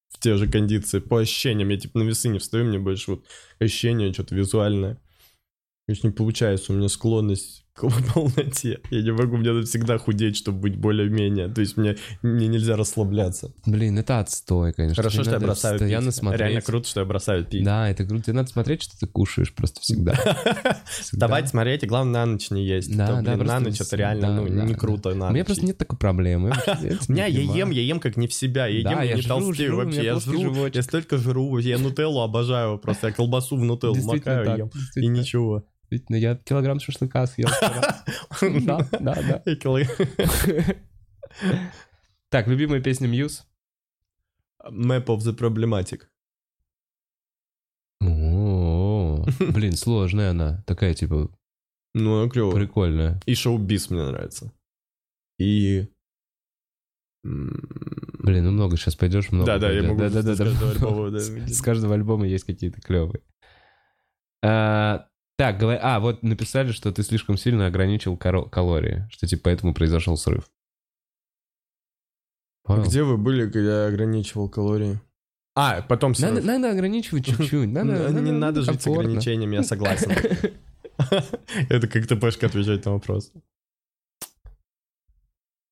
[0.09, 0.97] в те же кондиции.
[0.99, 3.25] По ощущениям, я типа на весы не встаю, мне больше вот
[3.59, 4.95] ощущение что-то визуальное.
[4.95, 8.79] То есть не получается, у меня склонность к полноте.
[8.89, 11.49] Я не могу, мне надо всегда худеть, чтобы быть более-менее.
[11.49, 13.51] То есть мне, мне нельзя расслабляться.
[13.65, 14.95] Блин, это отстой, конечно.
[14.95, 16.15] Хорошо, Тебе что я бросаю пить.
[16.15, 16.39] смотреть.
[16.39, 17.65] Реально круто, что я бросаю пить.
[17.65, 18.23] Да, это круто.
[18.23, 20.15] Тебе надо смотреть, что ты кушаешь просто всегда.
[21.11, 22.95] Давайте смотреть, и главное, на ночь не есть.
[22.95, 25.09] Да, То, да, на ночь это реально ну, не круто.
[25.09, 26.53] У меня просто нет такой проблемы.
[27.07, 28.67] У меня я ем, я ем как не в себя.
[28.67, 30.03] Я ем, я не толстею вообще.
[30.05, 31.57] Я жру, я столько жру.
[31.57, 32.77] Я нутеллу обожаю.
[32.77, 34.57] Просто я колбасу в нутеллу макаю так,
[34.95, 35.63] и ем.
[35.95, 36.07] Ничего.
[36.11, 37.49] Действительно, я килограмм шашлыка съел.
[38.65, 39.43] Да, да, да.
[39.45, 39.55] Я
[42.29, 43.45] Так, любимая песня Мьюз?
[44.63, 46.03] Map of the Problematic.
[49.53, 50.63] Блин, сложная она.
[50.67, 51.29] Такая, типа,
[51.93, 52.55] Ну, она клёвая.
[52.55, 53.19] прикольная.
[53.25, 54.51] И шоу-биз мне нравится.
[55.39, 55.87] И...
[57.23, 59.47] Блин, ну много сейчас пойдешь, много.
[59.47, 59.89] Да-да, я пойдет.
[59.89, 60.71] могу Да-да-да, с каждого да.
[60.71, 61.19] альбома, да.
[61.47, 63.21] С с каждого альбома есть какие-то клевые.
[64.43, 69.73] А, Так, говоря, а, вот написали, что ты слишком сильно ограничил калории, что типа поэтому
[69.73, 70.49] произошел срыв.
[72.63, 74.99] Павел, Где вы были, когда я ограничивал калории?
[75.55, 76.13] А, потом...
[76.13, 77.69] всё- Надо, надо ограничивать чуть-чуть.
[77.69, 79.03] Надо, Ну, Не надо жить с комфортно.
[79.03, 80.11] ограничениями, я согласен.
[81.69, 83.31] Это как ты Пашка отвечать на вопрос.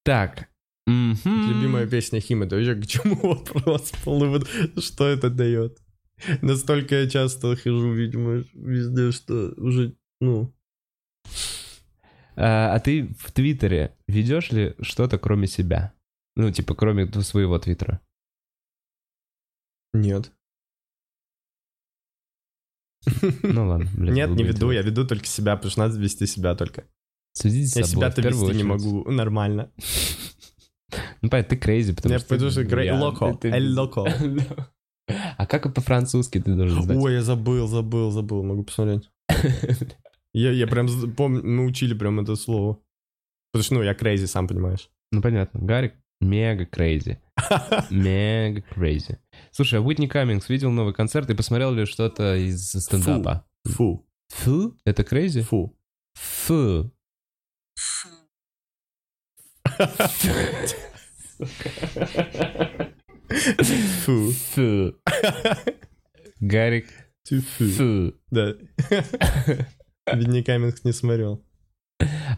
[0.04, 0.50] Так.
[0.86, 3.92] Любимая песня Хима, это вообще к чему вопрос?
[4.86, 5.78] Что это дает?
[6.42, 10.54] Настолько я часто хожу, видимо, везде, что уже, ну...
[12.36, 15.94] А, а ты в Твиттере ведешь ли что-то кроме себя?
[16.36, 18.02] Ну, типа, кроме своего Твиттера.
[19.94, 20.32] Нет.
[23.44, 24.14] Ну ладно, блин.
[24.14, 26.86] Нет, не веду, я веду только себя, потому что надо вести себя только.
[27.34, 29.72] Следите за Я себя-то вести не могу нормально.
[31.24, 32.28] Ну, понятно, ты крейзи, потому Я что...
[32.30, 34.06] потому что я- локо, эль локо.
[35.38, 36.98] А как по-французски ты должен знать?
[36.98, 39.10] Ой, я забыл, забыл, забыл, могу посмотреть.
[40.36, 42.80] Я, я прям помню, мы учили прям это слово.
[43.52, 44.90] Потому что, ну, я crazy, сам понимаешь.
[45.12, 45.60] Ну, понятно.
[45.60, 47.20] Гарик мега crazy.
[47.92, 49.20] Мега crazy.
[49.52, 53.46] Слушай, а Уитни Каммингс видел новый концерт и посмотрел ли что-то из стендапа?
[53.66, 54.76] Фу, Фу?
[54.86, 55.42] Это crazy?
[55.42, 55.78] фу.
[56.16, 56.92] Фу.
[57.76, 58.08] Фу.
[63.30, 64.96] Фу.
[66.40, 66.88] Гарик,
[67.28, 67.66] Ты фу.
[67.66, 68.14] фу.
[68.32, 68.56] Да.
[70.14, 71.44] Видни Каменс не смотрел.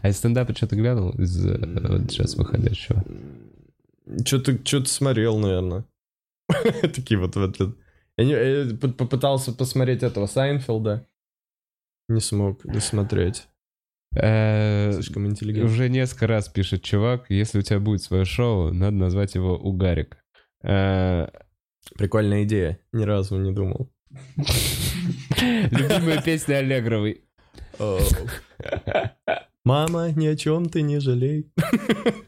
[0.02, 1.10] А из стендапа что-то глянул?
[1.12, 3.04] Из вот сейчас выходящего?
[4.24, 5.84] Что-то что смотрел, наверное.
[6.94, 7.58] Такие вот вот.
[7.58, 7.76] вот.
[8.16, 11.04] Я не- я попытался посмотреть этого Сайнфилда.
[12.08, 13.48] Не смог досмотреть.
[14.14, 15.68] Э, Слишком интеллигентно.
[15.70, 20.16] Уже несколько раз пишет чувак, если у тебя будет свое шоу, надо назвать его Угарик.
[20.62, 21.28] Э,
[21.96, 22.78] Прикольная идея.
[22.92, 23.90] Ни разу не думал.
[25.70, 27.22] Любимая песня Аллегровой.
[29.64, 31.50] Мама, ни о чем ты не жалей.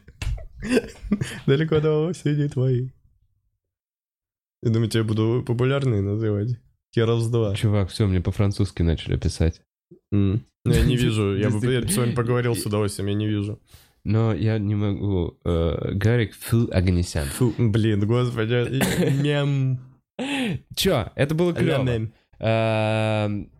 [1.45, 2.89] Далеко до осени твои.
[4.61, 6.59] Я думаю, тебя буду популярные называть.
[6.93, 7.55] Херов два.
[7.55, 9.61] Чувак, все, мне по-французски начали писать.
[10.11, 11.37] Ну, Я не вижу.
[11.37, 13.59] Я бы я с вами поговорил с удовольствием, я не вижу.
[14.03, 15.37] Но я не могу.
[15.45, 17.27] Э, Гарик Фу Аганесян.
[17.27, 18.81] Фу, блин, господи.
[19.21, 19.79] Мем.
[20.75, 22.09] Чё, это было клево.
[22.39, 23.51] Эм,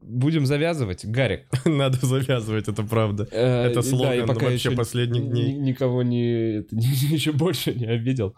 [0.00, 1.46] Будем завязывать, Гарик.
[1.64, 3.28] Надо завязывать, это правда.
[3.30, 5.52] Э, Это да, и слоган пока вообще последних ни- дней.
[5.54, 8.34] Никого не, это, еще больше не обидел.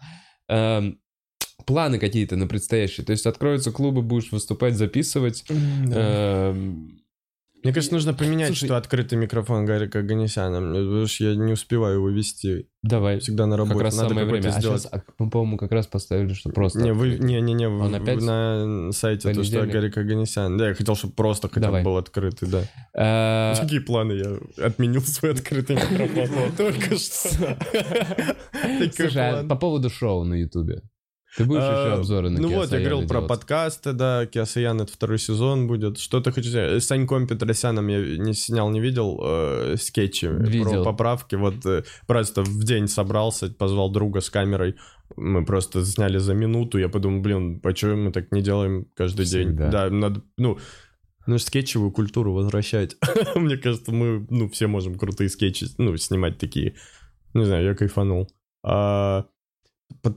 [0.49, 0.99] Эм,
[1.67, 3.05] Планы какие-то на предстоящие.
[3.07, 5.45] То есть откроются клубы, будешь выступать, записывать.
[5.49, 7.00] Эм,
[7.63, 10.61] Мне кажется, нужно поменять, Слушай- что открытый микрофон Гарика Аганесяна.
[10.61, 12.67] Мне- Потому что я не успеваю его вести.
[12.83, 13.19] Давай.
[13.21, 13.75] Всегда на работе.
[13.75, 14.49] Как раз Надо самое время.
[14.49, 14.83] А сделать.
[14.83, 16.81] сейчас, мы, по-моему, как раз поставили, что просто...
[16.81, 18.23] Не, вы, не, не, не, Он опять?
[18.23, 19.73] на сайте то, что Понедельник?
[19.75, 20.57] Гарик Аганесян.
[20.57, 21.83] Да, я хотел, чтобы просто хотя Давай.
[21.83, 22.63] бы был открытый, да.
[22.95, 24.13] Э, Какие планы?
[24.13, 26.53] Я отменил свой открытый микрофон.
[26.57, 27.29] Только что.
[28.95, 30.83] Слушай, а по поводу шоу на Ютубе?
[31.37, 33.29] Ты будешь еще А, обзоры на Ну вот, я Киосаяна говорил про делать?
[33.29, 35.99] подкасты, да, Киасаян это второй сезон будет.
[35.99, 36.83] Что ты хочешь сказать?
[36.83, 40.83] С Саньком Петросяном я не снял, не видел э, скетчи Видел.
[40.83, 41.37] про поправки.
[41.37, 44.75] Вот э, просто в день собрался, позвал друга с камерой.
[45.17, 46.79] Мы просто сняли за минуту.
[46.79, 49.63] Я подумал, блин, почему мы так не делаем каждый Всегда.
[49.65, 49.71] день?
[49.71, 50.59] Да, надо, ну,
[51.27, 52.97] ну, скетчевую культуру возвращать.
[53.37, 56.75] Мне кажется, мы, ну, все можем крутые скетчи, ну, снимать такие.
[57.35, 58.29] Не знаю, я кайфанул.
[58.65, 59.27] А,
[60.03, 60.17] под,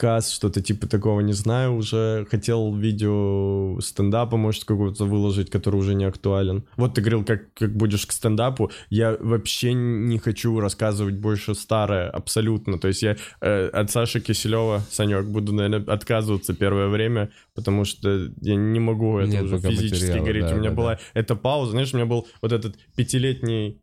[0.00, 5.94] подкаст, что-то типа такого, не знаю, уже хотел видео стендапа, может, какого-то выложить, который уже
[5.94, 6.64] не актуален.
[6.76, 12.08] Вот ты говорил, как, как будешь к стендапу, я вообще не хочу рассказывать больше старое,
[12.08, 12.78] абсолютно.
[12.78, 18.30] То есть я э, от Саши Киселева, Санек, буду, наверное, отказываться первое время, потому что
[18.40, 20.46] я не могу это Нет уже физически говорить.
[20.46, 23.82] да, у меня да, была эта пауза, знаешь, у меня был вот этот пятилетний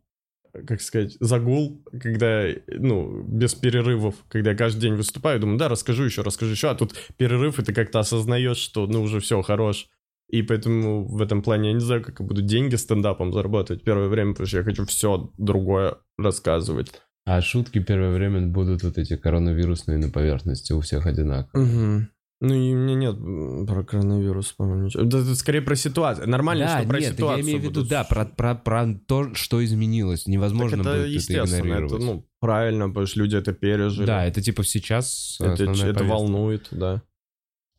[0.66, 6.04] как сказать, загул, когда, ну, без перерывов, когда я каждый день выступаю, думаю, да, расскажу
[6.04, 9.88] еще, расскажу еще, а тут перерыв, и ты как-то осознаешь, что, ну, уже все, хорош.
[10.28, 14.08] И поэтому в этом плане я не знаю, как я буду деньги стендапом зарабатывать первое
[14.08, 16.92] время, потому что я хочу все другое рассказывать.
[17.24, 22.08] А шутки первое время будут вот эти коронавирусные на поверхности у всех одинаковые.
[22.40, 25.02] Ну, и меня нет про коронавирус, по-моему, ничего.
[25.04, 26.28] Да, это скорее про ситуацию.
[26.28, 27.88] Нормально, да, что про нет, ситуацию я имею в виду, будут.
[27.90, 30.26] да, про, про, про то, что изменилось.
[30.26, 31.92] Невозможно Так это будет это естественно, игнорировать.
[31.94, 34.06] это, ну, правильно, потому что люди это пережили.
[34.06, 36.04] да, это типа сейчас Это, это повестка.
[36.04, 37.02] волнует, да.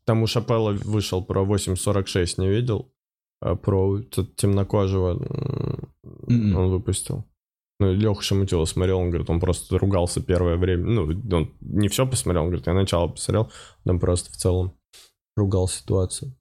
[0.04, 2.92] Там у Шапелла вышел про 8.46, не видел?
[3.40, 4.00] А про
[4.36, 5.14] темнокожего
[6.26, 6.56] Мгм.
[6.56, 7.24] он выпустил.
[7.80, 10.84] Ну, Леха Шамутило смотрел, он говорит, он просто ругался первое время.
[10.84, 13.50] Ну, он не все посмотрел, он говорит, я начало посмотрел,
[13.84, 14.74] там просто в целом
[15.34, 16.36] ругал ситуацию.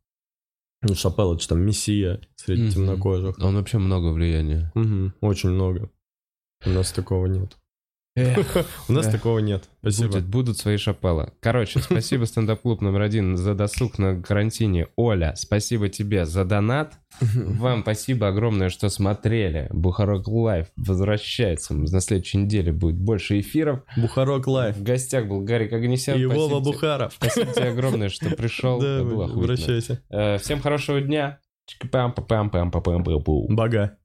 [0.82, 2.72] Ну, Шапелла, это там мессия среди Мгм.
[2.72, 3.40] темнокожих.
[3.40, 4.72] Он вообще много влияния.
[4.76, 5.90] Мгм, очень много.
[6.66, 7.58] У нас такого нет.
[8.88, 9.70] У нас такого нет.
[9.82, 10.20] Спасибо.
[10.20, 11.32] будут свои шапеллы.
[11.40, 14.88] Короче, спасибо стендап-клуб номер один за досуг на карантине.
[14.96, 16.94] Оля, спасибо тебе за донат.
[17.22, 19.68] Вам спасибо огромное, что смотрели.
[19.72, 21.74] Бухарог Лайв возвращается.
[21.74, 23.82] На следующей неделе будет больше эфиров.
[23.98, 24.78] Бухарог Лайв.
[24.78, 26.20] В гостях был Гарик Оганисян.
[26.20, 27.14] И Вова Бухаров.
[27.14, 28.80] Спасибо тебе огромное, что пришел.
[28.80, 30.02] Да, обращайся.
[30.10, 31.40] Э, Всем хорошего дня.
[33.50, 33.99] Бага.